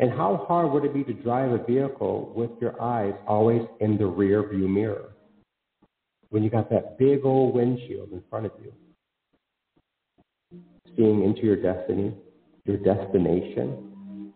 And 0.00 0.10
how 0.10 0.44
hard 0.48 0.72
would 0.72 0.84
it 0.84 0.94
be 0.94 1.04
to 1.04 1.12
drive 1.12 1.52
a 1.52 1.64
vehicle 1.64 2.32
with 2.34 2.50
your 2.60 2.80
eyes 2.80 3.14
always 3.26 3.62
in 3.80 3.96
the 3.98 4.06
rear 4.06 4.48
view 4.48 4.68
mirror? 4.68 5.10
When 6.30 6.42
you 6.42 6.50
got 6.50 6.70
that 6.70 6.98
big 6.98 7.24
old 7.24 7.54
windshield 7.54 8.12
in 8.12 8.22
front 8.28 8.46
of 8.46 8.52
you, 8.62 8.72
seeing 10.96 11.22
into 11.22 11.42
your 11.42 11.56
destiny, 11.56 12.14
your 12.64 12.76
destination, 12.76 14.32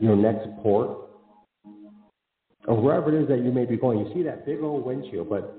your 0.00 0.16
next 0.16 0.48
port, 0.62 0.98
or 2.66 2.80
wherever 2.80 3.14
it 3.14 3.22
is 3.22 3.28
that 3.28 3.44
you 3.44 3.52
may 3.52 3.64
be 3.64 3.76
going. 3.76 4.00
You 4.00 4.12
see 4.12 4.22
that 4.24 4.44
big 4.44 4.60
old 4.60 4.84
windshield, 4.84 5.30
but 5.30 5.56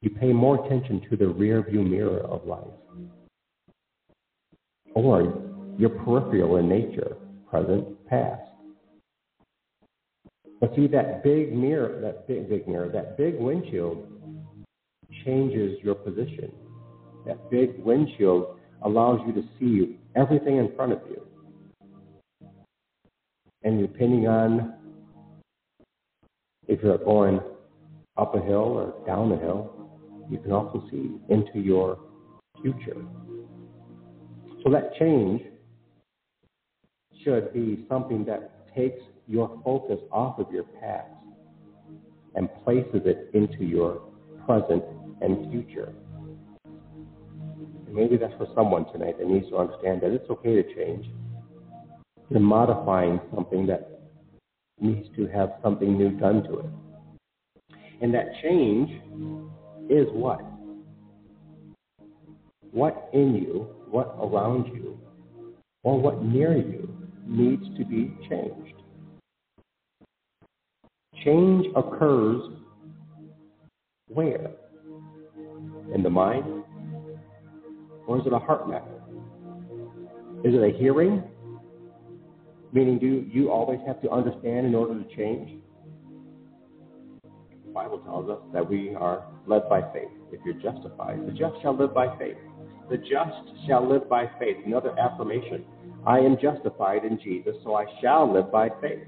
you 0.00 0.10
pay 0.10 0.32
more 0.32 0.64
attention 0.64 1.00
to 1.10 1.16
the 1.16 1.26
rear 1.26 1.62
view 1.62 1.82
mirror 1.82 2.20
of 2.20 2.46
life. 2.46 2.64
Or 4.94 5.42
your 5.76 5.90
peripheral 5.90 6.56
in 6.56 6.68
nature, 6.68 7.16
present, 7.48 8.06
past. 8.06 8.42
But 10.60 10.74
see 10.74 10.88
that 10.88 11.22
big 11.22 11.52
mirror, 11.52 12.00
that 12.00 12.26
big 12.26 12.48
big 12.48 12.66
mirror, 12.66 12.88
that 12.88 13.16
big 13.16 13.36
windshield 13.38 14.06
changes 15.24 15.78
your 15.82 15.94
position. 15.94 16.52
That 17.26 17.50
big 17.50 17.78
windshield 17.78 18.58
allows 18.82 19.20
you 19.26 19.32
to 19.34 19.42
see 19.58 19.98
everything 20.16 20.56
in 20.56 20.74
front 20.74 20.92
of 20.92 21.00
you. 21.08 21.22
And 23.62 23.80
depending 23.80 24.26
on 24.26 24.74
if 26.66 26.82
you're 26.82 26.98
going 26.98 27.40
up 28.16 28.34
a 28.34 28.40
hill 28.40 28.56
or 28.56 29.06
down 29.06 29.32
a 29.32 29.38
hill, 29.38 29.77
you 30.30 30.38
can 30.38 30.52
also 30.52 30.84
see 30.90 31.10
into 31.28 31.58
your 31.58 31.98
future. 32.62 33.04
So 34.62 34.70
that 34.70 34.94
change 34.98 35.42
should 37.24 37.52
be 37.52 37.84
something 37.88 38.24
that 38.26 38.74
takes 38.74 39.00
your 39.26 39.60
focus 39.64 39.98
off 40.10 40.38
of 40.38 40.50
your 40.52 40.64
past 40.64 41.10
and 42.34 42.48
places 42.64 43.02
it 43.04 43.30
into 43.34 43.64
your 43.64 44.02
present 44.46 44.82
and 45.20 45.50
future. 45.50 45.92
And 46.64 47.94
maybe 47.94 48.16
that's 48.16 48.34
for 48.34 48.48
someone 48.54 48.90
tonight 48.92 49.18
that 49.18 49.26
needs 49.26 49.48
to 49.50 49.56
understand 49.56 50.02
that 50.02 50.10
it's 50.10 50.28
okay 50.30 50.62
to 50.62 50.74
change. 50.74 51.06
You're 52.30 52.40
modifying 52.40 53.20
something 53.34 53.66
that 53.66 54.00
needs 54.80 55.08
to 55.16 55.26
have 55.28 55.54
something 55.62 55.96
new 55.96 56.10
done 56.10 56.42
to 56.44 56.58
it. 56.60 56.66
And 58.00 58.14
that 58.14 58.26
change 58.42 58.90
is 59.90 60.06
what? 60.12 60.40
what 62.72 63.10
in 63.12 63.34
you, 63.34 63.66
what 63.90 64.14
around 64.20 64.66
you, 64.74 64.98
or 65.82 66.00
what 66.00 66.22
near 66.22 66.56
you 66.56 66.88
needs 67.26 67.64
to 67.76 67.84
be 67.84 68.14
changed. 68.28 68.74
Change 71.24 71.66
occurs 71.76 72.42
where? 74.08 74.50
In 75.94 76.02
the 76.02 76.10
mind? 76.10 76.44
Or 78.06 78.18
is 78.18 78.26
it 78.26 78.32
a 78.32 78.38
heart 78.38 78.68
matter? 78.68 78.84
Is 80.44 80.54
it 80.54 80.62
a 80.62 80.78
hearing? 80.78 81.22
Meaning, 82.72 82.98
do 82.98 83.26
you 83.30 83.50
always 83.50 83.80
have 83.86 84.00
to 84.02 84.10
understand 84.10 84.66
in 84.66 84.74
order 84.74 85.02
to 85.02 85.16
change? 85.16 85.57
The 87.68 87.74
Bible 87.74 87.98
tells 87.98 88.30
us 88.30 88.38
that 88.54 88.68
we 88.68 88.94
are 88.94 89.26
led 89.46 89.68
by 89.68 89.82
faith. 89.92 90.08
If 90.32 90.40
you're 90.42 90.54
justified, 90.54 91.26
the 91.26 91.32
just 91.32 91.60
shall 91.60 91.76
live 91.76 91.92
by 91.92 92.16
faith. 92.16 92.38
The 92.88 92.96
just 92.96 93.66
shall 93.66 93.86
live 93.86 94.08
by 94.08 94.24
faith. 94.38 94.56
Another 94.64 94.98
affirmation. 94.98 95.66
I 96.06 96.18
am 96.18 96.38
justified 96.40 97.04
in 97.04 97.20
Jesus, 97.22 97.54
so 97.62 97.74
I 97.74 97.84
shall 98.00 98.32
live 98.32 98.50
by 98.50 98.70
faith. 98.80 99.06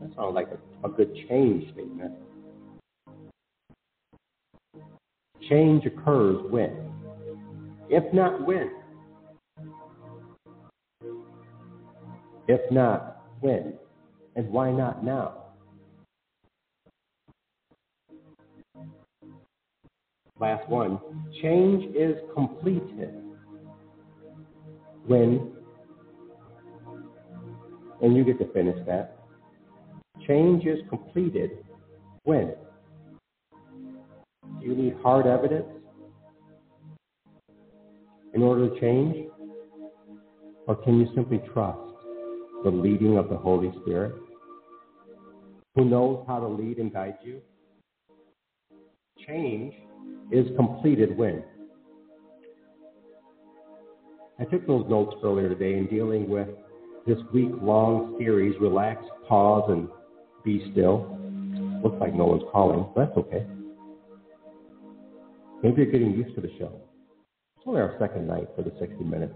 That 0.00 0.14
sounds 0.14 0.32
like 0.32 0.46
a, 0.46 0.86
a 0.86 0.90
good 0.90 1.12
change 1.28 1.72
statement. 1.72 2.12
Change 5.48 5.84
occurs 5.84 6.36
when? 6.50 6.88
If 7.90 8.14
not 8.14 8.46
when? 8.46 8.70
If 12.46 12.60
not 12.70 13.24
when? 13.40 13.74
And 14.36 14.48
why 14.50 14.70
not 14.70 15.04
now? 15.04 15.41
Last 20.42 20.68
one. 20.68 20.98
Change 21.40 21.94
is 21.94 22.16
completed 22.34 23.14
when, 25.06 25.52
and 28.02 28.16
you 28.16 28.24
get 28.24 28.40
to 28.40 28.52
finish 28.52 28.76
that. 28.88 29.18
Change 30.26 30.66
is 30.66 30.80
completed 30.88 31.64
when? 32.24 32.54
Do 33.52 34.66
you 34.66 34.74
need 34.74 34.96
hard 35.00 35.28
evidence 35.28 35.68
in 38.34 38.42
order 38.42 38.68
to 38.68 38.80
change? 38.80 39.28
Or 40.66 40.74
can 40.74 40.98
you 40.98 41.06
simply 41.14 41.40
trust 41.54 41.78
the 42.64 42.70
leading 42.70 43.16
of 43.16 43.28
the 43.28 43.36
Holy 43.36 43.70
Spirit 43.82 44.12
who 45.76 45.84
knows 45.84 46.24
how 46.26 46.40
to 46.40 46.48
lead 46.48 46.78
and 46.78 46.92
guide 46.92 47.18
you? 47.22 47.40
Change 49.24 49.72
is 50.32 50.46
completed 50.56 51.16
when? 51.16 51.44
I 54.40 54.44
took 54.44 54.66
those 54.66 54.84
notes 54.88 55.14
earlier 55.22 55.48
today 55.48 55.74
in 55.78 55.86
dealing 55.86 56.28
with 56.28 56.48
this 57.06 57.18
week 57.32 57.50
long 57.60 58.16
series, 58.18 58.54
Relax, 58.60 59.04
Pause, 59.28 59.70
and 59.70 59.88
Be 60.44 60.70
Still. 60.72 61.18
Looks 61.84 61.96
like 62.00 62.14
no 62.14 62.24
one's 62.24 62.42
calling, 62.50 62.86
but 62.94 63.06
that's 63.06 63.18
okay. 63.18 63.46
Maybe 65.62 65.82
you're 65.82 65.92
getting 65.92 66.12
used 66.12 66.34
to 66.34 66.40
the 66.40 66.50
show. 66.58 66.72
It's 67.56 67.66
only 67.66 67.80
our 67.80 67.94
second 68.00 68.26
night 68.26 68.48
for 68.56 68.62
the 68.62 68.72
60 68.80 69.04
minutes. 69.04 69.34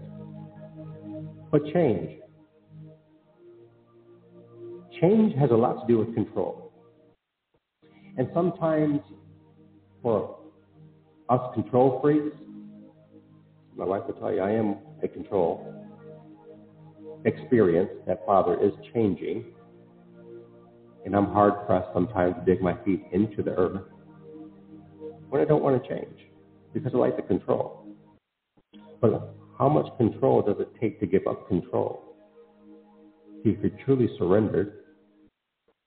But 1.51 1.63
change. 1.73 2.19
Change 4.99 5.35
has 5.37 5.51
a 5.51 5.55
lot 5.55 5.79
to 5.79 5.87
do 5.87 5.99
with 5.99 6.13
control. 6.15 6.73
And 8.17 8.27
sometimes 8.33 8.99
for 10.01 10.36
us 11.29 11.53
control 11.53 11.99
freaks, 12.01 12.35
my 13.75 13.85
wife 13.85 14.03
will 14.07 14.15
tell 14.15 14.33
you 14.33 14.41
I 14.41 14.51
am 14.51 14.77
a 15.03 15.07
control 15.07 15.73
experience 17.25 17.89
that 18.07 18.25
Father 18.25 18.59
is 18.63 18.71
changing. 18.93 19.45
And 21.05 21.15
I'm 21.15 21.27
hard 21.27 21.65
pressed 21.65 21.87
sometimes 21.93 22.35
to 22.35 22.45
dig 22.45 22.61
my 22.61 22.75
feet 22.83 23.03
into 23.11 23.41
the 23.41 23.51
earth 23.51 23.83
when 25.29 25.41
I 25.41 25.45
don't 25.45 25.63
want 25.63 25.81
to 25.81 25.89
change 25.89 26.17
because 26.73 26.91
I 26.93 26.97
like 26.97 27.15
the 27.15 27.21
control. 27.21 27.85
But 29.01 29.35
how 29.57 29.69
much 29.69 29.85
control 29.97 30.41
does 30.41 30.57
it 30.59 30.69
take 30.79 30.99
to 30.99 31.05
give 31.05 31.27
up 31.27 31.47
control? 31.47 32.03
If 33.43 33.59
you're 33.61 33.85
truly 33.85 34.09
surrendered 34.17 34.73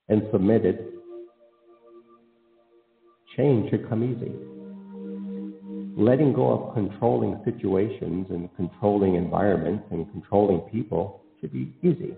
and 0.08 0.22
submitted, 0.32 0.92
change 3.36 3.70
should 3.70 3.88
come 3.88 4.04
easy. 4.04 4.32
Letting 5.96 6.32
go 6.32 6.50
of 6.52 6.74
controlling 6.74 7.40
situations 7.44 8.26
and 8.30 8.48
controlling 8.56 9.16
environments 9.16 9.84
and 9.90 10.10
controlling 10.12 10.60
people 10.70 11.22
should 11.40 11.52
be 11.52 11.74
easy 11.82 12.16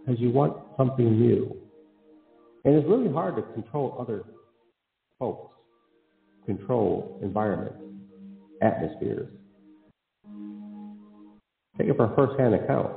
because 0.00 0.20
you 0.20 0.30
want 0.30 0.56
something 0.76 1.18
new. 1.18 1.56
And 2.64 2.74
it's 2.74 2.86
really 2.88 3.12
hard 3.12 3.36
to 3.36 3.42
control 3.54 3.96
other 3.98 4.24
folks 5.18 5.52
control 6.46 7.18
environments, 7.22 7.76
atmospheres. 8.62 9.28
Take 11.76 11.88
it 11.88 11.96
for 11.96 12.12
first-hand 12.16 12.54
account. 12.54 12.92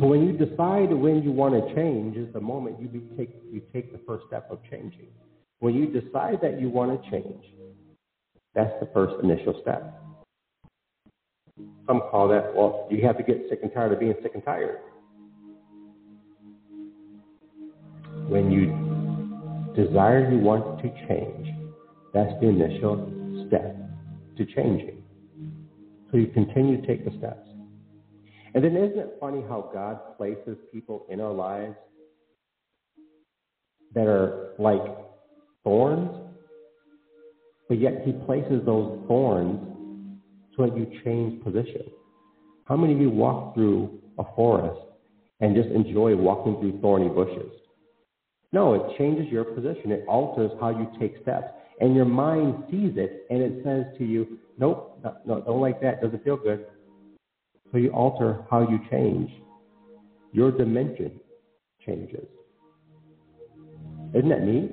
So 0.00 0.06
when 0.06 0.26
you 0.26 0.32
decide 0.32 0.92
when 0.92 1.22
you 1.22 1.30
want 1.30 1.54
to 1.54 1.74
change 1.74 2.16
is 2.16 2.30
the 2.32 2.40
moment 2.40 2.80
you 2.80 2.88
take 3.16 3.30
you 3.52 3.62
take 3.72 3.92
the 3.92 4.00
first 4.06 4.26
step 4.26 4.48
of 4.50 4.58
changing. 4.68 5.06
When 5.64 5.74
you 5.74 5.86
decide 5.86 6.40
that 6.42 6.60
you 6.60 6.68
want 6.68 7.02
to 7.02 7.10
change, 7.10 7.42
that's 8.54 8.74
the 8.80 8.88
first 8.92 9.14
initial 9.22 9.58
step. 9.62 9.98
Some 11.86 12.02
call 12.10 12.28
that, 12.28 12.54
well, 12.54 12.86
you 12.90 13.02
have 13.06 13.16
to 13.16 13.22
get 13.22 13.46
sick 13.48 13.60
and 13.62 13.72
tired 13.72 13.92
of 13.92 13.98
being 13.98 14.12
sick 14.22 14.32
and 14.34 14.44
tired. 14.44 14.80
When 18.28 18.50
you 18.50 18.66
desire 19.74 20.30
you 20.30 20.38
want 20.38 20.82
to 20.82 20.90
change, 21.08 21.48
that's 22.12 22.38
the 22.42 22.48
initial 22.48 23.46
step 23.48 23.74
to 24.36 24.44
changing. 24.44 25.02
So 26.10 26.18
you 26.18 26.26
continue 26.26 26.78
to 26.78 26.86
take 26.86 27.06
the 27.06 27.16
steps. 27.16 27.48
And 28.54 28.62
then 28.62 28.76
isn't 28.76 28.98
it 28.98 29.16
funny 29.18 29.42
how 29.48 29.70
God 29.72 30.18
places 30.18 30.58
people 30.70 31.06
in 31.08 31.22
our 31.22 31.32
lives 31.32 31.74
that 33.94 34.06
are 34.06 34.50
like 34.58 35.13
thorns, 35.64 36.10
but 37.68 37.78
yet 37.80 38.02
He 38.04 38.12
places 38.12 38.62
those 38.64 39.00
thorns 39.08 39.74
so 40.56 40.66
that 40.66 40.76
you 40.76 40.86
change 41.04 41.42
position? 41.42 41.82
How 42.66 42.76
many 42.76 42.94
of 42.94 43.00
you 43.00 43.10
walk 43.10 43.54
through 43.54 43.98
a 44.18 44.24
forest 44.36 44.80
and 45.40 45.54
just 45.54 45.68
enjoy 45.68 46.16
walking 46.16 46.58
through 46.60 46.80
thorny 46.80 47.08
bushes? 47.08 47.52
No, 48.52 48.74
it 48.74 48.96
changes 48.96 49.26
your 49.32 49.44
position. 49.44 49.90
It 49.90 50.04
alters 50.06 50.52
how 50.60 50.70
you 50.70 50.88
take 50.98 51.20
steps. 51.22 51.48
And 51.80 51.94
your 51.94 52.04
mind 52.04 52.64
sees 52.70 52.92
it 52.96 53.26
and 53.28 53.42
it 53.42 53.64
says 53.64 53.84
to 53.98 54.04
you, 54.04 54.38
nope, 54.58 55.00
no, 55.02 55.16
no, 55.26 55.40
don't 55.40 55.60
like 55.60 55.80
that. 55.82 56.00
Doesn't 56.00 56.22
feel 56.22 56.36
good. 56.36 56.66
So 57.72 57.78
you 57.78 57.90
alter 57.90 58.44
how 58.48 58.60
you 58.60 58.78
change. 58.90 59.28
Your 60.32 60.52
dimension 60.52 61.18
changes. 61.84 62.26
Isn't 64.14 64.28
that 64.28 64.42
neat? 64.42 64.70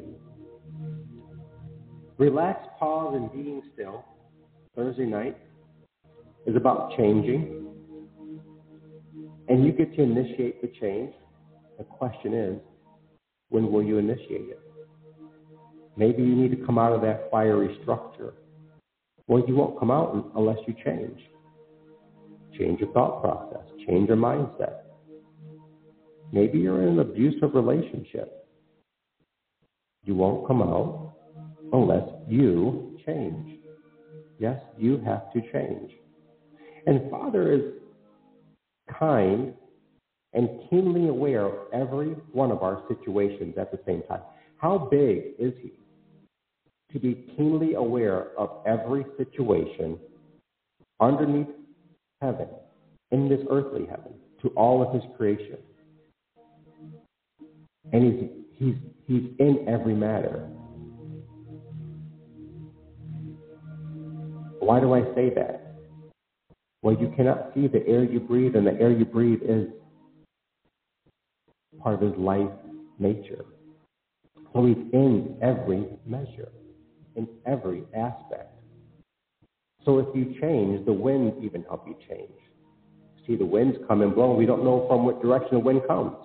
Relax, 2.21 2.67
pause, 2.77 3.15
and 3.15 3.31
being 3.31 3.63
still. 3.73 4.05
Thursday 4.75 5.07
night 5.07 5.35
is 6.45 6.55
about 6.55 6.95
changing. 6.95 7.65
And 9.47 9.65
you 9.65 9.71
get 9.71 9.95
to 9.95 10.03
initiate 10.03 10.61
the 10.61 10.67
change. 10.79 11.15
The 11.79 11.83
question 11.83 12.35
is, 12.35 12.59
when 13.49 13.71
will 13.71 13.81
you 13.81 13.97
initiate 13.97 14.49
it? 14.49 14.59
Maybe 15.97 16.21
you 16.21 16.35
need 16.35 16.51
to 16.51 16.63
come 16.63 16.77
out 16.77 16.93
of 16.93 17.01
that 17.01 17.31
fiery 17.31 17.75
structure. 17.81 18.35
Well, 19.25 19.43
you 19.47 19.55
won't 19.55 19.79
come 19.79 19.89
out 19.89 20.31
unless 20.35 20.59
you 20.67 20.75
change. 20.85 21.19
Change 22.55 22.81
your 22.81 22.91
thought 22.91 23.23
process, 23.23 23.67
change 23.87 24.09
your 24.09 24.17
mindset. 24.17 24.81
Maybe 26.31 26.59
you're 26.59 26.83
in 26.83 26.89
an 26.89 26.99
abusive 26.99 27.55
relationship. 27.55 28.47
You 30.03 30.13
won't 30.13 30.45
come 30.45 30.61
out 30.61 31.10
Oh, 31.73 31.83
unless 31.83 32.09
you 32.27 32.97
change. 33.05 33.59
Yes, 34.39 34.59
you 34.77 34.97
have 35.05 35.31
to 35.33 35.41
change. 35.53 35.91
And 36.85 37.09
Father 37.09 37.51
is 37.51 37.61
kind 38.99 39.53
and 40.33 40.49
keenly 40.69 41.09
aware 41.09 41.45
of 41.45 41.53
every 41.73 42.09
one 42.31 42.51
of 42.51 42.63
our 42.63 42.83
situations 42.87 43.55
at 43.57 43.71
the 43.71 43.79
same 43.85 44.01
time. 44.03 44.21
How 44.57 44.77
big 44.77 45.33
is 45.39 45.53
He? 45.61 45.73
To 46.93 46.99
be 46.99 47.25
keenly 47.35 47.75
aware 47.75 48.37
of 48.37 48.65
every 48.65 49.05
situation 49.17 49.97
underneath 50.99 51.47
heaven, 52.21 52.47
in 53.11 53.29
this 53.29 53.41
earthly 53.49 53.85
heaven, 53.85 54.13
to 54.41 54.49
all 54.49 54.85
of 54.85 54.93
His 54.93 55.03
creation. 55.17 55.57
And 57.93 58.03
He's, 58.03 58.29
he's, 58.57 58.75
he's 59.07 59.29
in 59.39 59.65
every 59.67 59.95
matter. 59.95 60.49
Why 64.61 64.79
do 64.79 64.93
I 64.93 65.01
say 65.15 65.31
that? 65.35 65.73
Well, 66.83 66.95
you 66.95 67.11
cannot 67.17 67.51
see 67.55 67.67
the 67.67 67.85
air 67.87 68.03
you 68.03 68.19
breathe, 68.19 68.55
and 68.55 68.65
the 68.65 68.79
air 68.79 68.91
you 68.91 69.05
breathe 69.05 69.41
is 69.41 69.67
part 71.81 71.95
of 71.95 72.01
his 72.01 72.15
life 72.15 72.49
nature. 72.99 73.43
So 74.53 74.65
he's 74.67 74.77
in 74.93 75.35
every 75.41 75.87
measure, 76.05 76.51
in 77.15 77.27
every 77.47 77.83
aspect. 77.95 78.53
So 79.83 79.97
if 79.97 80.15
you 80.15 80.35
change, 80.39 80.85
the 80.85 80.93
winds 80.93 81.35
even 81.43 81.63
help 81.63 81.87
you 81.87 81.95
change. 82.07 82.29
See, 83.25 83.35
the 83.35 83.45
winds 83.45 83.77
come 83.87 84.03
and 84.03 84.13
blow, 84.13 84.35
we 84.35 84.45
don't 84.45 84.63
know 84.63 84.85
from 84.87 85.05
what 85.05 85.23
direction 85.23 85.53
the 85.53 85.59
wind 85.59 85.81
comes. 85.87 86.15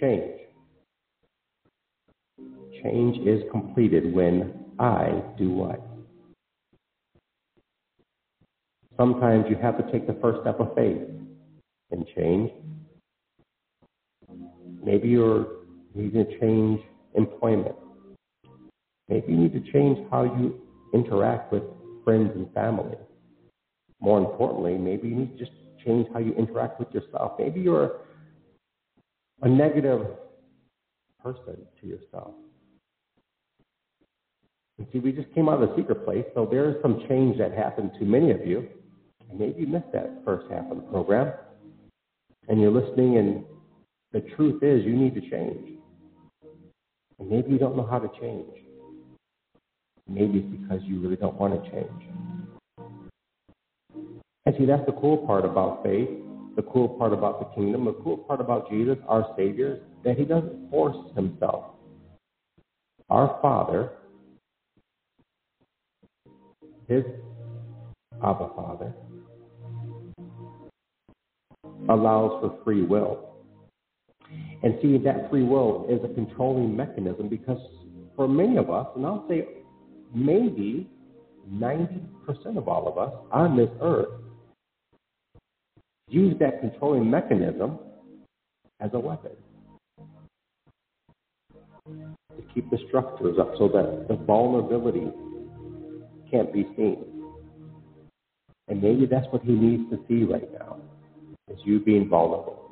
Change. 0.00 0.40
Change 2.82 3.26
is 3.26 3.42
completed 3.50 4.14
when 4.14 4.54
I 4.78 5.22
do 5.36 5.50
what? 5.50 5.87
Sometimes 8.98 9.44
you 9.48 9.56
have 9.56 9.78
to 9.78 9.92
take 9.92 10.08
the 10.08 10.18
first 10.20 10.40
step 10.40 10.58
of 10.58 10.74
faith 10.74 10.98
and 11.92 12.04
change. 12.16 12.50
Maybe 14.84 15.08
you're 15.08 15.46
needing 15.94 16.24
to 16.24 16.40
change 16.40 16.80
employment. 17.14 17.76
Maybe 19.08 19.32
you 19.32 19.38
need 19.38 19.52
to 19.52 19.72
change 19.72 19.98
how 20.10 20.24
you 20.24 20.60
interact 20.92 21.52
with 21.52 21.62
friends 22.04 22.32
and 22.34 22.52
family. 22.52 22.96
More 24.00 24.18
importantly, 24.18 24.76
maybe 24.76 25.08
you 25.08 25.14
need 25.14 25.38
to 25.38 25.44
just 25.44 25.56
change 25.84 26.08
how 26.12 26.18
you 26.18 26.34
interact 26.34 26.80
with 26.80 26.92
yourself. 26.92 27.32
Maybe 27.38 27.60
you're 27.60 28.00
a 29.42 29.48
negative 29.48 30.06
person 31.22 31.56
to 31.80 31.86
yourself. 31.86 32.34
And 34.78 34.86
see, 34.92 34.98
we 34.98 35.12
just 35.12 35.32
came 35.34 35.48
out 35.48 35.62
of 35.62 35.68
the 35.68 35.76
secret 35.76 36.04
place, 36.04 36.24
so 36.34 36.46
there 36.50 36.68
is 36.70 36.76
some 36.82 37.04
change 37.08 37.38
that 37.38 37.52
happened 37.52 37.92
to 37.98 38.04
many 38.04 38.30
of 38.30 38.46
you. 38.46 38.68
Maybe 39.32 39.60
you 39.60 39.66
missed 39.66 39.92
that 39.92 40.22
first 40.24 40.50
half 40.50 40.70
of 40.70 40.76
the 40.76 40.82
program. 40.84 41.32
And 42.48 42.60
you're 42.60 42.70
listening, 42.70 43.18
and 43.18 43.44
the 44.12 44.20
truth 44.36 44.62
is 44.62 44.84
you 44.84 44.96
need 44.96 45.14
to 45.14 45.20
change. 45.20 45.78
And 47.18 47.28
maybe 47.28 47.50
you 47.50 47.58
don't 47.58 47.76
know 47.76 47.86
how 47.86 47.98
to 47.98 48.08
change. 48.20 48.48
Maybe 50.08 50.38
it's 50.38 50.62
because 50.62 50.80
you 50.84 51.00
really 51.00 51.16
don't 51.16 51.38
want 51.38 51.62
to 51.62 51.70
change. 51.70 52.02
And 54.46 54.56
see, 54.56 54.64
that's 54.64 54.86
the 54.86 54.92
cool 54.92 55.18
part 55.26 55.44
about 55.44 55.82
faith, 55.82 56.08
the 56.56 56.62
cool 56.62 56.88
part 56.88 57.12
about 57.12 57.40
the 57.40 57.54
kingdom, 57.54 57.84
the 57.84 57.92
cool 57.92 58.16
part 58.16 58.40
about 58.40 58.70
Jesus, 58.70 58.96
our 59.06 59.34
Savior, 59.36 59.80
that 60.04 60.16
He 60.16 60.24
doesn't 60.24 60.70
force 60.70 60.96
Himself. 61.14 61.64
Our 63.10 63.38
Father, 63.42 63.90
His 66.88 67.04
Abba 68.22 68.50
Father, 68.56 68.94
allows 71.88 72.40
for 72.40 72.58
free 72.64 72.82
will. 72.82 73.34
And 74.62 74.74
see, 74.82 74.98
that 74.98 75.30
free 75.30 75.44
will 75.44 75.86
is 75.88 76.00
a 76.04 76.12
controlling 76.14 76.76
mechanism 76.76 77.28
because 77.28 77.58
for 78.16 78.28
many 78.28 78.56
of 78.56 78.70
us, 78.70 78.88
and 78.96 79.06
I'll 79.06 79.24
say 79.28 79.46
maybe 80.14 80.88
90% 81.50 82.56
of 82.56 82.68
all 82.68 82.88
of 82.88 82.98
us 82.98 83.14
on 83.32 83.56
this 83.56 83.70
earth, 83.80 84.08
use 86.08 86.34
that 86.40 86.60
controlling 86.60 87.08
mechanism 87.10 87.78
as 88.80 88.90
a 88.94 88.98
weapon 88.98 89.32
to 91.86 92.42
keep 92.54 92.68
the 92.70 92.78
structures 92.88 93.38
up 93.38 93.52
so 93.58 93.68
that 93.68 94.06
the 94.08 94.16
vulnerability 94.24 95.06
can't 96.30 96.52
be 96.52 96.66
seen. 96.76 97.04
And 98.68 98.82
maybe 98.82 99.06
that's 99.06 99.26
what 99.30 99.42
he 99.42 99.52
needs 99.52 99.88
to 99.90 99.98
see 100.08 100.24
right 100.24 100.50
now, 100.52 100.76
is 101.50 101.58
you 101.64 101.80
being 101.80 102.08
vulnerable. 102.08 102.70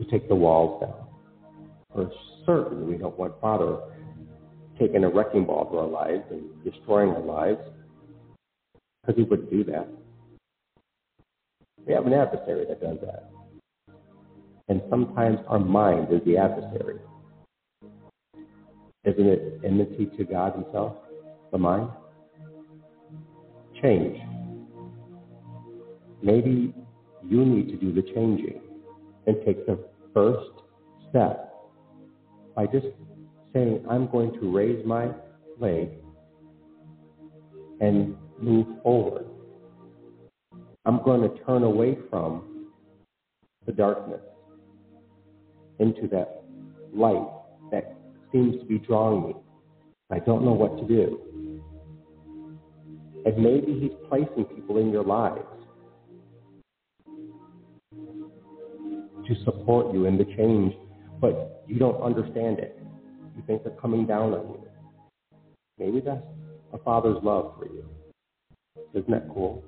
To 0.00 0.04
take 0.10 0.28
the 0.28 0.34
walls 0.34 0.82
down. 0.82 1.06
For 1.94 2.10
certain, 2.44 2.86
we 2.86 2.98
don't 2.98 3.18
want 3.18 3.40
Father 3.40 3.78
taking 4.78 5.04
a 5.04 5.08
wrecking 5.08 5.46
ball 5.46 5.70
to 5.70 5.78
our 5.78 5.86
lives 5.86 6.24
and 6.30 6.42
destroying 6.62 7.10
our 7.10 7.22
lives, 7.22 7.60
because 9.00 9.16
he 9.16 9.22
wouldn't 9.22 9.50
do 9.50 9.64
that. 9.64 9.88
We 11.86 11.94
have 11.94 12.06
an 12.06 12.12
adversary 12.12 12.66
that 12.68 12.80
does 12.80 12.98
that. 13.00 13.30
And 14.68 14.82
sometimes 14.90 15.38
our 15.48 15.60
mind 15.60 16.12
is 16.12 16.20
the 16.26 16.36
adversary. 16.36 16.98
Isn't 19.04 19.26
it 19.26 19.60
enmity 19.64 20.10
to 20.18 20.24
God 20.24 20.54
Himself, 20.54 20.96
the 21.52 21.58
mind? 21.58 21.88
Change. 23.80 24.18
Maybe 26.22 26.74
you 27.24 27.44
need 27.44 27.68
to 27.68 27.76
do 27.76 27.92
the 27.92 28.02
changing 28.02 28.60
and 29.26 29.36
take 29.44 29.66
the 29.66 29.78
first 30.14 30.50
step 31.10 31.52
by 32.54 32.66
just 32.66 32.86
saying, 33.52 33.84
I'm 33.88 34.10
going 34.10 34.32
to 34.40 34.54
raise 34.54 34.84
my 34.86 35.10
leg 35.58 35.90
and 37.80 38.16
move 38.40 38.66
forward. 38.82 39.26
I'm 40.84 41.02
going 41.02 41.22
to 41.22 41.44
turn 41.44 41.64
away 41.64 41.98
from 42.10 42.68
the 43.66 43.72
darkness 43.72 44.20
into 45.80 46.06
that 46.08 46.42
light 46.94 47.26
that 47.70 47.96
seems 48.32 48.58
to 48.60 48.64
be 48.66 48.78
drawing 48.78 49.26
me. 49.28 49.34
I 50.10 50.20
don't 50.20 50.44
know 50.44 50.52
what 50.52 50.78
to 50.78 50.86
do. 50.86 51.20
And 53.26 53.36
maybe 53.38 53.78
He's 53.80 54.08
placing 54.08 54.44
people 54.44 54.78
in 54.78 54.90
your 54.92 55.02
lives 55.04 55.44
to 59.28 59.44
support 59.44 59.92
you 59.92 60.06
in 60.06 60.18
the 60.18 60.24
change, 60.36 60.74
but 61.20 61.64
you 61.66 61.78
don't 61.78 62.00
understand 62.02 62.58
it. 62.58 62.78
You 63.36 63.42
think 63.46 63.64
they're 63.64 63.72
coming 63.72 64.06
down 64.06 64.32
on 64.32 64.46
you. 64.48 64.68
Maybe 65.78 66.00
that's 66.00 66.24
a 66.72 66.78
father's 66.78 67.22
love 67.22 67.54
for 67.58 67.66
you. 67.66 67.84
Isn't 68.94 69.10
that 69.10 69.28
cool? 69.32 69.62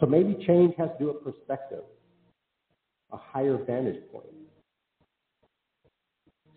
So 0.00 0.06
maybe 0.06 0.34
change 0.46 0.74
has 0.78 0.90
to 0.90 0.96
do 0.98 1.06
with 1.08 1.24
perspective, 1.24 1.82
a 3.12 3.16
higher 3.16 3.56
vantage 3.56 4.02
point. 4.12 4.26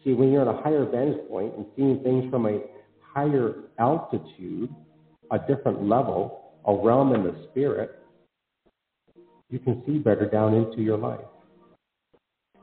See, 0.04 0.14
when 0.14 0.32
you're 0.32 0.42
at 0.42 0.48
a 0.48 0.62
higher 0.62 0.86
vantage 0.86 1.28
point 1.28 1.56
and 1.56 1.66
seeing 1.76 2.02
things 2.04 2.30
from 2.30 2.46
a 2.46 2.60
higher 3.02 3.56
altitude, 3.80 4.70
a 5.32 5.40
different 5.40 5.88
level, 5.88 6.54
a 6.66 6.74
realm 6.74 7.16
in 7.16 7.24
the 7.24 7.36
spirit, 7.50 8.00
you 9.50 9.60
can 9.60 9.84
see 9.86 9.98
better 9.98 10.28
down 10.30 10.54
into 10.54 10.82
your 10.82 10.98
life. 10.98 11.20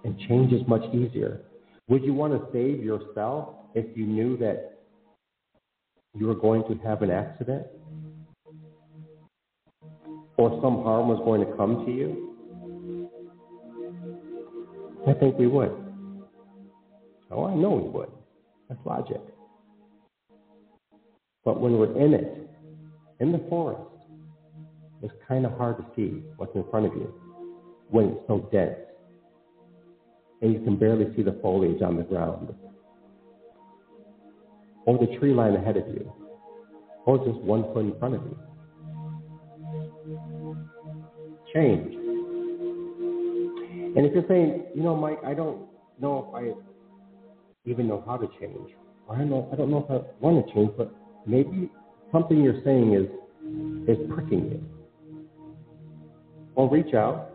And 0.04 0.18
change 0.28 0.52
is 0.52 0.66
much 0.66 0.82
easier. 0.94 1.42
Would 1.88 2.04
you 2.04 2.12
want 2.14 2.32
to 2.32 2.52
save 2.52 2.84
yourself 2.84 3.54
if 3.74 3.96
you 3.96 4.06
knew 4.06 4.36
that 4.38 4.78
you 6.14 6.26
were 6.26 6.34
going 6.34 6.62
to 6.64 6.74
have 6.86 7.02
an 7.02 7.10
accident? 7.10 7.66
Or 10.36 10.50
some 10.62 10.82
harm 10.82 11.08
was 11.08 11.18
going 11.24 11.44
to 11.44 11.56
come 11.56 11.84
to 11.84 11.92
you? 11.92 12.28
I 15.08 15.14
think 15.14 15.38
we 15.38 15.46
would. 15.46 15.74
Oh, 17.30 17.44
I 17.46 17.54
know 17.54 17.70
we 17.70 17.88
would. 17.88 18.10
That's 18.68 18.80
logic. 18.84 19.20
But 21.44 21.60
when 21.60 21.78
we're 21.78 21.96
in 21.98 22.14
it, 22.14 22.50
in 23.20 23.32
the 23.32 23.38
forest, 23.48 23.80
it's 25.02 25.14
kind 25.26 25.46
of 25.46 25.52
hard 25.52 25.78
to 25.78 25.84
see 25.96 26.22
what's 26.36 26.54
in 26.54 26.64
front 26.70 26.86
of 26.86 26.92
you 26.92 27.12
when 27.88 28.08
it's 28.08 28.26
so 28.26 28.48
dense. 28.52 28.76
And 30.40 30.52
you 30.52 30.60
can 30.60 30.76
barely 30.76 31.14
see 31.16 31.22
the 31.22 31.38
foliage 31.42 31.82
on 31.82 31.96
the 31.96 32.04
ground. 32.04 32.54
Or 34.86 34.98
the 34.98 35.18
tree 35.18 35.34
line 35.34 35.56
ahead 35.56 35.76
of 35.76 35.86
you. 35.88 36.12
Or 37.04 37.18
just 37.18 37.38
one 37.40 37.64
foot 37.74 37.84
in 37.86 37.98
front 37.98 38.14
of 38.14 38.22
you. 38.22 38.38
Change. 41.52 41.94
And 43.96 44.06
if 44.06 44.14
you're 44.14 44.28
saying, 44.28 44.64
you 44.74 44.82
know, 44.82 44.94
Mike, 44.94 45.18
I 45.24 45.34
don't 45.34 45.66
know 46.00 46.28
if 46.28 46.34
I 46.34 47.70
even 47.70 47.88
know 47.88 48.02
how 48.06 48.16
to 48.16 48.28
change. 48.40 48.70
Or 49.06 49.16
I 49.16 49.18
don't 49.18 49.30
know 49.30 49.48
I 49.52 49.56
don't 49.56 49.70
know 49.70 49.84
if 49.88 49.90
I 49.90 50.04
want 50.20 50.46
to 50.46 50.54
change, 50.54 50.70
but 50.76 50.94
maybe 51.26 51.70
something 52.12 52.42
you're 52.42 52.62
saying 52.64 52.94
is 52.94 53.08
is 53.88 53.98
pricking 54.12 54.50
you. 54.50 54.64
Well 56.54 56.68
reach 56.68 56.94
out. 56.94 57.30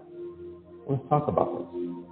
Let's 0.88 1.02
talk 1.10 1.28
about 1.28 1.74
this. 1.74 2.03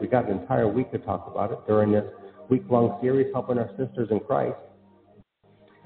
We 0.00 0.08
got 0.08 0.28
an 0.28 0.38
entire 0.38 0.68
week 0.68 0.90
to 0.92 0.98
talk 0.98 1.30
about 1.30 1.52
it 1.52 1.58
during 1.66 1.92
this 1.92 2.04
week 2.48 2.64
long 2.70 2.98
series 3.00 3.32
helping 3.32 3.58
our 3.58 3.68
sisters 3.76 4.08
in 4.10 4.20
Christ. 4.20 4.56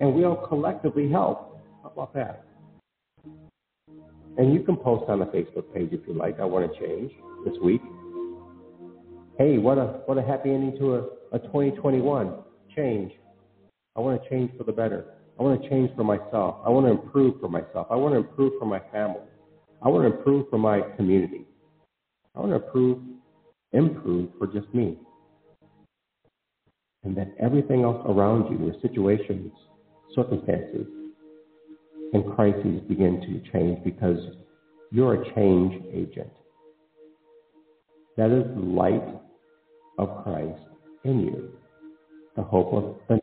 And 0.00 0.14
we'll 0.14 0.36
collectively 0.36 1.10
help. 1.10 1.60
How 1.82 1.90
about 1.90 2.14
that? 2.14 2.44
And 4.38 4.54
you 4.54 4.62
can 4.62 4.76
post 4.76 5.08
on 5.08 5.18
the 5.18 5.26
Facebook 5.26 5.72
page 5.74 5.90
if 5.92 6.00
you 6.06 6.14
like. 6.14 6.40
I 6.40 6.44
want 6.44 6.72
to 6.72 6.80
change 6.80 7.12
this 7.44 7.54
week. 7.62 7.82
Hey, 9.38 9.58
what 9.58 9.78
a 9.78 10.02
what 10.06 10.16
a 10.16 10.22
happy 10.22 10.50
ending 10.50 10.78
to 10.78 10.94
a, 10.94 11.36
a 11.36 11.38
2021 11.38 12.34
change. 12.74 13.12
I 13.94 14.00
want 14.00 14.22
to 14.22 14.30
change 14.30 14.50
for 14.56 14.64
the 14.64 14.72
better. 14.72 15.04
I 15.38 15.42
want 15.42 15.62
to 15.62 15.68
change 15.68 15.90
for 15.96 16.04
myself. 16.04 16.56
I 16.64 16.70
want 16.70 16.86
to 16.86 16.92
improve 16.92 17.40
for 17.40 17.48
myself. 17.48 17.88
I 17.90 17.96
want 17.96 18.14
to 18.14 18.18
improve 18.18 18.58
for 18.58 18.66
my 18.66 18.80
family. 18.90 19.20
I 19.82 19.88
want 19.88 20.08
to 20.08 20.16
improve 20.16 20.48
for 20.48 20.58
my 20.58 20.80
community. 20.96 21.44
I 22.34 22.40
want 22.40 22.52
to 22.52 22.64
improve, 22.64 22.98
improve 23.72 24.30
for 24.38 24.46
just 24.46 24.72
me. 24.74 24.96
And 27.04 27.16
that 27.16 27.34
everything 27.40 27.82
else 27.82 28.04
around 28.06 28.50
you, 28.50 28.66
your 28.66 28.80
situations, 28.80 29.52
circumstances, 30.14 30.86
and 32.12 32.34
crises 32.34 32.80
begin 32.88 33.20
to 33.20 33.50
change 33.52 33.82
because 33.84 34.18
you're 34.90 35.22
a 35.22 35.34
change 35.34 35.82
agent. 35.92 36.30
That 38.16 38.30
is 38.30 38.44
the 38.54 38.60
light 38.60 39.20
of 39.98 40.22
Christ 40.22 40.60
in 41.04 41.20
you, 41.20 41.52
the 42.36 42.42
hope 42.42 42.72
of 42.74 42.96
the. 43.08 43.22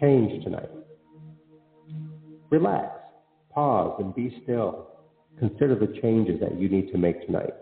Change 0.00 0.44
tonight. 0.44 0.68
Relax, 2.50 2.90
pause, 3.50 3.96
and 3.98 4.14
be 4.14 4.40
still. 4.42 4.95
Consider 5.38 5.74
the 5.74 5.98
changes 6.00 6.40
that 6.40 6.58
you 6.58 6.68
need 6.68 6.90
to 6.92 6.98
make 6.98 7.26
tonight. 7.26 7.52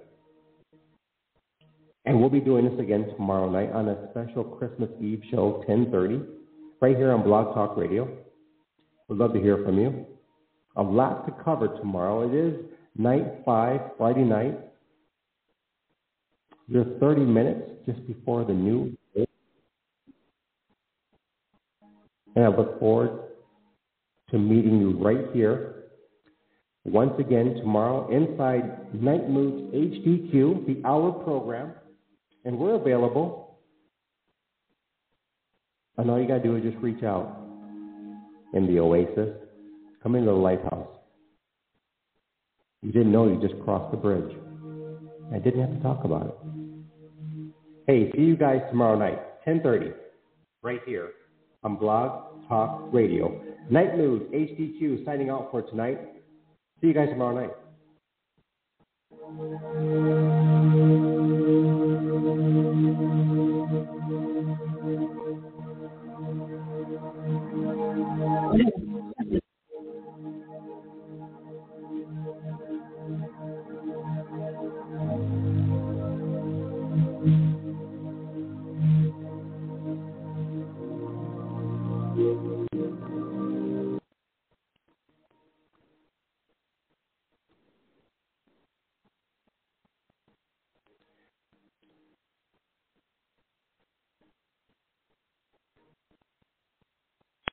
And 2.04 2.20
we'll 2.20 2.30
be 2.30 2.40
doing 2.40 2.68
this 2.68 2.78
again 2.78 3.06
tomorrow 3.16 3.50
night 3.50 3.72
on 3.72 3.88
a 3.88 4.08
special 4.10 4.44
Christmas 4.44 4.90
Eve 5.00 5.22
show, 5.30 5.62
1030, 5.66 6.22
right 6.80 6.96
here 6.96 7.12
on 7.12 7.22
Blog 7.22 7.54
Talk 7.54 7.76
Radio. 7.76 8.08
We'd 9.08 9.18
love 9.18 9.32
to 9.32 9.40
hear 9.40 9.64
from 9.64 9.78
you. 9.78 10.06
A 10.76 10.82
lot 10.82 11.26
to 11.26 11.44
cover 11.44 11.68
tomorrow. 11.68 12.28
It 12.28 12.34
is 12.34 12.60
night 12.96 13.42
five, 13.44 13.80
Friday 13.96 14.24
night. 14.24 14.58
You're 16.68 16.84
30 17.00 17.22
minutes 17.22 17.70
just 17.86 18.06
before 18.06 18.44
the 18.44 18.52
new 18.52 18.96
year. 19.14 19.26
And 22.36 22.44
I 22.44 22.48
look 22.48 22.78
forward 22.78 23.20
to 24.30 24.38
meeting 24.38 24.78
you 24.78 24.98
right 24.98 25.26
here 25.32 25.83
once 26.84 27.12
again 27.18 27.54
tomorrow 27.56 28.08
inside 28.10 28.94
Night 28.94 29.28
Moods 29.28 29.74
HDQ, 29.74 30.66
the 30.66 30.86
hour 30.86 31.12
program. 31.12 31.72
And 32.44 32.58
we're 32.58 32.74
available. 32.74 33.58
And 35.96 36.10
all 36.10 36.20
you 36.20 36.28
got 36.28 36.38
to 36.38 36.42
do 36.42 36.56
is 36.56 36.62
just 36.62 36.76
reach 36.82 37.02
out 37.02 37.38
in 38.52 38.66
the 38.66 38.80
oasis. 38.80 39.36
Come 40.02 40.14
into 40.14 40.30
the 40.30 40.36
lighthouse. 40.36 40.88
You 42.82 42.92
didn't 42.92 43.12
know 43.12 43.26
you 43.28 43.40
just 43.40 43.58
crossed 43.64 43.90
the 43.90 43.96
bridge. 43.96 44.36
I 45.32 45.38
didn't 45.38 45.60
have 45.60 45.74
to 45.74 45.82
talk 45.82 46.04
about 46.04 46.26
it. 46.26 46.34
Hey, 47.86 48.12
see 48.12 48.22
you 48.22 48.36
guys 48.36 48.60
tomorrow 48.68 48.98
night, 48.98 49.20
10:30, 49.46 49.94
right 50.62 50.80
here 50.84 51.12
on 51.62 51.76
Blog 51.76 52.46
Talk 52.46 52.92
Radio. 52.92 53.40
Night 53.70 53.96
Mood 53.96 54.30
HDQ 54.32 55.04
signing 55.06 55.30
out 55.30 55.50
for 55.50 55.62
tonight. 55.62 55.98
See 56.80 56.88
you 56.88 56.94
guys 56.94 57.08
tomorrow 57.10 57.34
night. 57.34 57.50